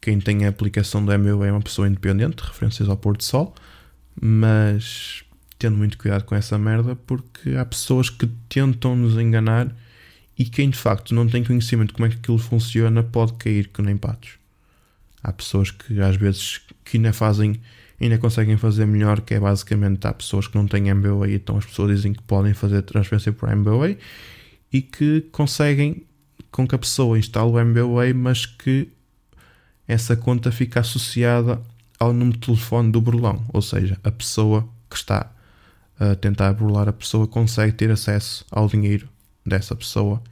Quem 0.01 0.19
tem 0.19 0.47
a 0.47 0.49
aplicação 0.49 1.05
do 1.05 1.13
MBA 1.13 1.49
é 1.49 1.53
uma 1.53 1.61
pessoa 1.61 1.87
independente, 1.87 2.43
referências 2.43 2.89
ao 2.89 2.97
Porto 2.97 3.23
Sol, 3.23 3.55
mas 4.19 5.23
tendo 5.59 5.77
muito 5.77 5.99
cuidado 5.99 6.25
com 6.25 6.35
essa 6.35 6.59
merda, 6.59 6.97
porque 6.97 7.51
há 7.51 7.67
pessoas 7.67 8.09
que 8.09 8.27
tentam 8.49 8.97
nos 8.97 9.19
enganar 9.19 9.71
e 10.39 10.47
quem 10.47 10.71
de 10.71 10.79
facto 10.79 11.15
não 11.15 11.29
tem 11.29 11.45
conhecimento 11.45 11.89
de 11.89 11.95
como 11.95 12.07
é 12.07 12.09
que 12.09 12.17
aquilo 12.17 12.39
funciona 12.39 13.03
pode 13.03 13.35
cair 13.35 13.69
que 13.69 13.83
nem 13.83 13.95
patos. 13.95 14.39
Há 15.23 15.31
pessoas 15.35 15.71
que 15.71 16.01
às 16.01 16.17
vezes 16.17 16.63
que 16.83 16.97
ainda 16.97 17.13
fazem, 17.13 17.61
ainda 18.01 18.17
conseguem 18.17 18.57
fazer 18.57 18.87
melhor, 18.87 19.21
que 19.21 19.35
é 19.35 19.41
basicamente 19.41 20.07
há 20.07 20.15
pessoas 20.15 20.49
que 20.49 20.57
não 20.57 20.67
têm 20.67 20.95
MBA, 20.95 21.33
então 21.33 21.59
as 21.59 21.67
pessoas 21.67 21.95
dizem 21.95 22.15
que 22.15 22.23
podem 22.23 22.55
fazer 22.55 22.81
transferência 22.81 23.31
por 23.31 23.55
MBA 23.55 23.99
e 24.73 24.81
que 24.81 25.23
conseguem 25.33 26.07
com 26.51 26.67
que 26.67 26.75
a 26.75 26.79
pessoa 26.79 27.19
instale 27.19 27.51
o 27.51 27.65
MBA, 27.65 28.15
mas 28.15 28.47
que 28.47 28.89
essa 29.87 30.17
conta 30.17 30.53
fica 30.53 30.81
associada 30.81 31.61
ao 31.99 32.13
número 32.13 32.39
de 32.39 32.47
telefone 32.47 32.91
do 32.91 33.01
burlão, 33.01 33.45
ou 33.53 33.61
seja, 33.61 33.99
a 34.03 34.11
pessoa 34.11 34.69
que 34.89 34.97
está 34.97 35.31
a 35.99 36.15
tentar 36.15 36.55
burlar 36.55 36.89
a 36.89 36.93
pessoa 36.93 37.27
consegue 37.27 37.73
ter 37.73 37.91
acesso 37.91 38.47
ao 38.51 38.67
dinheiro 38.67 39.09
dessa 39.45 39.77
pessoa 39.77 40.23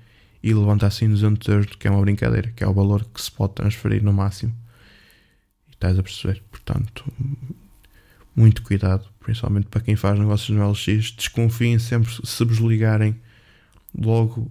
e 0.43 0.55
levanta 0.55 0.87
assim 0.87 1.09
200 1.09 1.47
euros, 1.49 1.77
que 1.77 1.87
é 1.87 1.91
uma 1.91 2.01
brincadeira, 2.01 2.51
que 2.57 2.65
é 2.65 2.67
o 2.67 2.73
valor 2.73 3.05
que 3.05 3.21
se 3.21 3.31
pode 3.31 3.55
transferir 3.55 4.03
no 4.03 4.13
máximo. 4.13 4.55
E 5.69 5.73
estás 5.73 5.99
a 5.99 6.03
perceber? 6.03 6.43
Portanto, 6.51 7.05
muito 8.35 8.63
cuidado, 8.63 9.05
principalmente 9.21 9.67
para 9.67 9.81
quem 9.81 9.97
faz 9.97 10.19
negócios 10.19 10.57
no 10.57 10.71
LX. 10.71 11.11
Desconfiem 11.11 11.79
sempre 11.79 12.11
se 12.25 12.45
vos 12.45 12.59
ligarem 12.59 13.17
logo 13.97 14.51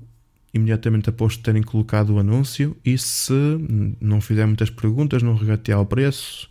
imediatamente 0.53 1.09
após 1.09 1.37
terem 1.37 1.61
colocado 1.61 2.13
o 2.13 2.19
anúncio 2.19 2.75
e 2.83 2.97
se 2.97 3.33
não 4.01 4.19
fizer 4.21 4.45
muitas 4.45 4.69
perguntas, 4.69 5.21
não 5.21 5.35
regatear 5.35 5.79
o 5.79 5.85
preço 5.85 6.49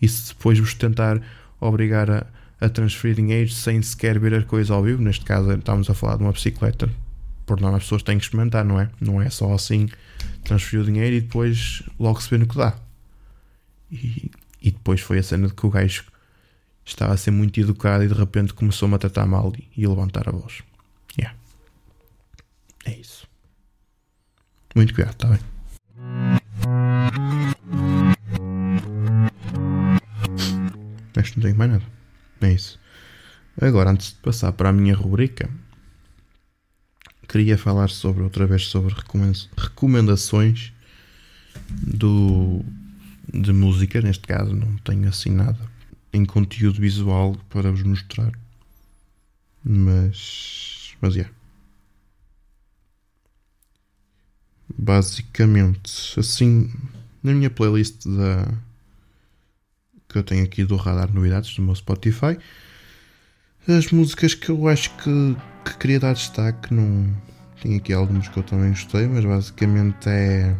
e 0.00 0.08
se 0.08 0.28
depois 0.28 0.58
vos 0.58 0.74
tentar 0.74 1.20
obrigar 1.60 2.10
a, 2.10 2.26
a 2.60 2.68
transferir 2.68 3.16
dinheiro 3.16 3.50
sem 3.50 3.80
sequer 3.82 4.18
ver 4.18 4.34
a 4.34 4.42
coisa 4.42 4.74
ao 4.74 4.82
vivo, 4.82 5.02
neste 5.02 5.24
caso 5.24 5.52
estamos 5.52 5.88
a 5.88 5.94
falar 5.94 6.16
de 6.16 6.22
uma 6.22 6.32
bicicleta, 6.32 6.88
por 7.46 7.60
norma 7.60 7.78
as 7.78 7.84
pessoas 7.84 8.02
têm 8.02 8.18
que 8.18 8.24
experimentar, 8.24 8.64
não 8.64 8.80
é? 8.80 8.90
Não 9.00 9.22
é 9.22 9.30
só 9.30 9.52
assim 9.54 9.88
transferir 10.44 10.82
o 10.82 10.86
dinheiro 10.86 11.16
e 11.16 11.20
depois 11.20 11.82
logo 11.98 12.20
se 12.20 12.28
vê 12.30 12.38
no 12.38 12.46
que 12.46 12.56
dá. 12.56 12.74
E, 13.90 14.30
e 14.60 14.70
depois 14.70 15.00
foi 15.00 15.18
a 15.18 15.22
cena 15.22 15.48
de 15.48 15.54
que 15.54 15.66
o 15.66 15.70
gajo 15.70 16.04
estava 16.84 17.14
a 17.14 17.16
ser 17.16 17.30
muito 17.30 17.58
educado 17.60 18.04
e 18.04 18.08
de 18.08 18.14
repente 18.14 18.52
começou-me 18.52 18.94
a 18.94 18.98
tratar 18.98 19.26
mal 19.26 19.52
e 19.76 19.84
a 19.84 19.88
levantar 19.88 20.28
a 20.28 20.32
voz. 20.32 20.62
É 22.88 22.96
isso. 22.96 23.28
Muito 24.74 24.94
cuidado, 24.94 25.12
está 25.12 25.28
bem? 25.28 25.40
Acho 31.14 31.32
que 31.32 31.38
não 31.38 31.42
tenho 31.42 31.58
mais 31.58 31.70
nada. 31.70 31.84
É 32.40 32.50
isso. 32.50 32.80
Agora, 33.60 33.90
antes 33.90 34.12
de 34.12 34.18
passar 34.20 34.52
para 34.52 34.70
a 34.70 34.72
minha 34.72 34.94
rubrica, 34.94 35.50
queria 37.28 37.58
falar 37.58 37.90
sobre 37.90 38.22
outra 38.22 38.46
vez 38.46 38.66
sobre 38.68 38.94
recomendações 38.94 40.72
do 41.70 42.64
de 43.30 43.52
música, 43.52 44.00
neste 44.00 44.26
caso 44.26 44.54
não 44.54 44.78
tenho 44.78 45.06
assim 45.06 45.30
nada 45.30 45.60
em 46.14 46.24
conteúdo 46.24 46.80
visual 46.80 47.36
para 47.50 47.70
vos 47.70 47.82
mostrar. 47.82 48.32
Mas 49.62 50.96
mas 51.02 51.14
é. 51.14 51.18
Yeah. 51.18 51.37
Basicamente, 54.78 56.18
assim, 56.18 56.70
na 57.22 57.32
minha 57.32 57.50
playlist 57.50 58.06
da 58.06 58.46
que 60.08 60.16
eu 60.16 60.22
tenho 60.22 60.42
aqui 60.42 60.64
do 60.64 60.76
Radar 60.76 61.12
Novidades 61.12 61.54
do 61.54 61.60
meu 61.60 61.74
Spotify, 61.74 62.38
as 63.68 63.92
músicas 63.92 64.32
que 64.32 64.48
eu 64.48 64.66
acho 64.66 64.90
que, 64.96 65.36
que 65.64 65.76
queria 65.76 66.00
dar 66.00 66.14
destaque, 66.14 66.72
não 66.72 67.14
tem 67.60 67.76
aqui 67.76 67.92
algumas 67.92 68.26
que 68.28 68.38
eu 68.38 68.42
também 68.42 68.70
gostei, 68.70 69.06
mas 69.06 69.24
basicamente 69.24 70.08
é 70.08 70.56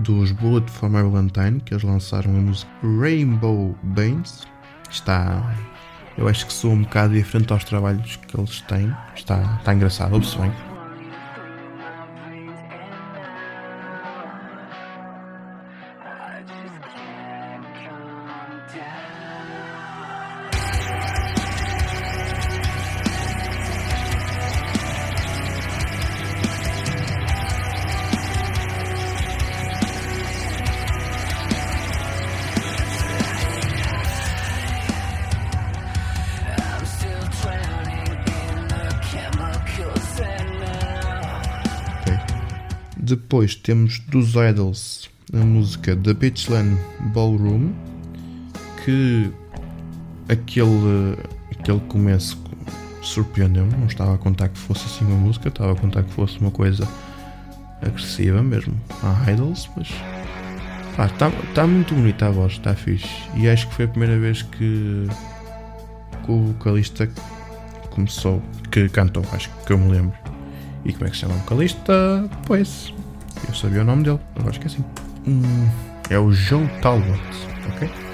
dos 0.00 0.30
Bullet 0.32 0.70
for 0.70 0.88
My 0.88 1.02
Valentine, 1.02 1.60
que 1.60 1.74
eles 1.74 1.82
lançaram 1.82 2.30
a 2.30 2.40
música 2.40 2.70
Rainbow 3.00 3.76
Banes. 3.82 4.46
Está. 4.90 5.54
Eu 6.16 6.28
acho 6.28 6.46
que 6.46 6.52
sou 6.52 6.72
um 6.72 6.82
bocado 6.82 7.14
diferente 7.14 7.52
aos 7.52 7.64
trabalhos 7.64 8.16
que 8.16 8.38
eles 8.38 8.60
têm. 8.62 8.94
Está, 9.14 9.56
está 9.58 9.74
engraçado, 9.74 10.14
ouve-se 10.14 10.36
Depois 43.36 43.54
temos 43.54 43.98
dos 43.98 44.34
Idols 44.34 45.10
a 45.34 45.44
música 45.44 45.94
The 45.94 46.14
Beachland 46.14 46.74
Ballroom, 47.12 47.70
que 48.82 49.30
aquele, 50.26 51.18
aquele 51.50 51.80
começo 51.80 52.42
surpreendeu-me. 53.02 53.76
Não 53.76 53.88
estava 53.88 54.14
a 54.14 54.16
contar 54.16 54.48
que 54.48 54.58
fosse 54.58 54.86
assim 54.86 55.04
uma 55.04 55.18
música, 55.18 55.48
estava 55.48 55.72
a 55.72 55.74
contar 55.74 56.04
que 56.04 56.12
fosse 56.12 56.40
uma 56.40 56.50
coisa 56.50 56.88
agressiva 57.82 58.42
mesmo. 58.42 58.74
A 59.02 59.30
Idols, 59.30 59.68
mas. 59.76 59.90
está 60.92 61.30
tá 61.54 61.66
muito 61.66 61.94
bonita 61.94 62.28
a 62.28 62.30
voz, 62.30 62.52
está 62.52 62.74
fixe. 62.74 63.06
E 63.34 63.50
acho 63.50 63.68
que 63.68 63.74
foi 63.74 63.84
a 63.84 63.88
primeira 63.88 64.18
vez 64.18 64.40
que, 64.40 65.06
que 66.24 66.32
o 66.32 66.54
vocalista 66.54 67.06
começou, 67.90 68.42
que 68.70 68.88
cantou, 68.88 69.22
acho 69.30 69.50
que 69.66 69.74
eu 69.74 69.76
me 69.76 69.92
lembro. 69.92 70.16
E 70.86 70.92
como 70.94 71.04
é 71.04 71.10
que 71.10 71.16
se 71.16 71.20
chama 71.20 71.34
o 71.34 71.38
vocalista? 71.40 72.30
Pois, 72.46 72.94
eu 73.48 73.54
sabia 73.54 73.82
o 73.82 73.84
nome 73.84 74.04
dele, 74.04 74.20
agora 74.34 74.52
esqueci. 74.52 74.84
Hum, 75.26 75.68
é 76.10 76.18
o 76.18 76.32
Joe 76.32 76.66
Talbot, 76.80 77.20
ok? 77.74 78.05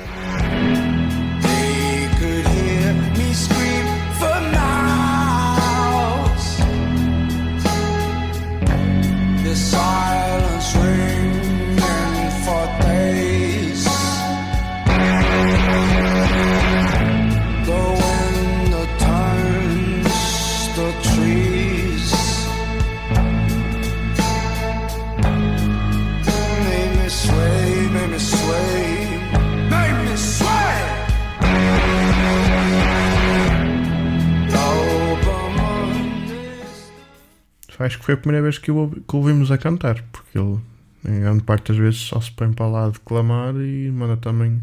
Que 38.03 38.07
foi 38.07 38.15
a 38.15 38.17
primeira 38.17 38.43
vez 38.43 38.59
que, 38.59 38.69
o, 38.73 38.91
que 38.91 39.15
o 39.15 39.19
ouvimos 39.19 39.53
a 39.53 39.57
cantar, 39.57 40.03
porque 40.11 40.37
ele, 40.37 40.59
em 41.05 41.21
grande 41.21 41.45
parte 41.45 41.69
das 41.69 41.77
vezes, 41.77 42.01
só 42.01 42.21
se 42.21 42.33
põe 42.33 42.53
para 42.53 42.67
lá 42.67 42.89
declamar 42.89 43.55
e 43.55 43.93
manda 43.93 44.17
também 44.17 44.61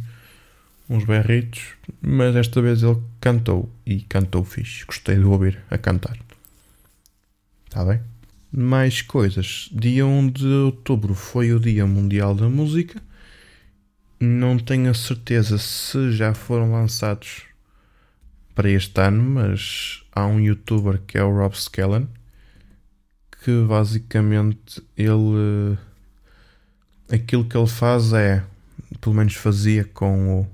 uns 0.90 1.06
berritos, 1.06 1.62
mas 2.02 2.36
esta 2.36 2.62
vez 2.62 2.84
ele 2.84 3.02
cantou 3.22 3.72
e 3.86 4.02
cantou 4.02 4.44
fixe. 4.44 4.86
Gostei 4.86 5.16
de 5.16 5.24
ouvir 5.24 5.58
a 5.72 5.78
cantar. 5.78 6.18
Está 7.66 7.86
bem? 7.86 8.02
Mais 8.52 9.02
coisas. 9.02 9.70
Dia 9.72 10.06
1 10.06 10.32
de 10.32 10.46
outubro 10.46 11.14
foi 11.14 11.54
o 11.54 11.62
Dia 11.62 11.88
Mundial 11.88 12.36
da 12.36 12.50
Música. 12.50 13.02
Não 14.20 14.60
tenho 14.60 14.92
a 14.92 14.94
certeza 14.94 15.58
se 15.58 16.12
já 16.12 16.34
foram 16.34 16.74
lançados 16.74 17.44
para 18.54 18.70
este 18.70 19.00
ano, 19.00 19.24
mas 19.24 20.04
há 20.12 20.26
um 20.26 20.42
youtuber 20.42 21.00
que 21.08 21.18
é 21.18 21.24
o 21.24 21.34
Rob 21.34 21.56
Skellen 21.56 22.06
que 23.44 23.64
basicamente 23.64 24.84
ele 24.98 25.78
aquilo 27.12 27.46
que 27.46 27.58
ele 27.58 27.68
faz 27.68 28.14
é 28.14 28.44
pelo 29.00 29.16
menos 29.16 29.34
fazia 29.36 29.86
com 29.86 30.42
o 30.42 30.48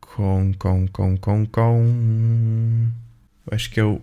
com 0.00 0.52
com 0.58 0.88
com 0.88 1.16
com 1.16 1.46
com 1.46 2.88
acho 3.50 3.70
que 3.70 3.78
é 3.78 3.84
o 3.84 4.00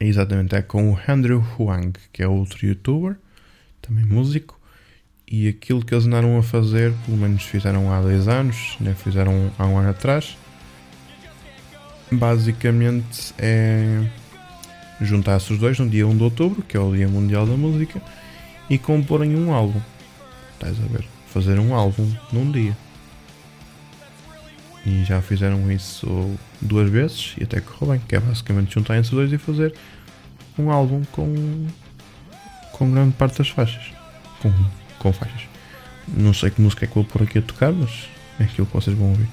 exatamente 0.00 0.56
é 0.56 0.62
com 0.62 0.92
o 0.92 0.98
Andrew 1.08 1.44
Huang 1.58 1.92
que 2.12 2.22
é 2.22 2.28
outro 2.28 2.66
youtuber 2.66 3.16
também 3.80 4.04
músico 4.04 4.60
e 5.28 5.48
aquilo 5.48 5.84
que 5.84 5.94
eles 5.94 6.06
andaram 6.06 6.36
a 6.36 6.42
fazer 6.42 6.92
pelo 7.04 7.16
menos 7.16 7.42
fizeram 7.44 7.92
há 7.92 8.00
10 8.02 8.28
anos 8.28 8.76
né, 8.80 8.94
fizeram 8.94 9.52
há 9.58 9.66
um 9.66 9.78
ano 9.78 9.90
atrás 9.90 10.36
basicamente 12.10 13.32
é 13.38 14.04
juntar-se 15.00 15.52
os 15.52 15.58
dois 15.58 15.78
no 15.78 15.88
dia 15.88 16.06
1 16.06 16.16
de 16.16 16.22
outubro, 16.22 16.62
que 16.62 16.76
é 16.76 16.80
o 16.80 16.94
Dia 16.94 17.08
Mundial 17.08 17.46
da 17.46 17.56
Música, 17.56 18.00
e 18.68 18.78
comporem 18.78 19.36
um 19.36 19.52
álbum. 19.52 19.80
Estás 20.54 20.76
a 20.78 20.86
ver? 20.86 21.04
Fazer 21.28 21.58
um 21.58 21.74
álbum 21.74 22.10
num 22.32 22.50
dia. 22.50 22.76
E 24.84 25.04
já 25.04 25.20
fizeram 25.20 25.70
isso 25.70 26.36
duas 26.60 26.88
vezes 26.88 27.34
e 27.38 27.44
até 27.44 27.60
correu 27.60 27.92
bem, 27.92 28.02
que 28.08 28.14
é 28.14 28.20
basicamente 28.20 28.72
juntarem 28.72 29.02
se 29.02 29.10
dois 29.10 29.32
e 29.32 29.38
fazer 29.38 29.74
um 30.58 30.70
álbum 30.70 31.02
com, 31.12 31.66
com 32.72 32.90
grande 32.90 33.12
parte 33.14 33.38
das 33.38 33.48
faixas. 33.48 33.92
Com, 34.40 34.52
com 34.98 35.12
faixas. 35.12 35.42
Não 36.08 36.32
sei 36.32 36.50
que 36.50 36.60
música 36.60 36.84
é 36.84 36.88
que 36.88 36.94
vou 36.94 37.04
pôr 37.04 37.22
aqui 37.22 37.38
a 37.38 37.42
tocar, 37.42 37.72
mas 37.72 38.08
é 38.38 38.44
aquilo 38.44 38.66
que 38.66 38.72
vocês 38.72 38.96
vão 38.96 39.10
ouvir. 39.10 39.28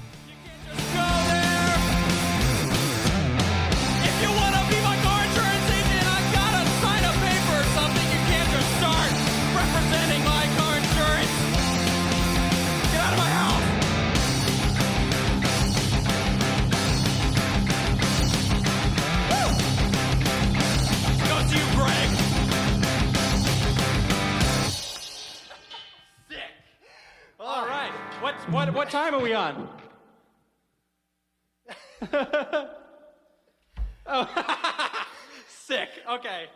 Okay. 36.34 36.50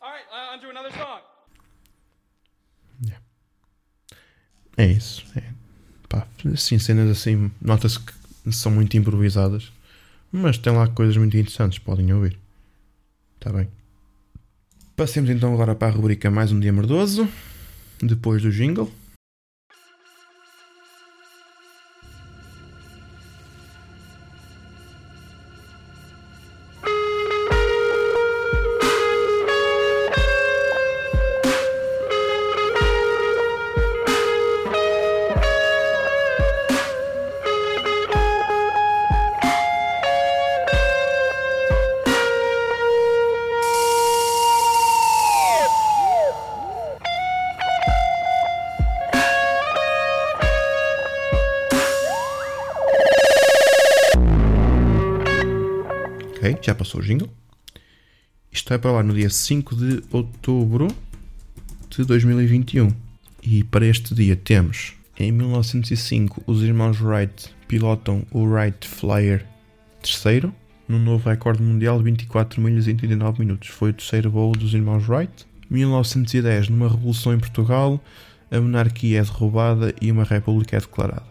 All 0.00 0.08
right, 0.08 0.24
uh, 0.32 0.54
on 0.54 0.60
to 0.60 0.70
another 0.70 0.92
song. 0.92 1.20
É 4.76 4.86
isso. 4.86 5.26
É. 5.36 5.42
Pá, 6.08 6.26
assim, 6.54 6.78
cenas 6.78 7.10
assim, 7.10 7.50
nota-se 7.60 8.00
que 8.00 8.12
são 8.50 8.72
muito 8.72 8.96
improvisadas, 8.96 9.70
mas 10.32 10.56
tem 10.56 10.72
lá 10.72 10.88
coisas 10.88 11.16
muito 11.18 11.36
interessantes, 11.36 11.78
podem 11.78 12.10
ouvir. 12.14 12.38
Está 13.36 13.52
bem. 13.52 13.68
Passemos 14.96 15.28
então 15.28 15.52
agora 15.52 15.74
para 15.74 15.88
a 15.88 15.94
rubrica 15.94 16.30
Mais 16.30 16.50
um 16.50 16.58
Dia 16.58 16.72
Merdoso, 16.72 17.28
depois 18.00 18.40
do 18.40 18.50
jingle. 18.50 18.90
Passou 56.90 57.00
o 57.00 57.04
jingle. 57.04 57.30
Isto 58.50 58.70
vai 58.70 58.78
para 58.78 58.90
lá 58.90 59.02
no 59.04 59.14
dia 59.14 59.30
5 59.30 59.76
de 59.76 60.02
outubro 60.10 60.88
de 61.88 62.04
2021. 62.04 62.92
E 63.44 63.62
para 63.62 63.86
este 63.86 64.12
dia 64.12 64.34
temos, 64.34 64.94
em 65.16 65.30
1905, 65.30 66.42
os 66.48 66.64
irmãos 66.64 67.00
Wright 67.00 67.54
pilotam 67.68 68.26
o 68.32 68.42
Wright 68.42 68.88
Flyer 68.88 69.46
terceiro, 70.02 70.52
num 70.88 70.98
novo 70.98 71.28
recorde 71.28 71.62
mundial 71.62 71.98
de 71.98 72.04
24 72.04 72.60
milhas 72.60 72.88
e 72.88 72.94
39 72.94 73.38
minutos. 73.38 73.68
Foi 73.68 73.90
o 73.90 73.94
terceiro 73.94 74.28
voo 74.28 74.50
dos 74.50 74.74
irmãos 74.74 75.08
Wright. 75.08 75.46
1910, 75.70 76.70
numa 76.70 76.88
revolução 76.88 77.32
em 77.32 77.38
Portugal, 77.38 78.02
a 78.50 78.60
monarquia 78.60 79.20
é 79.20 79.22
derrubada 79.22 79.94
e 80.02 80.10
uma 80.10 80.24
república 80.24 80.76
é 80.76 80.80
declarada. 80.80 81.30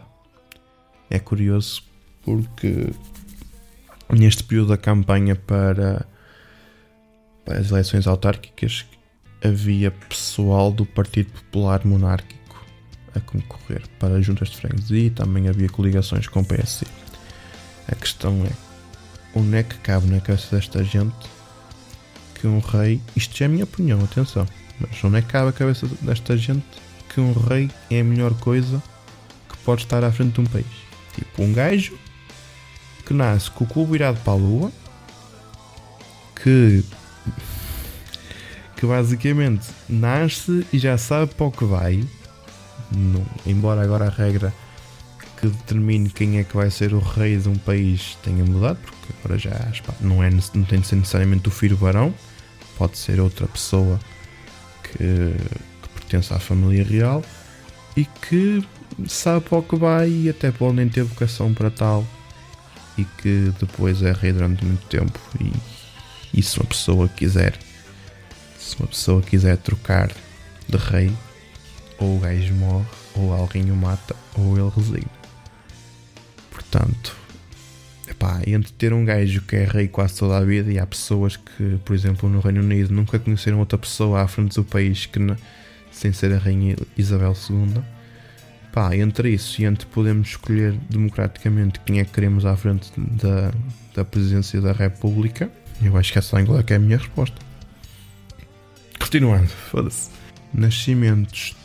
É 1.10 1.18
curioso 1.18 1.82
porque 2.24 2.94
neste 4.12 4.42
período 4.42 4.68
da 4.68 4.76
campanha 4.76 5.36
para, 5.36 6.06
para 7.44 7.58
as 7.58 7.70
eleições 7.70 8.06
autárquicas 8.06 8.86
havia 9.42 9.90
pessoal 9.90 10.70
do 10.70 10.84
Partido 10.84 11.32
Popular 11.32 11.84
Monárquico 11.84 12.64
a 13.14 13.20
concorrer 13.20 13.82
para 13.98 14.20
juntas 14.20 14.50
de 14.50 14.56
freguesia 14.56 15.06
e 15.06 15.10
também 15.10 15.48
havia 15.48 15.68
coligações 15.68 16.26
com 16.26 16.40
o 16.40 16.44
PSD. 16.44 16.86
A 17.88 17.94
questão 17.94 18.44
é 18.44 18.52
onde 19.34 19.56
é 19.56 19.62
que 19.62 19.76
cabe 19.78 20.06
na 20.06 20.20
cabeça 20.20 20.54
desta 20.54 20.84
gente 20.84 21.14
que 22.34 22.46
um 22.46 22.58
rei, 22.58 23.00
isto 23.16 23.36
já 23.36 23.44
é 23.44 23.48
a 23.48 23.50
minha 23.50 23.64
opinião, 23.64 24.02
atenção, 24.02 24.46
mas 24.80 25.02
onde 25.04 25.18
é 25.18 25.22
que 25.22 25.28
cabe 25.28 25.48
a 25.48 25.52
cabeça 25.52 25.86
desta 26.00 26.36
gente 26.36 26.64
que 27.12 27.20
um 27.20 27.32
rei 27.32 27.70
é 27.90 28.00
a 28.00 28.04
melhor 28.04 28.32
coisa 28.34 28.82
que 29.48 29.56
pode 29.58 29.82
estar 29.82 30.02
à 30.04 30.12
frente 30.12 30.34
de 30.34 30.40
um 30.40 30.46
país? 30.46 30.66
Tipo, 31.14 31.42
um 31.42 31.52
gajo 31.52 31.98
que 33.10 33.14
nasce 33.14 33.50
com 33.50 33.64
o 33.64 33.66
cubo 33.66 33.90
virado 33.90 34.20
para 34.20 34.34
a 34.34 34.36
lua, 34.36 34.70
que, 36.40 36.84
que 38.76 38.86
basicamente 38.86 39.66
nasce 39.88 40.64
e 40.72 40.78
já 40.78 40.96
sabe 40.96 41.34
para 41.34 41.46
o 41.46 41.50
que 41.50 41.64
vai, 41.64 42.04
não, 42.96 43.26
embora 43.44 43.82
agora 43.82 44.06
a 44.06 44.10
regra 44.10 44.54
que 45.40 45.48
determine 45.48 46.08
quem 46.08 46.38
é 46.38 46.44
que 46.44 46.56
vai 46.56 46.70
ser 46.70 46.94
o 46.94 47.00
rei 47.00 47.36
de 47.36 47.48
um 47.48 47.56
país 47.56 48.16
tenha 48.22 48.44
mudado, 48.44 48.78
porque 48.78 49.12
agora 49.18 49.36
já 49.36 49.72
não, 50.00 50.22
é, 50.22 50.30
não 50.30 50.62
tem 50.62 50.78
de 50.78 50.86
ser 50.86 50.94
necessariamente 50.94 51.48
o 51.48 51.50
filho 51.50 51.76
barão, 51.76 52.14
pode 52.78 52.96
ser 52.96 53.18
outra 53.18 53.48
pessoa 53.48 53.98
que, 54.84 54.98
que 55.82 55.88
pertence 55.96 56.32
à 56.32 56.38
família 56.38 56.84
real 56.84 57.24
e 57.96 58.04
que 58.04 58.64
sabe 59.08 59.46
para 59.48 59.58
o 59.58 59.62
que 59.64 59.74
vai 59.74 60.08
e 60.08 60.30
até 60.30 60.52
pode 60.52 60.76
nem 60.76 60.88
ter 60.88 61.02
vocação 61.02 61.52
para 61.52 61.72
tal 61.72 62.06
e 63.00 63.04
que 63.20 63.52
depois 63.58 64.02
é 64.02 64.12
rei 64.12 64.32
durante 64.32 64.64
muito 64.64 64.84
tempo. 64.86 65.18
E, 65.40 65.52
e 66.38 66.42
se 66.42 66.58
uma 66.58 66.66
pessoa 66.66 67.08
quiser 67.08 67.58
se 68.58 68.76
uma 68.76 68.86
pessoa 68.86 69.22
quiser 69.22 69.56
trocar 69.56 70.12
de 70.68 70.76
rei 70.76 71.10
ou 71.98 72.16
o 72.16 72.20
gajo 72.20 72.54
morre 72.54 72.86
ou 73.16 73.32
alguém 73.32 73.70
o 73.70 73.76
mata 73.76 74.14
ou 74.36 74.56
ele 74.56 74.70
resigna. 74.76 75.10
Portanto 76.50 77.16
epá, 78.08 78.42
entre 78.46 78.70
ter 78.72 78.92
um 78.92 79.04
gajo 79.04 79.40
que 79.42 79.56
é 79.56 79.64
rei 79.64 79.88
quase 79.88 80.18
toda 80.18 80.36
a 80.36 80.44
vida 80.44 80.70
e 80.70 80.78
há 80.78 80.86
pessoas 80.86 81.36
que 81.36 81.78
por 81.84 81.94
exemplo 81.94 82.28
no 82.28 82.40
Reino 82.40 82.60
Unido 82.60 82.92
nunca 82.92 83.18
conheceram 83.18 83.58
outra 83.58 83.78
pessoa 83.78 84.20
à 84.22 84.28
frente 84.28 84.54
do 84.54 84.64
país 84.64 85.06
que 85.06 85.18
sem 85.90 86.12
ser 86.12 86.32
a 86.32 86.38
rainha 86.38 86.76
Isabel 86.96 87.34
II 87.48 87.82
Pá, 88.72 88.94
entre 88.94 89.30
isso 89.30 89.60
e 89.60 89.64
entre 89.64 89.86
podermos 89.86 90.28
escolher 90.28 90.72
democraticamente 90.88 91.80
quem 91.80 91.98
é 91.98 92.04
que 92.04 92.12
queremos 92.12 92.44
à 92.44 92.56
frente 92.56 92.92
da, 92.96 93.52
da 93.94 94.04
presidência 94.04 94.60
da 94.60 94.72
República, 94.72 95.50
eu 95.82 95.96
acho 95.96 96.12
que 96.12 96.18
essa 96.18 96.38
Angla 96.38 96.64
é 96.66 96.74
a 96.74 96.78
minha 96.78 96.98
resposta. 96.98 97.36
Continuando, 98.98 99.48
foda-se. 99.48 100.10
Nascimentos 100.54 101.56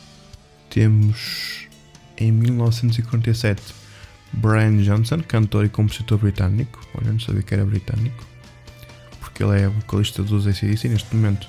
temos 0.69 1.67
em 2.17 2.31
1947 2.31 3.61
Brian 4.33 4.77
Johnson, 4.77 5.21
cantor 5.27 5.65
e 5.65 5.69
compositor 5.69 6.17
britânico. 6.17 6.79
Olha, 6.95 7.11
não 7.11 7.19
sabia 7.19 7.41
que 7.41 7.53
era 7.53 7.65
britânico. 7.65 8.25
Porque 9.19 9.43
ele 9.43 9.61
é 9.61 9.67
vocalista 9.67 10.23
dos 10.23 10.47
ACDC 10.47 10.89
neste 10.89 11.15
momento. 11.15 11.47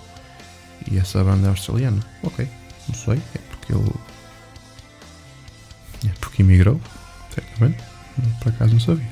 E 0.90 0.98
essa 0.98 1.22
banda 1.24 1.46
é 1.46 1.50
australiana. 1.50 2.02
Ok, 2.22 2.46
não 2.88 2.94
sei. 2.94 3.20
É 3.34 3.38
porque 3.50 3.72
ele 3.72 3.90
porque 6.36 6.42
emigrou, 6.42 6.80
certamente. 7.34 7.82
Por 8.40 8.48
acaso 8.48 8.72
não 8.74 8.80
sabia. 8.80 9.08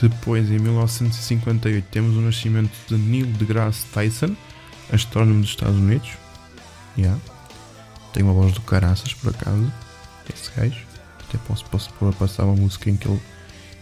Depois, 0.00 0.50
em 0.50 0.58
1958, 0.58 1.86
temos 1.90 2.16
o 2.16 2.20
nascimento 2.20 2.72
de 2.88 2.96
Neil 2.96 3.26
deGrasse 3.26 3.84
Tyson, 3.86 4.34
astrónomo 4.92 5.40
dos 5.40 5.50
Estados 5.50 5.76
Unidos. 5.76 6.10
Yeah. 6.96 7.20
Tem 8.12 8.22
uma 8.22 8.32
voz 8.32 8.52
do 8.52 8.60
caraças, 8.62 9.12
por 9.14 9.30
acaso. 9.30 9.70
Esse 10.32 10.50
gajo. 10.56 10.86
Até 11.28 11.38
posso, 11.46 11.64
posso 11.66 11.92
pôr 11.94 12.10
a 12.10 12.12
passar 12.12 12.44
uma 12.44 12.56
música 12.56 12.88
em 12.90 12.96
que 12.96 13.08
ele, 13.08 13.20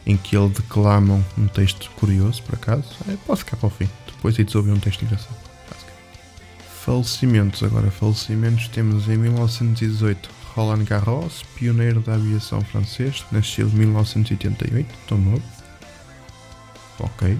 em 0.07 0.17
que 0.17 0.37
ele 0.37 0.49
declama 0.49 1.25
um 1.37 1.47
texto 1.47 1.91
curioso, 1.93 2.43
por 2.43 2.55
acaso. 2.55 2.89
É, 3.09 3.17
posso 3.27 3.45
ficar 3.45 3.57
para 3.57 3.67
o 3.67 3.71
fim. 3.71 3.89
Depois 4.07 4.39
aí 4.39 4.47
ouvir 4.55 4.73
um 4.73 4.81
texto 4.81 5.03
engraçado. 5.03 5.37
Falecimentos, 6.85 7.63
agora 7.63 7.91
falecimentos 7.91 8.69
temos 8.69 9.07
em 9.07 9.17
1918 9.17 10.40
Roland 10.61 10.85
Garros, 10.85 11.43
pioneiro 11.55 12.01
da 12.03 12.17
aviação 12.17 12.61
francês, 12.61 13.25
nasceu 13.33 13.67
em 13.67 13.73
1988, 13.73 14.95
tão 15.09 15.17
novo. 15.17 15.43
Ok, 16.99 17.39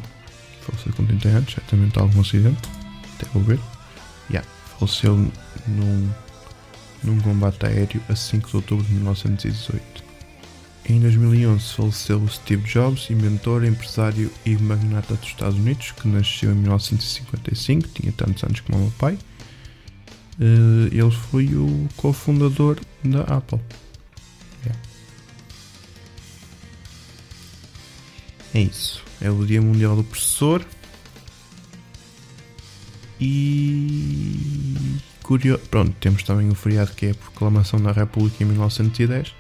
faleceu 0.63 0.93
com 0.95 1.05
30 1.05 1.29
anos, 1.29 1.53
certamente 1.53 1.99
algum 1.99 2.23
acidente, 2.23 2.67
até 3.15 3.27
vou 3.35 3.43
ver. 3.43 3.61
Yeah, 4.31 4.49
faleceu 4.79 5.31
num, 5.69 6.11
num 7.05 7.21
combate 7.21 7.67
aéreo 7.67 8.01
a 8.09 8.17
5 8.17 8.49
de 8.49 8.57
outubro 8.57 8.87
de 8.87 8.95
1918. 8.95 10.03
Em 10.89 10.99
2011 10.99 11.75
faleceu 11.75 12.27
Steve 12.27 12.63
Jobs, 12.63 13.11
inventor, 13.11 13.65
empresário 13.65 14.33
e 14.47 14.57
magnata 14.57 15.15
dos 15.15 15.29
Estados 15.29 15.59
Unidos, 15.59 15.93
que 15.93 16.09
nasceu 16.09 16.53
em 16.53 16.55
1955, 16.55 17.87
tinha 17.89 18.13
tantos 18.13 18.43
anos 18.45 18.61
como 18.61 18.79
o 18.79 18.81
meu 18.85 18.93
pai. 18.93 19.19
Uh, 20.41 20.89
ele 20.91 21.11
foi 21.11 21.55
o 21.55 21.87
cofundador 21.97 22.79
da 23.05 23.21
Apple. 23.25 23.61
Yeah. 24.65 24.81
É 28.55 28.61
isso. 28.63 29.05
É 29.21 29.31
o 29.31 29.45
Dia 29.45 29.61
Mundial 29.61 29.97
do 29.97 30.03
Professor. 30.03 30.65
E. 33.21 34.75
Curioso. 35.23 35.61
Pronto, 35.71 35.95
temos 36.01 36.23
também 36.23 36.49
o 36.49 36.55
feriado 36.55 36.93
que 36.93 37.07
é 37.07 37.11
a 37.11 37.15
Proclamação 37.15 37.79
da 37.79 37.93
República 37.93 38.43
em 38.43 38.47
1910. 38.47 39.35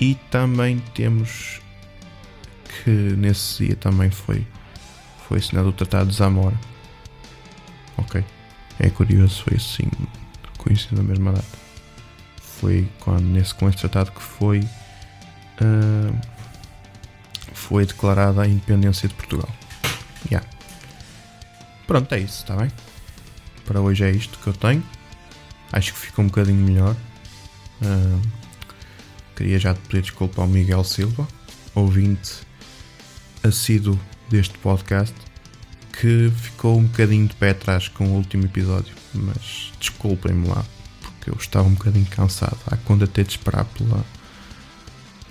E 0.00 0.16
também 0.32 0.80
temos 0.94 1.60
que 2.82 2.90
nesse 2.90 3.66
dia 3.66 3.76
também 3.76 4.10
foi, 4.10 4.44
foi 5.28 5.38
assinado 5.38 5.68
o 5.68 5.72
Tratado 5.72 6.10
de 6.10 6.16
Zamora. 6.16 6.58
Ok. 7.96 8.24
É 8.80 8.90
curioso, 8.90 9.42
foi 9.42 9.56
assim, 9.56 9.90
coincidiu 10.56 10.98
na 10.98 11.04
mesma 11.04 11.32
data. 11.32 11.58
Foi 12.60 12.88
quando, 13.00 13.24
nesse, 13.24 13.54
com 13.54 13.68
este 13.68 13.80
tratado 13.80 14.12
que 14.12 14.22
foi, 14.22 14.60
uh, 14.60 16.18
foi 17.52 17.86
declarada 17.86 18.42
a 18.42 18.46
independência 18.46 19.08
de 19.08 19.14
Portugal. 19.14 19.48
Yeah. 20.30 20.48
Pronto, 21.86 22.12
é 22.14 22.20
isso, 22.20 22.42
está 22.42 22.56
bem? 22.56 22.70
Para 23.64 23.80
hoje 23.80 24.04
é 24.04 24.10
isto 24.10 24.38
que 24.38 24.46
eu 24.46 24.52
tenho. 24.52 24.82
Acho 25.72 25.92
que 25.92 25.98
ficou 25.98 26.24
um 26.24 26.28
bocadinho 26.28 26.64
melhor. 26.64 26.96
Uh, 27.82 28.20
queria 29.36 29.58
já 29.58 29.74
pedir 29.74 30.02
desculpa 30.02 30.42
ao 30.42 30.48
Miguel 30.48 30.82
Silva, 30.84 31.26
ouvinte 31.74 32.46
assíduo 33.42 33.98
deste 34.28 34.56
podcast, 34.58 35.14
que 36.00 36.30
ficou 36.36 36.78
um 36.78 36.84
bocadinho 36.84 37.26
de 37.26 37.34
pé 37.34 37.50
atrás 37.50 37.88
com 37.88 38.04
o 38.06 38.12
último 38.12 38.44
episódio, 38.44 38.94
mas 39.12 39.72
desculpem-me 39.80 40.46
lá, 40.46 40.64
porque 41.00 41.30
eu 41.30 41.34
estava 41.34 41.66
um 41.66 41.74
bocadinho 41.74 42.06
cansado, 42.06 42.56
há 42.68 42.76
quando 42.76 43.04
até 43.04 43.24
de 43.24 43.30
esperar 43.30 43.64
pela, 43.64 44.04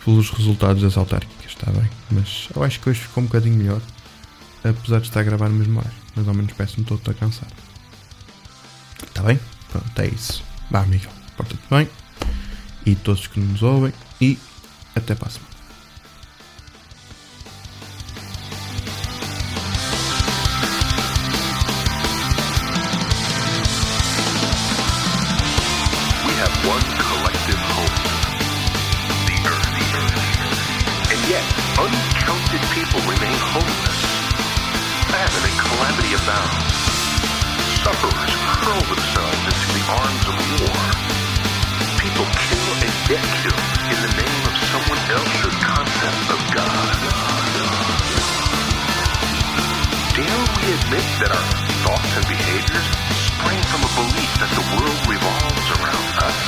pelos 0.03 0.29
resultados 0.29 0.83
das 0.83 0.97
autárquicas, 0.97 1.51
está 1.51 1.71
bem? 1.71 1.89
Mas 2.11 2.49
eu 2.53 2.63
acho 2.63 2.81
que 2.81 2.89
hoje 2.89 2.99
ficou 2.99 3.23
um 3.23 3.27
bocadinho 3.27 3.55
melhor, 3.55 3.81
apesar 4.61 4.99
de 4.99 5.07
estar 5.07 5.21
a 5.21 5.23
gravar 5.23 5.47
no 5.47 5.55
mesmo 5.55 5.79
ar, 5.79 5.93
mas 6.15 6.27
ao 6.27 6.33
menos 6.33 6.51
peço-me 6.51 6.85
todo 6.85 7.09
a 7.09 7.13
cansar. 7.13 7.49
Está 9.07 9.23
bem? 9.23 9.39
Pronto, 9.69 10.01
é 10.01 10.07
isso. 10.07 10.43
Vá, 10.69 10.83
Miguel, 10.83 11.11
porta-te 11.37 11.63
bem, 11.69 11.89
e 12.85 12.93
todos 12.93 13.25
que 13.27 13.39
nos 13.39 13.63
ouvem, 13.63 13.93
e 14.19 14.37
até 14.93 15.15
para 15.15 15.29
a 15.29 15.31
semana. 15.31 15.56
We 50.67 50.73
admit 50.73 51.07
that 51.23 51.31
our 51.31 51.47
thoughts 51.87 52.11
and 52.19 52.27
behaviors 52.27 52.87
spring 53.15 53.55
from 53.71 53.87
a 53.87 53.91
belief 54.03 54.31
that 54.43 54.51
the 54.51 54.65
world 54.75 54.99
revolves 55.07 55.67
around 55.79 56.11
us? 56.27 56.39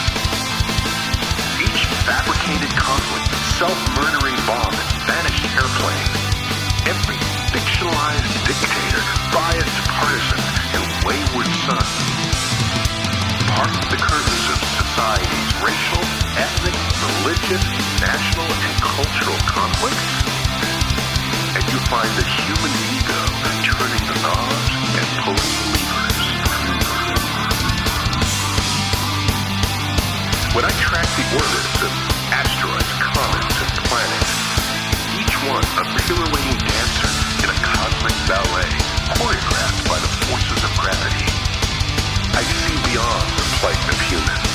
Each 1.63 1.87
fabricated 2.03 2.67
conflict, 2.75 3.31
self-murdering 3.55 4.35
bomb, 4.43 4.75
and 4.75 4.91
vanished 5.07 5.47
airplane, 5.55 6.11
every 6.83 7.15
fictionalized 7.55 8.35
dictator, 8.43 9.03
biased 9.31 9.79
partisan, 9.87 10.41
and 10.75 10.83
wayward 11.07 11.47
son, 11.63 11.87
part 13.55 13.71
the 13.87 13.99
curtains 14.03 14.45
of 14.51 14.59
society's 14.83 15.51
racial, 15.63 16.03
ethnic, 16.35 16.75
religious, 17.07 17.63
national, 18.03 18.51
and 18.51 18.73
cultural 18.83 19.39
conflicts, 19.47 20.11
and 21.55 21.63
you 21.71 21.79
find 21.87 22.11
the 22.19 22.27
human 22.27 22.73
ego 22.99 23.48
When 24.19 24.27
I 30.67 30.75
track 30.75 31.07
the 31.15 31.23
orbits 31.39 31.79
of 31.79 31.91
asteroids, 32.27 32.91
comets, 32.99 33.55
and 33.63 33.71
planets, 33.87 34.35
each 35.15 35.31
one 35.47 35.63
a 35.79 35.87
pirouetting 36.03 36.59
dancer 36.67 37.07
in 37.39 37.47
a 37.47 37.57
cosmic 37.63 38.11
ballet 38.27 38.67
choreographed 39.15 39.87
by 39.87 39.95
the 40.03 40.11
forces 40.27 40.67
of 40.67 40.71
gravity, 40.75 41.23
I 42.35 42.43
see 42.43 42.75
beyond 42.91 43.23
the 43.39 43.47
plight 43.63 43.79
of 43.87 43.95
humans. 44.11 44.51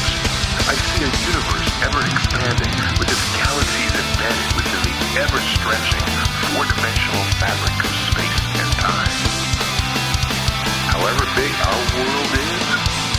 I 0.69 0.77
see 0.77 1.09
a 1.09 1.13
universe 1.25 1.73
ever 1.89 2.05
expanding 2.05 2.75
with 3.01 3.09
its 3.09 3.25
galaxies 3.33 3.97
embedded 3.97 4.61
within 4.61 4.93
the 4.93 5.25
ever-stretching 5.25 6.05
four-dimensional 6.53 7.25
fabric 7.41 7.81
of. 7.81 8.04
However 10.95 11.27
big 11.35 11.51
our 11.51 11.81
world 11.99 12.31
is, 12.39 12.67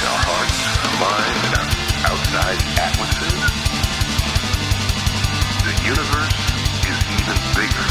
our 0.07 0.19
hearts, 0.23 0.59
our 0.79 0.95
minds, 0.95 1.43
and 1.43 1.59
our 1.59 1.67
outside 2.07 2.55
atlases, 2.79 3.35
the 5.67 5.75
universe 5.83 6.39
is 6.87 6.97
even 7.19 7.35
bigger. 7.51 7.87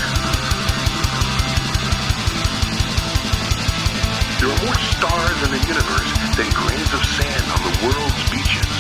There 4.41 4.49
are 4.49 4.61
more 4.65 4.81
stars 4.89 5.39
in 5.45 5.51
the 5.53 5.61
universe 5.69 6.11
than 6.33 6.49
grains 6.57 6.91
of 6.97 7.05
sand 7.05 7.45
on 7.53 7.61
the 7.69 7.75
world's 7.85 8.25
beaches. 8.33 8.73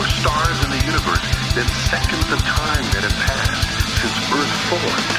More 0.00 0.08
stars 0.08 0.56
in 0.64 0.72
the 0.72 0.80
universe 0.80 1.28
than 1.52 1.68
seconds 1.92 2.24
of 2.32 2.40
time 2.40 2.88
that 2.96 3.04
have 3.04 3.18
passed 3.28 3.68
since 4.00 4.16
Earth 4.32 4.54
formed. 4.72 5.12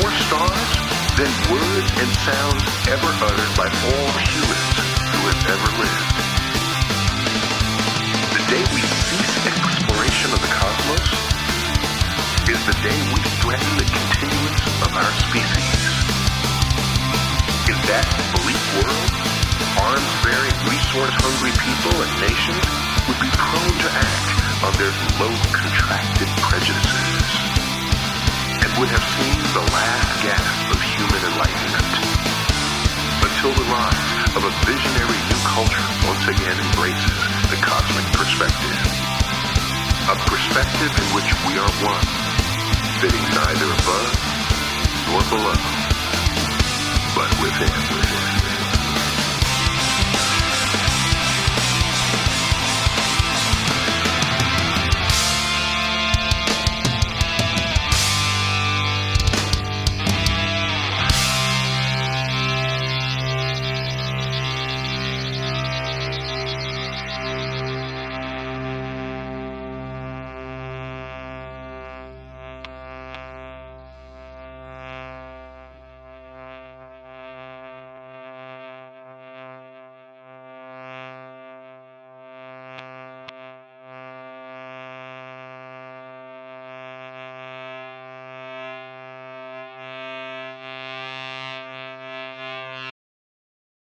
More 0.00 0.12
stars 0.24 0.83
than 1.14 1.30
words 1.46 1.90
and 1.94 2.10
sounds 2.26 2.66
ever 2.90 3.06
uttered 3.22 3.52
by 3.54 3.70
all 3.70 4.10
humans 4.18 4.74
who 5.14 5.20
have 5.30 5.42
ever 5.46 5.70
lived. 5.78 6.10
The 8.34 8.42
day 8.50 8.64
we 8.74 8.82
cease 8.82 9.34
exploration 9.46 10.34
of 10.34 10.42
the 10.42 10.50
cosmos 10.50 11.06
is 12.50 12.58
the 12.66 12.74
day 12.82 12.98
we 13.14 13.22
threaten 13.38 13.72
the 13.78 13.86
continuance 13.86 14.66
of 14.82 14.90
our 14.90 15.12
species. 15.30 15.82
In 17.70 17.78
that 17.94 18.06
bleak 18.34 18.64
world, 18.82 19.14
arms-bearing, 19.86 20.56
resource-hungry 20.66 21.54
people 21.62 21.94
and 21.94 22.12
nations 22.26 22.66
would 23.06 23.20
be 23.22 23.30
prone 23.38 23.76
to 23.86 23.90
act 24.02 24.26
on 24.66 24.72
their 24.82 24.94
low, 25.22 25.30
contracted 25.54 26.26
prejudices 26.42 27.23
would 28.78 28.90
have 28.90 29.06
seen 29.14 29.38
the 29.54 29.62
last 29.70 30.10
gasp 30.18 30.66
of 30.74 30.80
human 30.82 31.22
enlightenment 31.30 31.94
until 33.22 33.54
the 33.54 33.66
rise 33.70 34.34
of 34.34 34.42
a 34.42 34.52
visionary 34.66 35.20
new 35.30 35.40
culture 35.46 35.86
once 36.10 36.26
again 36.26 36.58
embraces 36.58 37.20
the 37.54 37.58
cosmic 37.62 38.06
perspective. 38.18 38.78
A 40.10 40.16
perspective 40.26 40.90
in 40.90 41.06
which 41.14 41.30
we 41.46 41.54
are 41.54 41.72
one, 41.86 42.06
fitting 42.98 43.22
neither 43.30 43.70
above 43.78 44.10
nor 45.06 45.22
below, 45.30 45.60
but 47.14 47.30
within. 47.38 48.13